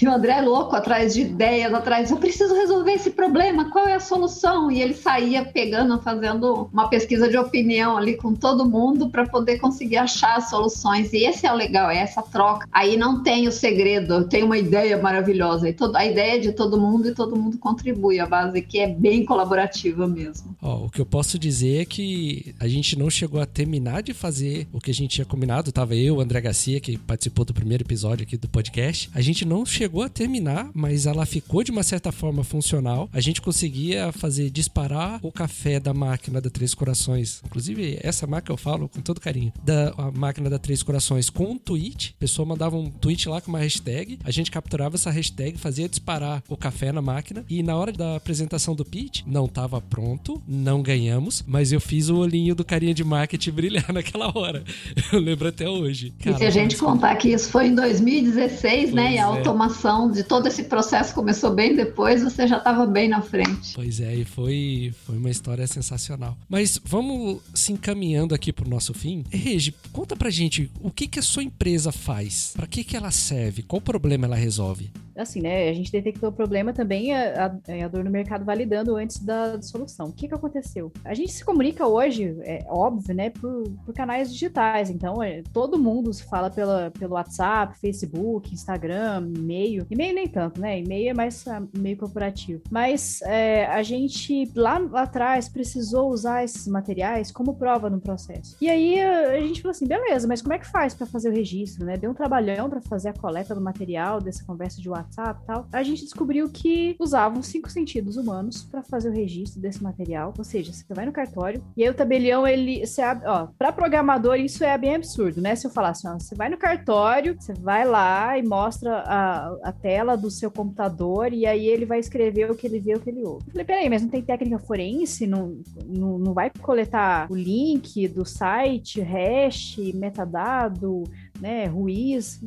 e 0.00 0.06
o 0.06 0.12
André 0.12 0.38
é 0.38 0.40
louco 0.40 0.74
atrás 0.74 1.14
de 1.14 1.22
ideias, 1.22 1.72
atrás. 1.72 2.10
Eu 2.10 2.16
preciso 2.16 2.54
resolver 2.54 2.92
esse 2.92 3.10
problema. 3.10 3.70
Qual 3.70 3.86
é 3.86 3.94
a 3.94 4.00
solução? 4.04 4.70
E 4.70 4.80
ele 4.80 4.94
saía 4.94 5.44
pegando, 5.44 6.00
fazendo 6.00 6.68
uma 6.72 6.88
pesquisa 6.88 7.28
de 7.28 7.36
opinião 7.36 7.96
ali 7.96 8.16
com 8.16 8.34
todo 8.34 8.68
mundo 8.68 9.10
para 9.10 9.26
poder 9.26 9.58
conseguir 9.58 9.96
achar 9.96 10.40
soluções. 10.42 11.12
E 11.12 11.24
esse 11.24 11.46
é 11.46 11.52
o 11.52 11.56
legal, 11.56 11.90
é 11.90 11.98
essa 11.98 12.22
troca. 12.22 12.68
Aí 12.70 12.96
não 12.96 13.22
tem 13.22 13.48
o 13.48 13.52
segredo, 13.52 14.28
tem 14.28 14.42
uma 14.42 14.58
ideia 14.58 14.96
maravilhosa. 15.00 15.68
E 15.68 15.72
toda, 15.72 15.98
a 15.98 16.06
ideia 16.06 16.36
é 16.36 16.38
de 16.38 16.52
todo 16.52 16.80
mundo 16.80 17.08
e 17.08 17.14
todo 17.14 17.36
mundo 17.36 17.58
contribui. 17.58 18.20
A 18.20 18.26
base 18.26 18.62
que 18.62 18.78
é 18.78 18.86
bem 18.86 19.24
colaborativa 19.24 20.06
mesmo. 20.06 20.56
Oh, 20.62 20.86
o 20.86 20.90
que 20.90 21.00
eu 21.00 21.06
posso 21.06 21.38
dizer 21.38 21.82
é 21.82 21.84
que 21.84 22.54
a 22.60 22.68
gente 22.68 22.98
não 22.98 23.10
chegou 23.10 23.40
a 23.40 23.46
terminar 23.46 24.02
de 24.02 24.12
fazer 24.12 24.68
o 24.72 24.80
que 24.80 24.90
a 24.90 24.94
gente 24.94 25.10
tinha 25.10 25.24
combinado. 25.24 25.72
Tava 25.72 25.94
eu, 25.94 26.20
André 26.20 26.40
Garcia, 26.40 26.80
que 26.80 26.98
participou 26.98 27.44
do 27.44 27.54
primeiro 27.54 27.82
episódio 27.82 28.24
aqui 28.24 28.36
do 28.36 28.48
podcast. 28.48 29.10
A 29.14 29.20
gente 29.20 29.44
não 29.44 29.64
chegou 29.64 30.02
a 30.02 30.08
terminar, 30.08 30.70
mas 30.74 31.06
ela 31.06 31.26
ficou 31.26 31.62
de 31.62 31.70
uma 31.70 31.82
certa 31.82 32.12
forma 32.12 32.44
funcional. 32.44 33.08
A 33.12 33.20
gente 33.20 33.40
conseguia 33.40 33.83
conseguia 33.84 34.12
fazer 34.12 34.50
disparar 34.50 35.20
o 35.22 35.30
café 35.30 35.78
da 35.78 35.92
máquina 35.92 36.40
da 36.40 36.48
Três 36.48 36.74
Corações. 36.74 37.42
Inclusive, 37.44 37.98
essa 38.02 38.26
marca 38.26 38.50
eu 38.50 38.56
falo 38.56 38.88
com 38.88 39.00
todo 39.00 39.20
carinho. 39.20 39.52
Da 39.62 39.92
máquina 40.14 40.48
da 40.48 40.58
Três 40.58 40.82
Corações 40.82 41.28
com 41.28 41.52
um 41.52 41.58
tweet. 41.58 42.14
A 42.16 42.20
pessoa 42.20 42.46
mandava 42.46 42.76
um 42.76 42.90
tweet 42.90 43.28
lá 43.28 43.40
com 43.40 43.50
uma 43.50 43.58
hashtag. 43.58 44.18
A 44.24 44.30
gente 44.30 44.50
capturava 44.50 44.94
essa 44.96 45.10
hashtag, 45.10 45.58
fazia 45.58 45.88
disparar 45.88 46.42
o 46.48 46.56
café 46.56 46.92
na 46.92 47.02
máquina. 47.02 47.44
E 47.48 47.62
na 47.62 47.76
hora 47.76 47.92
da 47.92 48.16
apresentação 48.16 48.74
do 48.74 48.84
pitch, 48.84 49.22
não 49.26 49.44
estava 49.44 49.80
pronto, 49.80 50.42
não 50.48 50.82
ganhamos, 50.82 51.44
mas 51.46 51.72
eu 51.72 51.80
fiz 51.80 52.08
o 52.08 52.16
olhinho 52.16 52.54
do 52.54 52.64
carinha 52.64 52.94
de 52.94 53.04
marketing 53.04 53.50
brilhar 53.52 53.92
naquela 53.92 54.32
hora. 54.34 54.64
Eu 55.12 55.20
lembro 55.20 55.48
até 55.48 55.68
hoje. 55.68 56.14
e 56.24 56.34
se 56.34 56.44
a 56.44 56.50
gente 56.50 56.76
contar 56.76 57.16
que 57.16 57.28
isso 57.28 57.50
foi 57.50 57.66
em 57.66 57.74
2016, 57.74 58.84
pois 58.84 58.94
né? 58.94 59.14
E 59.14 59.18
a 59.18 59.22
é. 59.22 59.24
automação 59.24 60.10
de 60.10 60.22
todo 60.22 60.46
esse 60.46 60.64
processo 60.64 61.14
começou 61.14 61.50
bem 61.50 61.74
depois, 61.74 62.22
você 62.22 62.46
já 62.46 62.58
estava 62.58 62.86
bem 62.86 63.08
na 63.08 63.20
frente. 63.20 63.73
Pois 63.74 63.98
é, 63.98 64.14
e 64.14 64.24
foi, 64.24 64.94
foi 65.04 65.16
uma 65.16 65.30
história 65.30 65.66
sensacional. 65.66 66.38
Mas 66.48 66.80
vamos 66.84 67.42
se 67.52 67.72
encaminhando 67.72 68.32
aqui 68.32 68.52
pro 68.52 68.70
nosso 68.70 68.94
fim. 68.94 69.24
Regi, 69.30 69.74
conta 69.92 70.14
pra 70.14 70.30
gente 70.30 70.70
o 70.80 70.92
que, 70.92 71.08
que 71.08 71.18
a 71.18 71.22
sua 71.22 71.42
empresa 71.42 71.90
faz, 71.90 72.52
para 72.54 72.68
que, 72.68 72.84
que 72.84 72.96
ela 72.96 73.10
serve, 73.10 73.64
qual 73.64 73.80
problema 73.82 74.26
ela 74.26 74.36
resolve 74.36 74.92
assim, 75.16 75.40
né, 75.40 75.68
a 75.68 75.72
gente 75.72 75.92
detectou 75.92 76.28
o 76.28 76.32
problema 76.32 76.72
também, 76.72 77.14
a, 77.14 77.46
a, 77.46 77.72
é 77.72 77.84
a 77.84 77.88
dor 77.88 78.04
no 78.04 78.10
mercado 78.10 78.44
validando 78.44 78.96
antes 78.96 79.18
da, 79.18 79.56
da, 79.56 79.62
solução. 79.62 80.06
O 80.06 80.12
que 80.12 80.28
que 80.28 80.34
aconteceu? 80.34 80.92
A 81.04 81.14
gente 81.14 81.32
se 81.32 81.44
comunica 81.44 81.86
hoje, 81.86 82.36
é 82.42 82.64
óbvio, 82.68 83.14
né, 83.14 83.30
por, 83.30 83.64
por 83.84 83.94
canais 83.94 84.32
digitais, 84.32 84.90
então 84.90 85.22
é, 85.22 85.42
todo 85.52 85.78
mundo 85.78 86.12
se 86.12 86.24
fala 86.24 86.50
pela, 86.50 86.90
pelo 86.90 87.14
WhatsApp, 87.14 87.78
Facebook, 87.78 88.52
Instagram, 88.52 89.30
e-mail, 89.36 89.86
e-mail 89.90 90.14
nem 90.14 90.28
tanto, 90.28 90.60
né, 90.60 90.80
e-mail 90.80 91.10
é 91.10 91.14
mais 91.14 91.44
uh, 91.46 91.68
meio 91.78 91.96
corporativo, 91.96 92.62
mas 92.70 93.22
é, 93.22 93.66
a 93.66 93.82
gente 93.82 94.50
lá, 94.54 94.78
lá 94.78 95.02
atrás 95.02 95.48
precisou 95.48 96.10
usar 96.10 96.44
esses 96.44 96.66
materiais 96.66 97.30
como 97.30 97.54
prova 97.54 97.88
no 97.88 98.00
processo. 98.00 98.56
E 98.60 98.68
aí 98.68 99.00
a 99.00 99.40
gente 99.40 99.62
falou 99.62 99.70
assim, 99.70 99.86
beleza, 99.86 100.26
mas 100.26 100.42
como 100.42 100.54
é 100.54 100.58
que 100.58 100.66
faz 100.66 100.94
para 100.94 101.06
fazer 101.06 101.28
o 101.28 101.32
registro, 101.32 101.84
né? 101.84 101.96
Deu 101.96 102.10
um 102.10 102.14
trabalhão 102.14 102.68
para 102.68 102.80
fazer 102.80 103.10
a 103.10 103.12
coleta 103.12 103.54
do 103.54 103.60
material 103.60 104.20
dessa 104.20 104.44
conversa 104.44 104.80
de 104.80 104.88
WhatsApp 104.88 105.03
WhatsApp 105.04 105.40
tal, 105.46 105.68
a 105.72 105.82
gente 105.82 106.02
descobriu 106.02 106.48
que 106.48 106.96
usavam 106.98 107.42
cinco 107.42 107.70
sentidos 107.70 108.16
humanos 108.16 108.64
para 108.64 108.82
fazer 108.82 109.10
o 109.10 109.12
registro 109.12 109.60
desse 109.60 109.82
material. 109.82 110.32
Ou 110.36 110.44
seja, 110.44 110.72
você 110.72 110.84
vai 110.92 111.06
no 111.06 111.12
cartório 111.12 111.62
e 111.76 111.84
aí 111.84 111.90
o 111.90 111.94
tabelião, 111.94 112.46
ele. 112.46 112.84
Você 112.84 113.02
abre, 113.02 113.26
ó, 113.26 113.48
para 113.58 113.72
programador, 113.72 114.36
isso 114.36 114.64
é 114.64 114.76
bem 114.76 114.94
absurdo, 114.94 115.40
né? 115.40 115.54
Se 115.54 115.66
eu 115.66 115.70
falar 115.70 115.90
assim, 115.90 116.08
ó, 116.08 116.14
você 116.14 116.34
vai 116.34 116.48
no 116.48 116.56
cartório, 116.56 117.36
você 117.38 117.54
vai 117.54 117.86
lá 117.86 118.38
e 118.38 118.42
mostra 118.42 118.98
a, 119.06 119.56
a 119.62 119.72
tela 119.72 120.16
do 120.16 120.30
seu 120.30 120.50
computador 120.50 121.32
e 121.32 121.46
aí 121.46 121.66
ele 121.66 121.84
vai 121.84 121.98
escrever 121.98 122.50
o 122.50 122.54
que 122.54 122.66
ele 122.66 122.80
vê, 122.80 122.94
o 122.94 123.00
que 123.00 123.10
ele 123.10 123.24
ouve. 123.24 123.44
Eu 123.46 123.52
falei, 123.52 123.64
peraí, 123.64 123.88
mas 123.88 124.02
não 124.02 124.08
tem 124.08 124.22
técnica 124.22 124.58
forense? 124.58 125.26
Não, 125.26 125.58
não, 125.86 126.18
não 126.18 126.32
vai 126.32 126.50
coletar 126.50 127.30
o 127.30 127.34
link 127.34 128.08
do 128.08 128.24
site, 128.24 129.00
hash, 129.00 129.76
metadado? 129.94 131.04
né, 131.40 131.66
Ruiz. 131.66 132.40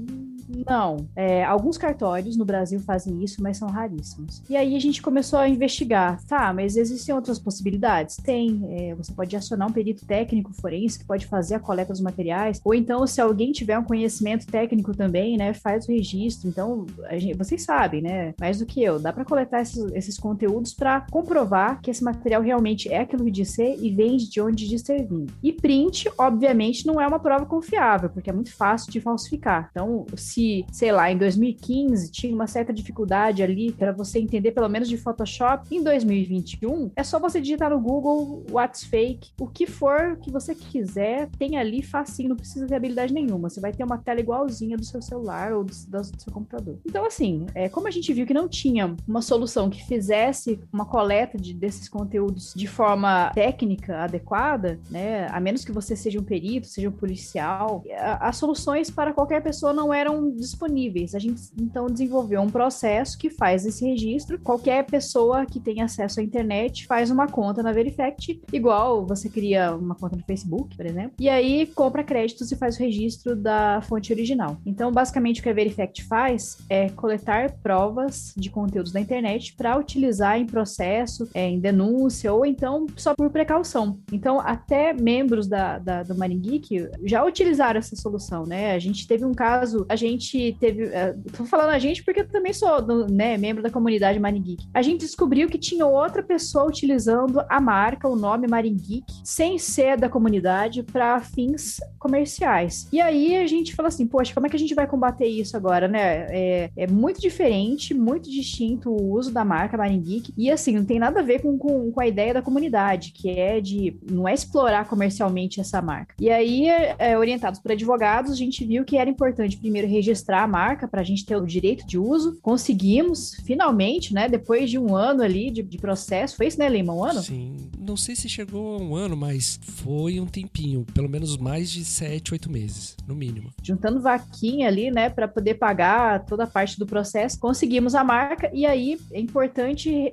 Não. 0.48 1.08
É, 1.16 1.44
alguns 1.44 1.78
cartórios 1.78 2.38
no 2.38 2.46
Brasil 2.46 2.80
fazem 2.80 3.24
isso, 3.24 3.42
mas 3.42 3.58
são 3.58 3.68
raríssimos. 3.68 4.42
E 4.50 4.56
aí 4.56 4.76
a 4.76 4.80
gente 4.80 5.02
começou 5.02 5.40
a 5.40 5.50
investigar. 5.50 6.24
Tá, 6.26 6.54
mas 6.54 6.78
existem 6.78 7.14
outras 7.14 7.40
possibilidades? 7.40 8.18
Tem. 8.18 8.62
É, 8.70 8.96
você 8.96 9.12
pode 9.12 9.36
acionar 9.36 9.68
um 9.68 9.72
perito 9.72 10.06
técnico 10.06 10.54
forense 10.54 11.00
que 11.00 11.06
pode 11.06 11.26
fazer 11.26 11.56
a 11.56 11.60
coleta 11.60 11.92
dos 11.92 12.02
materiais. 12.02 12.62
Ou 12.64 12.74
então, 12.74 13.06
se 13.06 13.20
alguém 13.20 13.52
tiver 13.52 13.78
um 13.78 13.84
conhecimento 13.84 14.46
técnico 14.48 14.96
também, 14.96 15.38
né, 15.38 15.54
faz 15.54 15.88
o 15.88 15.92
registro. 15.92 16.48
Então, 16.48 16.86
gente, 17.14 17.38
vocês 17.38 17.64
sabem, 17.64 18.02
né, 18.02 18.34
mais 18.40 18.60
do 18.60 18.66
que 18.66 18.82
eu, 18.82 19.00
dá 19.00 19.12
para 19.12 19.26
coletar 19.26 19.62
esses, 19.62 19.92
esses 19.94 20.18
conteúdos 20.18 20.74
para 20.74 21.02
comprovar 21.12 21.82
que 21.82 21.92
esse 21.92 22.04
material 22.04 22.42
realmente 22.42 22.90
é 22.90 23.00
aquilo 23.00 23.26
que 23.26 23.32
diz 23.32 23.50
ser 23.50 23.78
e 23.82 23.90
vem 23.90 24.18
de 24.18 24.42
onde 24.42 24.68
diz 24.68 24.82
ter 24.82 25.06
vindo. 25.06 25.32
E 25.44 25.52
print, 25.52 26.10
obviamente, 26.18 26.86
não 26.86 27.00
é 27.02 27.08
uma 27.08 27.20
prova 27.20 27.46
confiável, 27.46 28.10
porque 28.10 28.30
é 28.30 28.34
muito 28.34 28.54
fácil 28.56 28.92
de 28.92 29.02
falsificar. 29.02 29.70
Então, 29.72 30.06
se 30.16 30.37
se, 30.38 30.66
sei 30.72 30.92
lá, 30.92 31.12
em 31.12 31.18
2015 31.18 32.12
tinha 32.12 32.34
uma 32.34 32.46
certa 32.46 32.72
dificuldade 32.72 33.42
ali 33.42 33.72
para 33.72 33.92
você 33.92 34.20
entender 34.20 34.52
pelo 34.52 34.70
menos 34.70 34.88
de 34.88 34.96
Photoshop, 34.96 35.76
em 35.76 35.84
2021 35.84 36.92
é 36.96 37.04
só 37.04 37.20
você 37.20 37.42
digitar 37.42 37.72
no 37.72 37.80
Google 37.80 38.46
what's 38.52 38.84
fake, 38.84 39.32
o 39.40 39.48
que 39.48 39.66
for 39.66 40.18
que 40.22 40.32
você 40.32 40.54
quiser, 40.54 41.28
tem 41.40 41.58
ali 41.58 41.82
facinho, 41.82 42.30
não 42.30 42.36
precisa 42.36 42.68
ter 42.68 42.76
habilidade 42.76 43.14
nenhuma. 43.14 43.50
Você 43.50 43.60
vai 43.60 43.72
ter 43.72 43.84
uma 43.84 43.98
tela 43.98 44.20
igualzinha 44.20 44.78
do 44.78 44.86
seu 44.86 45.02
celular 45.02 45.54
ou 45.54 45.64
do, 45.64 45.72
do 45.72 46.22
seu 46.22 46.32
computador. 46.32 46.78
Então, 46.86 47.04
assim, 47.04 47.48
é, 47.56 47.68
como 47.68 47.88
a 47.88 47.92
gente 47.92 48.14
viu 48.14 48.26
que 48.26 48.34
não 48.34 48.48
tinha 48.48 48.96
uma 49.08 49.24
solução 49.24 49.70
que 49.70 49.84
fizesse 49.86 50.60
uma 50.72 50.86
coleta 50.86 51.38
de, 51.38 51.54
desses 51.54 51.90
conteúdos 51.90 52.54
de 52.56 52.68
forma 52.68 53.32
técnica 53.34 54.04
adequada, 54.04 54.80
né? 54.92 55.28
A 55.32 55.40
menos 55.40 55.66
que 55.66 55.72
você 55.72 55.96
seja 55.96 56.20
um 56.20 56.24
perito, 56.24 56.68
seja 56.68 56.90
um 56.90 56.92
policial, 56.92 57.84
as 58.20 58.38
soluções 58.38 58.92
para 58.92 59.14
qualquer 59.14 59.42
pessoa 59.42 59.74
não 59.74 59.94
eram 59.94 60.27
disponíveis. 60.32 61.16
A 61.16 61.20
gente 61.20 61.42
então 61.60 61.88
desenvolveu 61.88 62.42
um 62.42 62.50
processo 62.50 63.18
que 63.18 63.30
faz 63.30 63.66
esse 63.66 63.86
registro. 63.86 64.40
Qualquer 64.40 64.86
pessoa 64.86 65.46
que 65.46 65.60
tem 65.60 65.82
acesso 65.82 66.20
à 66.20 66.24
internet 66.24 66.86
faz 66.86 67.10
uma 67.12 67.28
conta 67.28 67.64
na 67.64 67.72
Verifact, 67.72 68.42
igual 68.52 69.06
você 69.06 69.30
cria 69.30 69.76
uma 69.76 69.96
conta 69.96 70.16
no 70.16 70.24
Facebook, 70.24 70.76
por 70.76 70.86
exemplo, 70.86 71.14
e 71.20 71.30
aí 71.30 71.66
compra 71.68 72.04
créditos 72.04 72.52
e 72.52 72.56
faz 72.56 72.76
o 72.76 72.80
registro 72.80 73.36
da 73.36 73.82
fonte 73.82 74.12
original. 74.12 74.58
Então, 74.66 74.92
basicamente, 74.92 75.40
o 75.40 75.44
que 75.44 75.50
a 75.50 75.54
Verifact 75.54 76.04
faz 76.06 76.58
é 76.70 76.90
coletar 76.90 77.52
provas 77.62 78.34
de 78.36 78.50
conteúdos 78.50 78.92
da 78.92 79.00
internet 79.00 79.56
para 79.56 79.78
utilizar 79.78 80.40
em 80.40 80.46
processo, 80.46 81.30
é, 81.34 81.48
em 81.48 81.60
denúncia 81.60 82.34
ou 82.34 82.46
então 82.46 82.86
só 82.96 83.14
por 83.16 83.30
precaução. 83.30 84.00
Então, 84.12 84.40
até 84.40 84.94
membros 84.94 85.48
da, 85.48 85.80
da, 85.80 86.04
do 86.04 86.16
Maringeek 86.16 86.90
já 87.04 87.24
utilizaram 87.24 87.80
essa 87.80 87.96
solução, 87.96 88.44
né? 88.46 88.74
A 88.74 88.80
gente 88.80 89.08
teve 89.08 89.26
um 89.26 89.34
caso, 89.34 89.86
a 89.90 89.96
gente 89.96 90.17
teve. 90.60 90.86
Uh, 90.86 91.32
tô 91.36 91.46
falando 91.46 91.70
a 91.70 91.80
gente 91.80 92.04
porque 92.04 92.22
eu 92.22 92.28
também 92.28 92.54
sou 92.54 92.86
né, 93.10 93.38
membro 93.38 93.64
da 93.64 93.70
comunidade 93.70 94.20
Maringeek. 94.20 94.66
A 94.74 94.82
gente 94.82 95.02
descobriu 95.02 95.48
que 95.48 95.58
tinha 95.58 95.86
outra 95.86 96.24
pessoa 96.24 96.68
utilizando 96.68 97.42
a 97.50 97.60
marca, 97.60 98.08
o 98.08 98.16
nome 98.16 98.48
Maringeek, 98.48 99.06
sem 99.24 99.58
ser 99.58 99.98
da 99.98 100.10
comunidade, 100.10 100.84
para 100.84 101.20
fins 101.22 101.78
comerciais. 102.00 102.88
E 102.92 103.00
aí 103.00 103.36
a 103.36 103.48
gente 103.48 103.76
falou 103.76 103.88
assim, 103.88 104.08
poxa, 104.08 104.34
como 104.34 104.48
é 104.48 104.50
que 104.50 104.56
a 104.56 104.60
gente 104.60 104.76
vai 104.76 104.88
combater 104.88 105.28
isso 105.28 105.56
agora, 105.56 105.88
né? 105.88 106.28
É, 106.30 106.70
é 106.76 106.88
muito 106.88 107.20
diferente, 107.20 107.94
muito 107.94 108.30
distinto 108.30 108.90
o 108.90 109.14
uso 109.14 109.32
da 109.32 109.46
marca 109.46 109.78
Maringeek. 109.78 110.34
E 110.38 110.52
assim, 110.52 110.74
não 110.74 110.86
tem 110.86 111.00
nada 111.00 111.20
a 111.20 111.24
ver 111.24 111.42
com, 111.42 111.58
com, 111.58 111.92
com 111.92 112.02
a 112.02 112.08
ideia 112.08 112.34
da 112.34 112.42
comunidade, 112.42 113.12
que 113.12 113.30
é 113.30 113.60
de 113.60 113.98
não 114.10 114.28
é 114.28 114.34
explorar 114.34 114.88
comercialmente 114.88 115.60
essa 115.60 115.82
marca. 115.82 116.16
E 116.20 116.30
aí, 116.30 116.68
é, 116.68 117.18
orientados 117.18 117.60
por 117.60 117.72
advogados, 117.72 118.32
a 118.32 118.36
gente 118.36 118.66
viu 118.66 118.84
que 118.84 118.98
era 118.98 119.10
importante 119.10 119.58
primeiro 119.58 119.88
registrar 119.88 120.07
a 120.12 120.48
marca 120.48 120.88
para 120.88 121.02
a 121.02 121.04
gente 121.04 121.26
ter 121.26 121.36
o 121.36 121.46
direito 121.46 121.86
de 121.86 121.98
uso. 121.98 122.38
Conseguimos, 122.42 123.36
finalmente, 123.46 124.14
né? 124.14 124.28
Depois 124.28 124.70
de 124.70 124.78
um 124.78 124.96
ano 124.96 125.24
ali 125.24 125.50
de, 125.52 125.64
de 125.64 125.78
processo. 125.78 126.36
Foi 126.36 126.48
isso, 126.48 126.60
né, 126.60 126.70
Lima? 126.70 126.94
Um 126.94 127.04
ano? 127.04 127.22
Sim. 127.22 127.70
Não 127.78 127.96
sei 127.96 128.16
se 128.16 128.30
chegou 128.30 128.76
a 128.76 128.82
um 128.82 128.96
ano, 128.96 129.16
mas 129.16 129.60
foi 129.62 130.20
um 130.20 130.26
tempinho. 130.26 130.86
Pelo 130.94 131.10
menos 131.10 131.38
mais 131.38 131.70
de 131.70 131.84
sete, 131.84 132.34
oito 132.34 132.52
meses, 132.52 132.96
no 133.08 133.16
mínimo. 133.16 133.50
Juntando 133.64 134.02
vaquinha 134.02 134.68
ali, 134.68 134.92
né, 134.92 135.10
para 135.10 135.28
poder 135.28 135.56
pagar 135.56 136.26
toda 136.26 136.44
a 136.44 136.48
parte 136.48 136.78
do 136.78 136.86
processo, 136.86 137.40
conseguimos 137.40 137.96
a 137.96 138.04
marca. 138.04 138.50
E 138.54 138.66
aí 138.66 138.98
é 139.12 139.20
importante, 139.20 140.12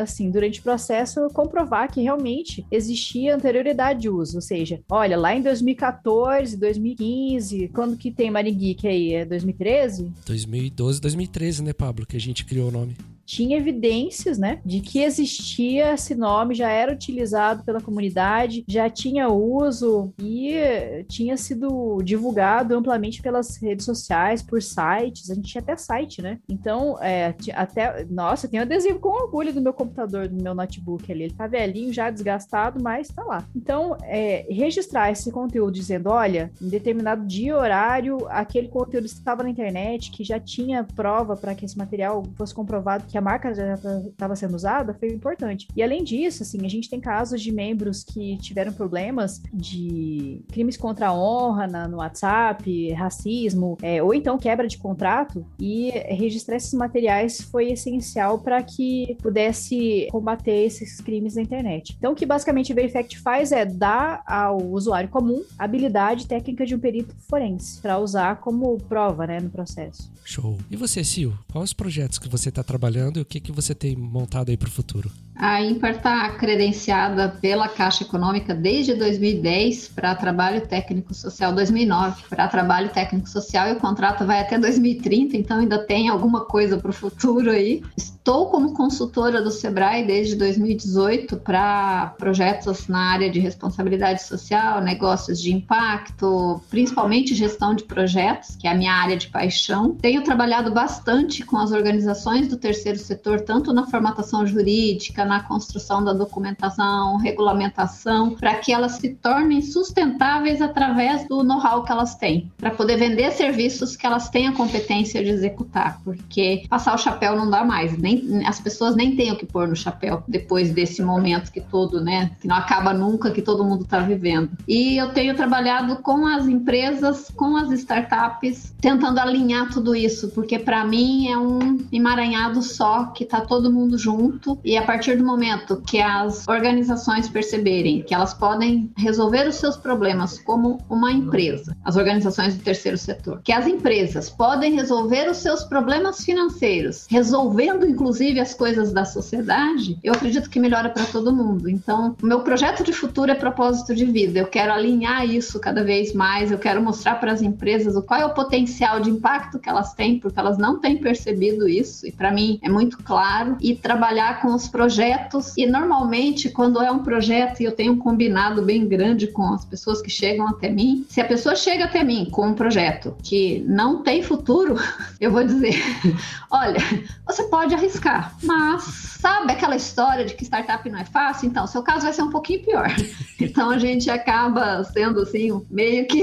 assim, 0.00 0.30
durante 0.30 0.60
o 0.60 0.62
processo, 0.62 1.28
comprovar 1.32 1.90
que 1.92 2.00
realmente 2.00 2.66
existia 2.70 3.34
anterioridade 3.34 4.00
de 4.00 4.08
uso. 4.08 4.36
Ou 4.36 4.42
seja, 4.42 4.80
olha, 4.90 5.16
lá 5.16 5.34
em 5.34 5.42
2014, 5.42 6.56
2015, 6.56 7.68
quando 7.68 7.96
que 7.96 8.10
tem 8.10 8.30
Maringeek 8.30 8.86
aí? 8.86 9.14
É 9.14 9.24
2013? 9.28 10.12
2012, 10.26 11.00
2013, 11.00 11.62
né, 11.62 11.72
Pablo, 11.72 12.06
que 12.06 12.16
a 12.16 12.20
gente 12.20 12.44
criou 12.44 12.68
o 12.68 12.72
nome 12.72 12.96
tinha 13.28 13.58
evidências, 13.58 14.38
né, 14.38 14.62
de 14.64 14.80
que 14.80 15.02
existia 15.02 15.92
esse 15.92 16.14
nome, 16.14 16.54
já 16.54 16.70
era 16.70 16.90
utilizado 16.90 17.62
pela 17.62 17.78
comunidade, 17.78 18.64
já 18.66 18.88
tinha 18.88 19.28
uso 19.28 20.14
e 20.18 21.04
tinha 21.08 21.36
sido 21.36 22.00
divulgado 22.02 22.74
amplamente 22.74 23.20
pelas 23.20 23.58
redes 23.58 23.84
sociais, 23.84 24.40
por 24.42 24.62
sites, 24.62 25.30
a 25.30 25.34
gente 25.34 25.50
tinha 25.50 25.60
até 25.60 25.76
site, 25.76 26.22
né? 26.22 26.38
Então, 26.48 26.96
é, 27.02 27.34
até, 27.52 28.06
nossa, 28.08 28.48
tenho 28.48 28.62
adesivo 28.62 28.98
com 28.98 29.10
orgulho 29.10 29.52
do 29.52 29.60
meu 29.60 29.74
computador, 29.74 30.26
do 30.26 30.42
meu 30.42 30.54
notebook 30.54 31.12
ali, 31.12 31.24
ele 31.24 31.34
tá 31.34 31.46
velhinho, 31.46 31.92
já 31.92 32.10
desgastado, 32.10 32.82
mas 32.82 33.08
tá 33.08 33.22
lá. 33.22 33.46
Então, 33.54 33.94
é, 34.04 34.46
registrar 34.48 35.10
esse 35.10 35.30
conteúdo 35.30 35.72
dizendo, 35.72 36.08
olha, 36.08 36.50
em 36.62 36.68
determinado 36.68 37.26
dia 37.26 37.54
horário, 37.54 38.26
aquele 38.30 38.68
conteúdo 38.68 39.04
estava 39.04 39.42
na 39.42 39.50
internet, 39.50 40.10
que 40.10 40.24
já 40.24 40.40
tinha 40.40 40.82
prova 40.96 41.36
para 41.36 41.54
que 41.54 41.66
esse 41.66 41.76
material 41.76 42.22
fosse 42.34 42.54
comprovado 42.54 43.04
que 43.04 43.17
a 43.18 43.22
marca 43.22 43.54
já 43.54 43.74
estava 43.74 44.36
sendo 44.36 44.54
usada 44.54 44.94
foi 44.94 45.08
importante. 45.08 45.68
E 45.76 45.82
além 45.82 46.04
disso, 46.04 46.42
assim, 46.42 46.64
a 46.64 46.68
gente 46.68 46.88
tem 46.88 47.00
casos 47.00 47.40
de 47.42 47.52
membros 47.52 48.04
que 48.04 48.36
tiveram 48.38 48.72
problemas 48.72 49.42
de 49.52 50.42
crimes 50.48 50.76
contra 50.76 51.08
a 51.08 51.14
honra 51.14 51.66
na, 51.66 51.88
no 51.88 51.98
WhatsApp, 51.98 52.92
racismo, 52.92 53.76
é, 53.82 54.02
ou 54.02 54.14
então 54.14 54.38
quebra 54.38 54.66
de 54.66 54.78
contrato, 54.78 55.44
e 55.58 55.90
registrar 56.08 56.56
esses 56.56 56.74
materiais 56.74 57.40
foi 57.40 57.72
essencial 57.72 58.38
para 58.38 58.62
que 58.62 59.16
pudesse 59.20 60.08
combater 60.10 60.64
esses 60.64 61.00
crimes 61.00 61.34
na 61.34 61.42
internet. 61.42 61.94
Então, 61.98 62.12
o 62.12 62.14
que 62.14 62.26
basicamente 62.26 62.72
o 62.72 62.74
Verifact 62.74 63.18
faz 63.18 63.52
é 63.52 63.64
dar 63.64 64.22
ao 64.26 64.58
usuário 64.70 65.08
comum 65.08 65.42
a 65.58 65.64
habilidade 65.64 66.26
técnica 66.26 66.64
de 66.64 66.74
um 66.74 66.78
perito 66.78 67.14
forense 67.28 67.80
para 67.80 67.98
usar 67.98 68.40
como 68.40 68.76
prova 68.88 69.26
né, 69.26 69.40
no 69.40 69.50
processo. 69.50 70.10
Show. 70.24 70.58
E 70.70 70.76
você, 70.76 71.02
Sil? 71.02 71.32
Quais 71.50 71.70
os 71.70 71.72
projetos 71.72 72.18
que 72.18 72.28
você 72.28 72.50
está 72.50 72.62
trabalhando? 72.62 73.07
E 73.16 73.22
o 73.22 73.24
que, 73.24 73.40
que 73.40 73.52
você 73.52 73.74
tem 73.74 73.96
montado 73.96 74.50
aí 74.50 74.56
para 74.56 74.68
o 74.68 74.72
futuro? 74.72 75.10
A 75.40 75.62
Impar 75.62 75.92
está 75.92 76.28
credenciada 76.30 77.28
pela 77.28 77.68
Caixa 77.68 78.02
Econômica 78.02 78.52
desde 78.52 78.94
2010 78.94 79.86
para 79.88 80.12
trabalho 80.16 80.66
técnico 80.66 81.14
social 81.14 81.52
2009 81.52 82.24
para 82.28 82.48
trabalho 82.48 82.88
técnico 82.88 83.28
social 83.28 83.68
e 83.68 83.72
o 83.74 83.76
contrato 83.76 84.26
vai 84.26 84.40
até 84.40 84.58
2030, 84.58 85.36
então 85.36 85.58
ainda 85.58 85.78
tem 85.78 86.08
alguma 86.08 86.44
coisa 86.44 86.76
para 86.76 86.90
o 86.90 86.92
futuro 86.92 87.52
aí. 87.52 87.84
Estou 87.96 88.50
como 88.50 88.74
consultora 88.74 89.40
do 89.40 89.50
Sebrae 89.52 90.04
desde 90.04 90.34
2018 90.34 91.36
para 91.36 92.14
projetos 92.18 92.88
na 92.88 93.12
área 93.12 93.30
de 93.30 93.38
responsabilidade 93.38 94.24
social, 94.24 94.80
negócios 94.80 95.40
de 95.40 95.54
impacto, 95.54 96.60
principalmente 96.68 97.34
gestão 97.34 97.74
de 97.76 97.84
projetos, 97.84 98.56
que 98.56 98.66
é 98.66 98.72
a 98.72 98.74
minha 98.74 98.92
área 98.92 99.16
de 99.16 99.28
paixão. 99.28 99.94
Tenho 99.94 100.24
trabalhado 100.24 100.72
bastante 100.72 101.44
com 101.44 101.56
as 101.56 101.70
organizações 101.70 102.48
do 102.48 102.56
terceiro 102.56 102.98
setor, 102.98 103.40
tanto 103.42 103.72
na 103.72 103.86
formatação 103.86 104.44
jurídica, 104.44 105.27
na 105.28 105.42
construção 105.42 106.02
da 106.02 106.12
documentação, 106.12 107.16
regulamentação, 107.18 108.34
para 108.34 108.54
que 108.56 108.72
elas 108.72 108.92
se 108.92 109.10
tornem 109.10 109.62
sustentáveis 109.62 110.60
através 110.60 111.28
do 111.28 111.44
know-how 111.44 111.84
que 111.84 111.92
elas 111.92 112.14
têm, 112.14 112.50
para 112.56 112.70
poder 112.70 112.96
vender 112.96 113.30
serviços 113.32 113.94
que 113.94 114.06
elas 114.06 114.28
têm 114.28 114.48
a 114.48 114.52
competência 114.52 115.22
de 115.22 115.30
executar, 115.30 116.00
porque 116.02 116.64
passar 116.68 116.94
o 116.94 116.98
chapéu 116.98 117.36
não 117.36 117.48
dá 117.48 117.64
mais, 117.64 117.96
nem 117.98 118.44
as 118.46 118.60
pessoas 118.60 118.96
nem 118.96 119.14
têm 119.14 119.30
o 119.30 119.36
que 119.36 119.46
pôr 119.46 119.68
no 119.68 119.76
chapéu 119.76 120.22
depois 120.26 120.72
desse 120.72 121.02
momento 121.02 121.52
que 121.52 121.60
todo, 121.60 122.00
né, 122.00 122.30
que 122.40 122.48
não 122.48 122.56
acaba 122.56 122.92
nunca, 122.92 123.30
que 123.30 123.42
todo 123.42 123.64
mundo 123.64 123.82
está 123.82 124.00
vivendo. 124.00 124.50
E 124.66 124.96
eu 124.96 125.12
tenho 125.12 125.36
trabalhado 125.36 125.96
com 125.96 126.26
as 126.26 126.46
empresas, 126.46 127.30
com 127.36 127.56
as 127.56 127.70
startups, 127.72 128.74
tentando 128.80 129.18
alinhar 129.18 129.70
tudo 129.70 129.94
isso, 129.94 130.28
porque 130.30 130.58
para 130.58 130.84
mim 130.84 131.28
é 131.28 131.36
um 131.36 131.78
emaranhado 131.92 132.62
só 132.62 133.06
que 133.06 133.24
está 133.24 133.40
todo 133.40 133.72
mundo 133.72 133.98
junto 133.98 134.58
e 134.64 134.76
a 134.76 134.82
partir 134.82 135.17
do 135.18 135.24
momento 135.24 135.82
que 135.86 136.00
as 136.00 136.46
organizações 136.48 137.28
perceberem 137.28 138.02
que 138.02 138.14
elas 138.14 138.32
podem 138.32 138.90
resolver 138.96 139.46
os 139.48 139.56
seus 139.56 139.76
problemas 139.76 140.38
como 140.38 140.78
uma 140.88 141.12
empresa, 141.12 141.76
as 141.84 141.96
organizações 141.96 142.56
do 142.56 142.62
terceiro 142.62 142.96
setor, 142.96 143.40
que 143.42 143.52
as 143.52 143.66
empresas 143.66 144.30
podem 144.30 144.74
resolver 144.74 145.28
os 145.28 145.38
seus 145.38 145.64
problemas 145.64 146.24
financeiros, 146.24 147.06
resolvendo 147.10 147.86
inclusive 147.86 148.40
as 148.40 148.54
coisas 148.54 148.92
da 148.92 149.04
sociedade, 149.04 149.98
eu 150.02 150.12
acredito 150.12 150.48
que 150.48 150.60
melhora 150.60 150.90
para 150.90 151.04
todo 151.04 151.34
mundo. 151.34 151.68
Então, 151.68 152.16
o 152.22 152.26
meu 152.26 152.40
projeto 152.40 152.84
de 152.84 152.92
futuro 152.92 153.30
é 153.30 153.34
propósito 153.34 153.94
de 153.94 154.04
vida. 154.04 154.38
Eu 154.38 154.46
quero 154.46 154.72
alinhar 154.72 155.24
isso 155.26 155.58
cada 155.58 155.82
vez 155.82 156.12
mais, 156.14 156.50
eu 156.50 156.58
quero 156.58 156.82
mostrar 156.82 157.16
para 157.16 157.32
as 157.32 157.42
empresas 157.42 157.96
o 157.96 158.02
qual 158.02 158.20
é 158.20 158.24
o 158.24 158.34
potencial 158.34 159.00
de 159.00 159.10
impacto 159.10 159.58
que 159.58 159.68
elas 159.68 159.94
têm, 159.94 160.18
porque 160.18 160.38
elas 160.38 160.58
não 160.58 160.78
têm 160.78 160.96
percebido 160.98 161.68
isso. 161.68 162.06
E 162.06 162.12
para 162.12 162.30
mim 162.30 162.58
é 162.62 162.68
muito 162.68 162.98
claro 163.02 163.56
e 163.60 163.74
trabalhar 163.74 164.40
com 164.40 164.54
os 164.54 164.68
projetos 164.68 165.07
projetos 165.08 165.56
e 165.56 165.66
normalmente 165.66 166.50
quando 166.50 166.82
é 166.82 166.90
um 166.90 167.02
projeto 167.02 167.60
e 167.60 167.64
eu 167.64 167.72
tenho 167.72 167.92
um 167.92 167.98
combinado 167.98 168.62
bem 168.62 168.86
grande 168.86 169.26
com 169.28 169.54
as 169.54 169.64
pessoas 169.64 170.02
que 170.02 170.10
chegam 170.10 170.46
até 170.46 170.68
mim, 170.68 171.06
se 171.08 171.20
a 171.20 171.24
pessoa 171.24 171.56
chega 171.56 171.84
até 171.84 172.04
mim 172.04 172.28
com 172.30 172.48
um 172.48 172.54
projeto 172.54 173.16
que 173.22 173.64
não 173.66 174.02
tem 174.02 174.22
futuro, 174.22 174.76
eu 175.20 175.30
vou 175.30 175.44
dizer, 175.44 175.74
olha, 176.50 176.80
você 177.26 177.44
pode 177.44 177.74
arriscar, 177.74 178.36
mas 178.42 179.08
sabe 179.20 179.52
aquela 179.52 179.76
história 179.76 180.24
de 180.24 180.34
que 180.34 180.44
startup 180.44 180.88
não 180.88 180.98
é 180.98 181.04
fácil? 181.04 181.48
Então, 181.48 181.66
seu 181.66 181.82
caso 181.82 182.02
vai 182.02 182.12
ser 182.12 182.22
um 182.22 182.30
pouquinho 182.30 182.62
pior. 182.62 182.88
Então 183.40 183.70
a 183.70 183.78
gente 183.78 184.10
acaba 184.10 184.82
sendo 184.82 185.20
assim 185.20 185.64
meio 185.70 186.08
que, 186.08 186.22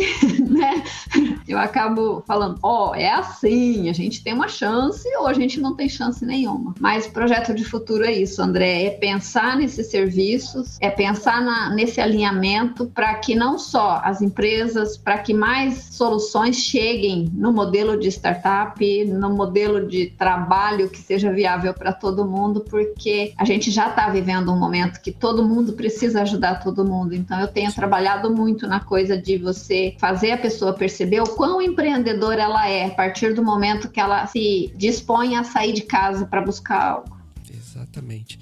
né, 0.49 0.83
eu 1.47 1.57
acabo 1.57 2.21
falando, 2.27 2.59
ó, 2.61 2.91
oh, 2.91 2.95
é 2.95 3.09
assim, 3.09 3.89
a 3.89 3.93
gente 3.93 4.21
tem 4.21 4.33
uma 4.33 4.49
chance 4.49 5.07
ou 5.17 5.25
a 5.25 5.31
gente 5.31 5.61
não 5.61 5.77
tem 5.77 5.87
chance 5.87 6.25
nenhuma. 6.25 6.75
Mas 6.77 7.07
projeto 7.07 7.55
de 7.55 7.63
futuro 7.63 8.03
é 8.03 8.11
isso, 8.11 8.41
André, 8.41 8.74
é 8.75 8.89
pensar 8.89 9.57
nesses 9.57 9.87
serviços, 9.87 10.77
é 10.79 10.89
pensar 10.89 11.41
na, 11.41 11.69
nesse 11.69 12.01
alinhamento 12.01 12.85
para 12.87 13.13
que 13.15 13.35
não 13.35 13.57
só 13.57 14.01
as 14.03 14.21
empresas, 14.21 14.97
para 14.97 15.17
que 15.17 15.33
mais 15.33 15.89
soluções 15.91 16.57
cheguem 16.57 17.29
no 17.33 17.51
modelo 17.51 17.99
de 17.99 18.07
startup, 18.09 19.05
no 19.05 19.29
modelo 19.33 19.87
de 19.87 20.07
trabalho 20.17 20.89
que 20.89 20.99
seja 20.99 21.31
viável 21.31 21.73
para 21.73 21.93
todo 21.93 22.25
mundo, 22.25 22.61
porque 22.61 23.33
a 23.37 23.45
gente 23.45 23.71
já 23.71 23.89
está 23.89 24.09
vivendo 24.09 24.51
um 24.51 24.59
momento 24.59 25.01
que 25.01 25.11
todo 25.11 25.47
mundo 25.47 25.73
precisa 25.73 26.21
ajudar 26.21 26.63
todo 26.63 26.85
mundo. 26.85 27.13
Então 27.13 27.39
eu 27.39 27.47
tenho 27.47 27.73
trabalhado 27.73 28.33
muito 28.33 28.67
na 28.67 28.79
coisa 28.79 29.17
de 29.17 29.37
você 29.37 29.95
fazer 29.99 30.31
a 30.31 30.37
pessoa 30.37 30.73
perceber 30.73 31.21
o 31.21 31.27
quão 31.27 31.61
empreendedora 31.61 32.41
ela 32.41 32.69
é 32.69 32.85
a 32.85 32.91
partir 32.91 33.33
do 33.33 33.43
momento 33.43 33.89
que 33.89 33.99
ela 33.99 34.25
se 34.27 34.73
dispõe 34.75 35.35
a 35.35 35.43
sair 35.43 35.73
de 35.73 35.81
casa 35.81 36.25
para 36.25 36.41
buscar 36.41 36.81
algo. 36.81 37.15
Exatamente. 37.75 38.39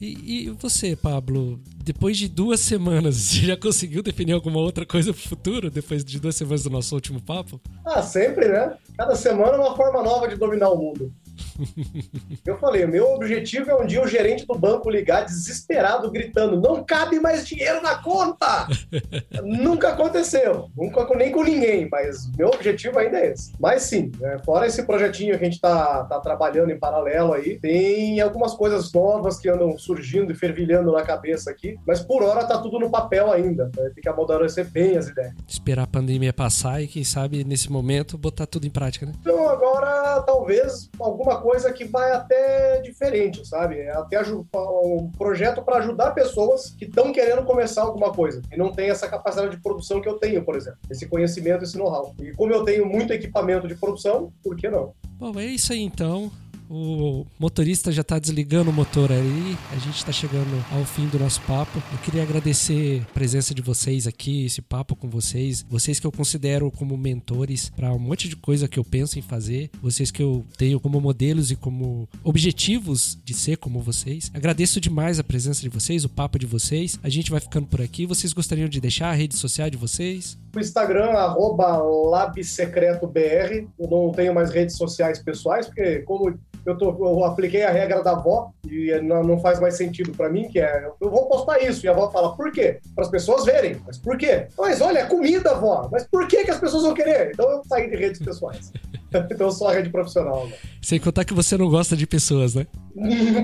E, 0.00 0.46
e, 0.46 0.50
você, 0.50 0.96
Pablo, 0.96 1.60
depois 1.82 2.16
de 2.16 2.28
duas 2.28 2.60
semanas, 2.60 3.16
você 3.16 3.46
já 3.46 3.56
conseguiu 3.56 4.02
definir 4.02 4.32
alguma 4.32 4.58
outra 4.58 4.84
coisa 4.84 5.12
pro 5.12 5.22
futuro, 5.22 5.70
depois 5.70 6.04
de 6.04 6.20
duas 6.20 6.36
semanas 6.36 6.64
do 6.64 6.70
nosso 6.70 6.94
último 6.94 7.22
papo? 7.22 7.60
Ah, 7.84 8.02
sempre, 8.02 8.48
né? 8.48 8.76
Cada 8.96 9.14
semana 9.14 9.56
uma 9.56 9.76
forma 9.76 10.02
nova 10.02 10.28
de 10.28 10.36
dominar 10.36 10.70
o 10.70 10.78
mundo. 10.78 11.12
Eu 12.44 12.58
falei, 12.58 12.86
meu 12.86 13.14
objetivo 13.14 13.70
é 13.70 13.74
um 13.74 13.86
dia 13.86 14.02
o 14.02 14.06
gerente 14.06 14.46
do 14.46 14.54
banco 14.54 14.90
ligar 14.90 15.24
desesperado, 15.24 16.10
gritando: 16.10 16.60
não 16.60 16.84
cabe 16.84 17.20
mais 17.20 17.46
dinheiro 17.46 17.82
na 17.82 17.96
conta! 17.96 18.66
Nunca 19.42 19.90
aconteceu, 19.90 20.70
nunca 20.76 21.06
nem 21.16 21.30
com 21.30 21.42
ninguém, 21.42 21.88
mas 21.90 22.30
meu 22.36 22.48
objetivo 22.48 22.98
ainda 22.98 23.18
é 23.18 23.32
esse. 23.32 23.52
Mas 23.58 23.82
sim, 23.82 24.10
né, 24.18 24.38
fora 24.44 24.66
esse 24.66 24.82
projetinho 24.84 25.38
que 25.38 25.44
a 25.44 25.48
gente 25.48 25.60
tá, 25.60 26.04
tá 26.04 26.20
trabalhando 26.20 26.70
em 26.70 26.78
paralelo 26.78 27.32
aí, 27.32 27.58
tem 27.58 28.20
algumas 28.20 28.54
coisas 28.54 28.92
novas 28.92 29.38
que 29.38 29.48
andam 29.48 29.76
surgindo 29.78 30.32
e 30.32 30.34
fervilhando 30.34 30.92
na 30.92 31.02
cabeça 31.02 31.50
aqui, 31.50 31.78
mas 31.86 32.00
por 32.00 32.22
hora 32.22 32.44
tá 32.44 32.58
tudo 32.58 32.78
no 32.78 32.90
papel 32.90 33.30
ainda. 33.30 33.70
Né? 33.76 33.90
Tem 33.94 34.02
que 34.02 34.08
amadurecer 34.08 34.70
bem 34.70 34.96
as 34.96 35.08
ideias. 35.08 35.34
Esperar 35.46 35.84
a 35.84 35.86
pandemia 35.86 36.32
passar 36.32 36.82
e, 36.82 36.86
quem 36.86 37.04
sabe, 37.04 37.44
nesse 37.44 37.70
momento, 37.70 38.16
botar 38.16 38.46
tudo 38.46 38.66
em 38.66 38.70
prática, 38.70 39.06
né? 39.06 39.12
Então, 39.20 39.48
agora, 39.48 40.22
talvez 40.22 40.90
alguma 41.24 41.40
coisa 41.40 41.72
que 41.72 41.84
vai 41.84 42.12
até 42.12 42.80
diferente, 42.82 43.46
sabe? 43.46 43.78
É 43.78 43.96
até 43.96 44.22
um 44.22 45.10
projeto 45.16 45.62
para 45.62 45.78
ajudar 45.78 46.12
pessoas 46.12 46.70
que 46.70 46.84
estão 46.84 47.12
querendo 47.12 47.44
começar 47.44 47.82
alguma 47.82 48.12
coisa 48.12 48.42
e 48.52 48.56
não 48.56 48.70
tem 48.70 48.90
essa 48.90 49.08
capacidade 49.08 49.56
de 49.56 49.62
produção 49.62 50.00
que 50.00 50.08
eu 50.08 50.18
tenho, 50.18 50.44
por 50.44 50.54
exemplo. 50.54 50.78
Esse 50.90 51.08
conhecimento, 51.08 51.64
esse 51.64 51.78
know-how. 51.78 52.14
E 52.20 52.32
como 52.32 52.52
eu 52.52 52.62
tenho 52.62 52.86
muito 52.86 53.12
equipamento 53.12 53.66
de 53.66 53.74
produção, 53.74 54.32
por 54.42 54.54
que 54.54 54.68
não? 54.68 54.92
Bom, 55.18 55.38
é 55.40 55.46
isso 55.46 55.72
aí 55.72 55.80
então. 55.80 56.30
O 56.76 57.24
motorista 57.38 57.92
já 57.92 58.00
está 58.00 58.18
desligando 58.18 58.68
o 58.68 58.72
motor 58.72 59.12
aí. 59.12 59.56
A 59.70 59.78
gente 59.78 59.94
está 59.94 60.10
chegando 60.10 60.60
ao 60.72 60.84
fim 60.84 61.06
do 61.06 61.20
nosso 61.20 61.40
papo. 61.42 61.80
Eu 61.92 61.98
queria 61.98 62.24
agradecer 62.24 63.02
a 63.02 63.12
presença 63.14 63.54
de 63.54 63.62
vocês 63.62 64.08
aqui, 64.08 64.44
esse 64.44 64.60
papo 64.60 64.96
com 64.96 65.08
vocês. 65.08 65.64
Vocês 65.70 66.00
que 66.00 66.06
eu 66.06 66.10
considero 66.10 66.72
como 66.72 66.96
mentores 66.96 67.70
para 67.76 67.92
um 67.92 67.98
monte 68.00 68.28
de 68.28 68.34
coisa 68.34 68.66
que 68.66 68.76
eu 68.76 68.84
penso 68.84 69.20
em 69.20 69.22
fazer. 69.22 69.70
Vocês 69.80 70.10
que 70.10 70.20
eu 70.20 70.44
tenho 70.58 70.80
como 70.80 71.00
modelos 71.00 71.52
e 71.52 71.54
como 71.54 72.08
objetivos 72.24 73.16
de 73.24 73.34
ser 73.34 73.56
como 73.56 73.80
vocês. 73.80 74.28
Agradeço 74.34 74.80
demais 74.80 75.20
a 75.20 75.24
presença 75.24 75.62
de 75.62 75.68
vocês, 75.68 76.04
o 76.04 76.08
papo 76.08 76.40
de 76.40 76.46
vocês. 76.46 76.98
A 77.04 77.08
gente 77.08 77.30
vai 77.30 77.38
ficando 77.38 77.68
por 77.68 77.80
aqui. 77.80 78.04
Vocês 78.04 78.32
gostariam 78.32 78.68
de 78.68 78.80
deixar 78.80 79.10
a 79.10 79.14
rede 79.14 79.36
social 79.36 79.70
de 79.70 79.76
vocês? 79.76 80.36
O 80.54 80.60
Instagram, 80.60 81.10
arroba 81.10 81.78
labsecretobr. 81.78 83.66
Eu 83.78 83.88
não 83.90 84.12
tenho 84.12 84.34
mais 84.34 84.50
redes 84.50 84.76
sociais 84.76 85.22
pessoais, 85.22 85.66
porque 85.66 86.00
como 86.00 86.38
eu, 86.64 86.78
tô, 86.78 86.90
eu 86.90 87.24
apliquei 87.24 87.62
a 87.64 87.70
regra 87.70 88.02
da 88.02 88.12
avó 88.12 88.50
e 88.66 88.98
não, 89.00 89.22
não 89.22 89.38
faz 89.38 89.60
mais 89.60 89.76
sentido 89.76 90.12
para 90.12 90.30
mim, 90.30 90.48
que 90.48 90.60
é, 90.60 90.88
eu 91.00 91.10
vou 91.10 91.28
postar 91.28 91.58
isso. 91.60 91.84
E 91.84 91.88
a 91.88 91.92
avó 91.92 92.10
fala, 92.10 92.36
por 92.36 92.52
quê? 92.52 92.80
Para 92.94 93.04
as 93.04 93.10
pessoas 93.10 93.44
verem. 93.44 93.80
Mas 93.86 93.98
por 93.98 94.16
quê? 94.16 94.46
Mas 94.58 94.80
olha, 94.80 95.00
é 95.00 95.06
comida, 95.06 95.50
avó. 95.50 95.88
Mas 95.90 96.06
por 96.06 96.26
que, 96.28 96.44
que 96.44 96.50
as 96.50 96.60
pessoas 96.60 96.84
vão 96.84 96.94
querer? 96.94 97.32
Então 97.32 97.50
eu 97.50 97.62
saí 97.64 97.90
de 97.90 97.96
redes 97.96 98.20
pessoais. 98.20 98.72
então 99.30 99.50
só 99.50 99.68
a 99.68 99.74
rede 99.74 99.90
profissional. 99.90 100.46
Né? 100.46 100.54
Sem 100.82 100.98
contar 100.98 101.24
que 101.24 101.34
você 101.34 101.56
não 101.56 101.68
gosta 101.68 101.96
de 101.96 102.06
pessoas, 102.06 102.54
né? 102.54 102.66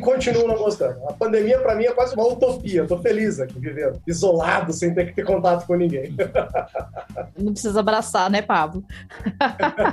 Continuo 0.01 0.47
não 0.47 0.57
gostando. 0.57 0.97
A 1.09 1.13
pandemia, 1.13 1.59
para 1.59 1.75
mim, 1.75 1.85
é 1.85 1.93
quase 1.93 2.15
uma 2.15 2.27
utopia. 2.27 2.83
Eu 2.83 2.87
tô 2.87 2.99
feliz 2.99 3.41
aqui, 3.41 3.59
vivendo. 3.59 4.01
Isolado, 4.07 4.73
sem 4.73 4.95
ter 4.95 5.07
que 5.07 5.15
ter 5.15 5.25
contato 5.25 5.67
com 5.67 5.75
ninguém. 5.75 6.15
Não 7.37 7.53
precisa 7.53 7.81
abraçar, 7.81 8.31
né, 8.31 8.43
Pablo? 8.43 8.85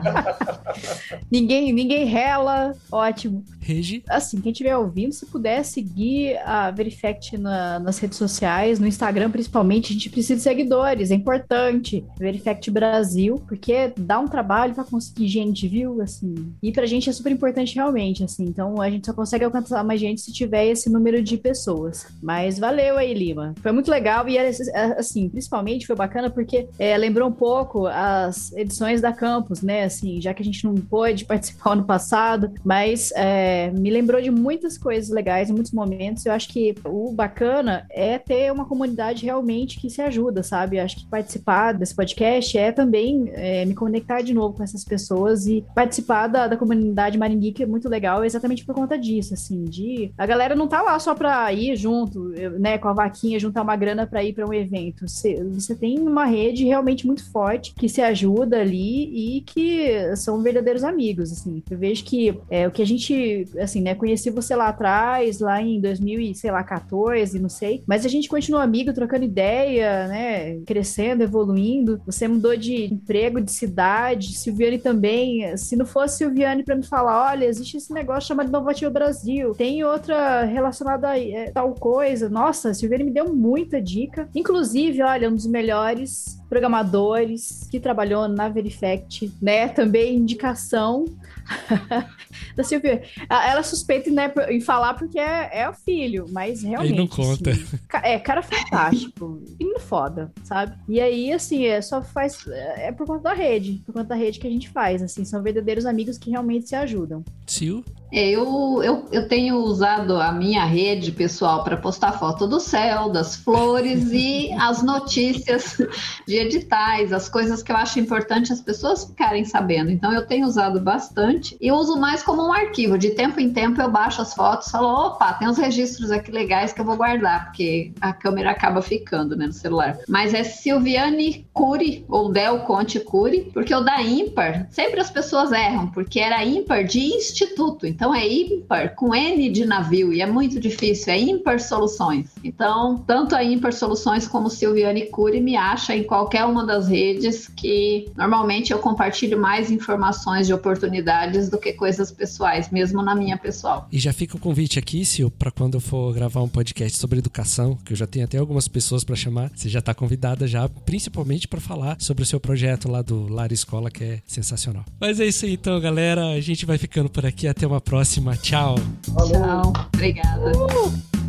ninguém, 1.32 1.74
ninguém 1.74 2.06
rela. 2.06 2.76
Ótimo. 2.92 3.44
Regi? 3.60 4.04
Assim, 4.08 4.40
quem 4.40 4.52
estiver 4.52 4.78
ouvindo, 4.78 5.14
se 5.14 5.26
puder 5.26 5.64
seguir 5.64 6.38
a 6.46 6.70
Verifact 6.70 7.38
na, 7.38 7.80
nas 7.80 7.98
redes 7.98 8.18
sociais, 8.18 8.80
no 8.80 8.86
Instagram 8.86 9.32
principalmente, 9.32 9.92
a 9.92 9.94
gente 9.94 10.10
precisa 10.10 10.36
de 10.36 10.42
seguidores. 10.42 11.10
É 11.10 11.16
importante. 11.16 12.06
Verifact 12.20 12.70
Brasil, 12.70 13.42
porque 13.48 13.92
dá 13.98 14.20
um 14.20 14.28
trabalho 14.28 14.76
para 14.76 14.84
conseguir 14.84 15.28
gente, 15.28 15.67
viu? 15.68 16.02
Assim. 16.02 16.54
E 16.62 16.72
pra 16.72 16.86
gente 16.86 17.10
é 17.10 17.14
super 17.14 17.32
importante 17.32 17.76
realmente, 17.76 18.24
assim. 18.24 18.46
Então 18.46 18.82
a 18.82 18.90
gente 18.90 19.06
só 19.06 19.14
consegue 19.14 19.46
alcançar 19.46 19.84
mais 19.84 20.00
gente 20.00 20.22
se 20.22 20.32
tiver 20.32 20.68
esse 20.68 20.90
número 20.90 21.22
de 21.22 21.38
pessoas. 21.38 22.08
Mas 22.22 22.60
valeu 22.60 22.98
aí, 22.98 23.14
Lima. 23.14 23.54
Foi 23.62 23.72
muito 23.72 23.90
legal 23.90 24.28
e, 24.28 24.38
assim, 24.38 25.30
principalmente 25.30 25.88
foi 25.88 25.96
bacana 25.96 26.30
porque 26.30 26.68
é, 26.80 26.98
lembrou 26.98 27.30
um 27.30 27.34
pouco 27.34 27.88
as 27.88 28.52
edições 28.54 29.02
da 29.02 29.14
Campus, 29.14 29.62
né? 29.62 29.84
Assim, 29.84 30.22
já 30.22 30.34
que 30.34 30.42
a 30.42 30.46
gente 30.46 30.64
não 30.64 30.76
pôde 30.76 31.26
participar 31.26 31.76
no 31.78 31.86
passado, 31.86 32.52
mas 32.64 33.12
é, 33.16 33.72
me 33.72 33.90
lembrou 33.90 34.22
de 34.22 34.32
muitas 34.32 34.78
coisas 34.78 35.10
legais, 35.10 35.52
muitos 35.52 35.72
momentos. 35.72 36.26
Eu 36.26 36.34
acho 36.34 36.50
que 36.50 36.76
o 36.86 37.12
bacana 37.12 37.86
é 37.90 38.18
ter 38.18 38.52
uma 38.52 38.66
comunidade 38.66 39.26
realmente 39.26 39.80
que 39.80 39.90
se 39.90 40.02
ajuda, 40.02 40.44
sabe? 40.44 40.78
Eu 40.78 40.84
acho 40.84 40.98
que 40.98 41.06
participar 41.08 41.74
desse 41.74 41.96
podcast 41.96 42.58
é 42.58 42.72
também 42.72 43.30
é, 43.34 43.66
me 43.66 43.74
conectar 43.74 44.22
de 44.22 44.34
novo 44.34 44.56
com 44.56 44.64
essas 44.64 44.84
pessoas 44.84 45.48
e 45.48 45.57
participar 45.74 46.28
da, 46.28 46.48
da 46.48 46.58
comunidade 46.58 47.18
Maringui, 47.18 47.52
que 47.52 47.64
é 47.64 47.66
muito 47.66 47.90
legal, 47.90 48.24
exatamente 48.24 48.66
por 48.66 48.76
conta 48.76 48.98
disso, 48.98 49.34
assim, 49.34 49.64
de 49.64 50.12
a 50.18 50.26
galera 50.26 50.56
não 50.56 50.68
tá 50.68 50.82
lá 50.82 50.98
só 51.00 51.16
pra 51.16 51.52
ir 51.54 51.76
junto, 51.76 52.30
né, 52.60 52.78
com 52.78 52.88
a 52.88 52.94
vaquinha, 52.94 53.40
juntar 53.40 53.62
uma 53.62 53.76
grana 53.76 54.06
para 54.06 54.24
ir 54.24 54.34
para 54.34 54.48
um 54.48 54.54
evento. 54.54 55.08
Você, 55.08 55.44
você 55.44 55.76
tem 55.76 56.00
uma 56.00 56.26
rede 56.26 56.66
realmente 56.66 57.06
muito 57.06 57.30
forte 57.32 57.74
que 57.74 57.90
se 57.90 58.02
ajuda 58.02 58.60
ali 58.60 59.38
e 59.38 59.42
que 59.42 60.16
são 60.16 60.42
verdadeiros 60.42 60.84
amigos, 60.84 61.32
assim. 61.32 61.64
Eu 61.70 61.78
vejo 61.78 62.04
que 62.04 62.38
é, 62.50 62.68
o 62.68 62.72
que 62.72 62.82
a 62.82 62.86
gente, 62.86 63.48
assim, 63.60 63.82
né, 63.82 63.96
conheci 63.96 64.30
você 64.30 64.56
lá 64.56 64.68
atrás, 64.68 65.40
lá 65.40 65.62
em 65.62 65.80
2000 65.80 66.18
sei 66.34 66.52
lá, 66.52 66.64
14, 66.64 67.40
não 67.40 67.50
sei, 67.50 67.84
mas 67.86 68.06
a 68.06 68.10
gente 68.10 68.30
continua 68.30 68.64
amigo, 68.64 68.94
trocando 68.94 69.26
ideia, 69.26 70.08
né, 70.08 70.60
crescendo, 70.66 71.24
evoluindo. 71.24 72.02
Você 72.06 72.28
mudou 72.28 72.56
de 72.56 72.86
emprego, 72.94 73.42
de 73.42 73.52
cidade, 73.52 74.38
Silviane 74.38 74.80
também. 74.80 75.47
Se 75.56 75.76
não 75.76 75.86
fosse 75.86 76.18
Silviane 76.18 76.64
para 76.64 76.76
me 76.76 76.84
falar, 76.84 77.32
olha, 77.32 77.46
existe 77.46 77.78
esse 77.78 77.94
negócio 77.94 78.28
chamado 78.28 78.50
Inovativa 78.50 78.90
Brasil, 78.90 79.54
tem 79.54 79.84
outra 79.84 80.44
relacionada 80.44 81.10
a 81.10 81.20
é, 81.20 81.52
tal 81.52 81.74
coisa. 81.74 82.28
Nossa, 82.30 82.74
Silviane 82.74 83.04
me 83.04 83.12
deu 83.12 83.34
muita 83.34 83.82
dica. 83.82 84.28
Inclusive, 84.36 85.02
olha, 85.04 85.30
um 85.30 85.36
dos 85.36 85.46
melhores 85.46 86.38
programadores 86.50 87.68
que 87.70 87.80
trabalhou 87.80 88.28
na 88.28 88.50
Verifact, 88.50 89.32
né? 89.42 89.68
Também 89.68 90.16
indicação 90.16 91.06
da 92.56 92.64
Silvia. 92.64 93.04
Ela 93.30 93.64
suspeita 93.64 94.10
né, 94.10 94.32
em 94.50 94.62
falar 94.62 94.94
porque 94.94 95.20
é, 95.20 95.62
é 95.62 95.70
o 95.70 95.74
filho, 95.74 96.26
mas 96.32 96.64
realmente. 96.64 96.94
Aí 96.94 96.98
não 96.98 97.08
conta. 97.08 97.52
Assim, 97.52 97.80
é, 98.04 98.20
cara 98.20 98.42
fantástico. 98.42 99.42
Menino 99.60 99.67
foda, 99.88 100.32
sabe? 100.44 100.78
E 100.88 101.00
aí, 101.00 101.32
assim, 101.32 101.66
é, 101.66 101.82
só 101.82 102.02
faz. 102.02 102.46
É 102.48 102.92
por 102.92 103.08
conta 103.08 103.24
da 103.24 103.34
rede. 103.34 103.82
Por 103.86 103.94
conta 103.94 104.10
da 104.10 104.16
rede 104.16 104.40
que 104.40 104.48
a 104.48 104.50
gente 104.50 104.70
faz. 104.70 105.02
Assim, 105.02 105.24
são 105.24 105.42
verdadeiros 105.42 105.86
amigos 105.86 106.18
que 106.18 106.30
realmente 106.30 106.68
se 106.68 106.76
ajudam. 106.76 107.24
Sil? 107.48 107.84
É, 108.12 108.30
eu, 108.30 108.82
eu, 108.84 109.06
eu 109.12 109.28
tenho 109.28 109.58
usado 109.58 110.16
a 110.16 110.32
minha 110.32 110.64
rede 110.64 111.12
pessoal 111.12 111.64
para 111.64 111.76
postar 111.76 112.14
foto 112.14 112.48
do 112.48 112.60
céu, 112.60 113.10
das 113.10 113.36
flores 113.36 114.12
e 114.14 114.52
as 114.60 114.82
notícias 114.82 115.78
de 116.26 116.38
editais, 116.38 117.12
as 117.12 117.28
coisas 117.28 117.62
que 117.62 117.72
eu 117.72 117.76
acho 117.76 118.00
importante 118.00 118.54
as 118.54 118.62
pessoas 118.62 119.06
ficarem 119.06 119.44
sabendo. 119.44 119.92
Então 119.92 120.14
eu 120.14 120.26
tenho 120.26 120.48
usado 120.48 120.80
bastante 120.80 121.58
e 121.60 121.72
uso 121.72 122.00
mais 122.00 122.24
como 122.24 122.48
um 122.48 122.54
arquivo. 122.54 122.98
De 122.98 123.12
tempo 123.12 123.40
em 123.40 123.52
tempo 123.52 123.82
eu 123.82 123.92
baixo 123.92 124.22
as 124.22 124.34
fotos 124.34 124.68
e 124.68 124.72
falo, 124.72 124.88
opa, 124.88 125.34
tem 125.34 125.48
uns 125.48 125.58
registros 125.58 126.10
aqui 126.10 126.32
legais 126.32 126.72
que 126.72 126.80
eu 126.80 126.86
vou 126.86 126.96
guardar, 126.96 127.46
porque 127.46 127.92
a 128.00 128.14
câmera 128.14 128.52
acaba 128.52 128.82
ficando 128.82 129.36
né, 129.36 129.48
no 129.48 129.54
celular. 129.54 129.98
Mas 130.08 130.34
é 130.34 130.44
Silviane 130.44 131.46
Cury, 131.52 132.06
ou 132.08 132.32
Del 132.32 132.60
Conte 132.60 133.00
Cury, 133.00 133.52
porque 133.54 133.76
o 133.76 133.82
da 133.82 134.02
ímpar, 134.02 134.68
sempre 134.70 135.02
as 135.02 135.10
pessoas 135.10 135.52
erram, 135.52 135.88
porque 135.88 136.20
era 136.20 136.44
ímpar 136.44 136.86
de 136.86 137.00
instituto. 137.44 137.86
Então 137.86 138.14
é 138.14 138.28
ímpar 138.28 138.96
com 138.96 139.14
N 139.14 139.50
de 139.50 139.66
navio 139.66 140.12
e 140.12 140.22
é 140.22 140.26
muito 140.26 140.60
difícil, 140.60 141.14
é 141.14 141.20
ímpar 141.20 141.60
soluções. 141.60 142.32
Então, 142.44 143.04
tanto 143.06 143.36
a 143.36 143.44
ímpar 143.44 143.74
soluções 143.74 144.28
como 144.28 144.50
Silviane 144.50 145.08
Cury 145.08 145.40
me 145.40 145.56
acha 145.56 145.96
em 145.96 146.04
qualquer 146.04 146.46
uma 146.46 146.66
das 146.66 146.88
redes, 146.88 147.48
que 147.48 148.10
normalmente 148.16 148.72
eu 148.72 148.80
compartilho 148.80 149.40
mais 149.40 149.70
informações 149.70 150.48
de 150.48 150.54
oportunidades 150.54 151.50
do 151.50 151.58
que 151.58 151.74
coisas 151.74 152.12
pessoais, 152.12 152.70
mesmo 152.72 153.02
na 153.02 153.14
minha 153.14 153.38
pessoal. 153.38 153.88
E 153.92 154.00
já 154.00 154.14
fica 154.14 154.36
o 154.36 154.40
convite 154.40 154.80
aqui, 154.80 155.06
Sil, 155.06 155.30
para 155.30 155.52
quando 155.52 155.76
eu 155.76 155.82
for 155.82 156.14
gravar 156.14 156.42
um 156.42 156.50
podcast 156.50 156.98
sobre 156.98 157.20
educação, 157.20 157.78
que 157.86 157.94
eu 157.94 157.98
já 157.98 158.08
tenho 158.08 158.26
até 158.26 158.38
algumas 158.38 158.68
pessoas 158.68 159.04
para 159.04 159.16
chamar, 159.16 159.52
você 159.54 159.70
já 159.70 159.80
está 159.80 159.94
convidada 159.94 160.48
já, 160.48 160.68
principalmente 160.68 161.48
para 161.48 161.60
falar 161.60 161.98
sobre 162.00 162.24
o 162.24 162.26
seu 162.26 162.40
projeto 162.40 162.90
lá 162.90 163.02
do 163.02 163.28
Lar 163.28 163.52
Escola, 163.52 163.92
que 163.92 164.04
é 164.04 164.20
sensacional. 164.26 164.86
Mas 165.00 165.20
é 165.20 165.26
isso 165.26 165.46
aí 165.46 165.54
então, 165.54 165.80
galera. 165.80 166.28
A 166.30 166.40
gente 166.40 166.66
vai 166.66 166.78
ficando 166.78 167.10
por 167.10 167.26
aqui. 167.28 167.48
Até 167.48 167.68
uma 167.68 167.82
próxima. 167.82 168.36
Tchau. 168.36 168.76
Falou. 169.14 169.32
Tchau. 169.32 169.74
Obrigada. 169.94 170.52
Uh! 170.58 171.27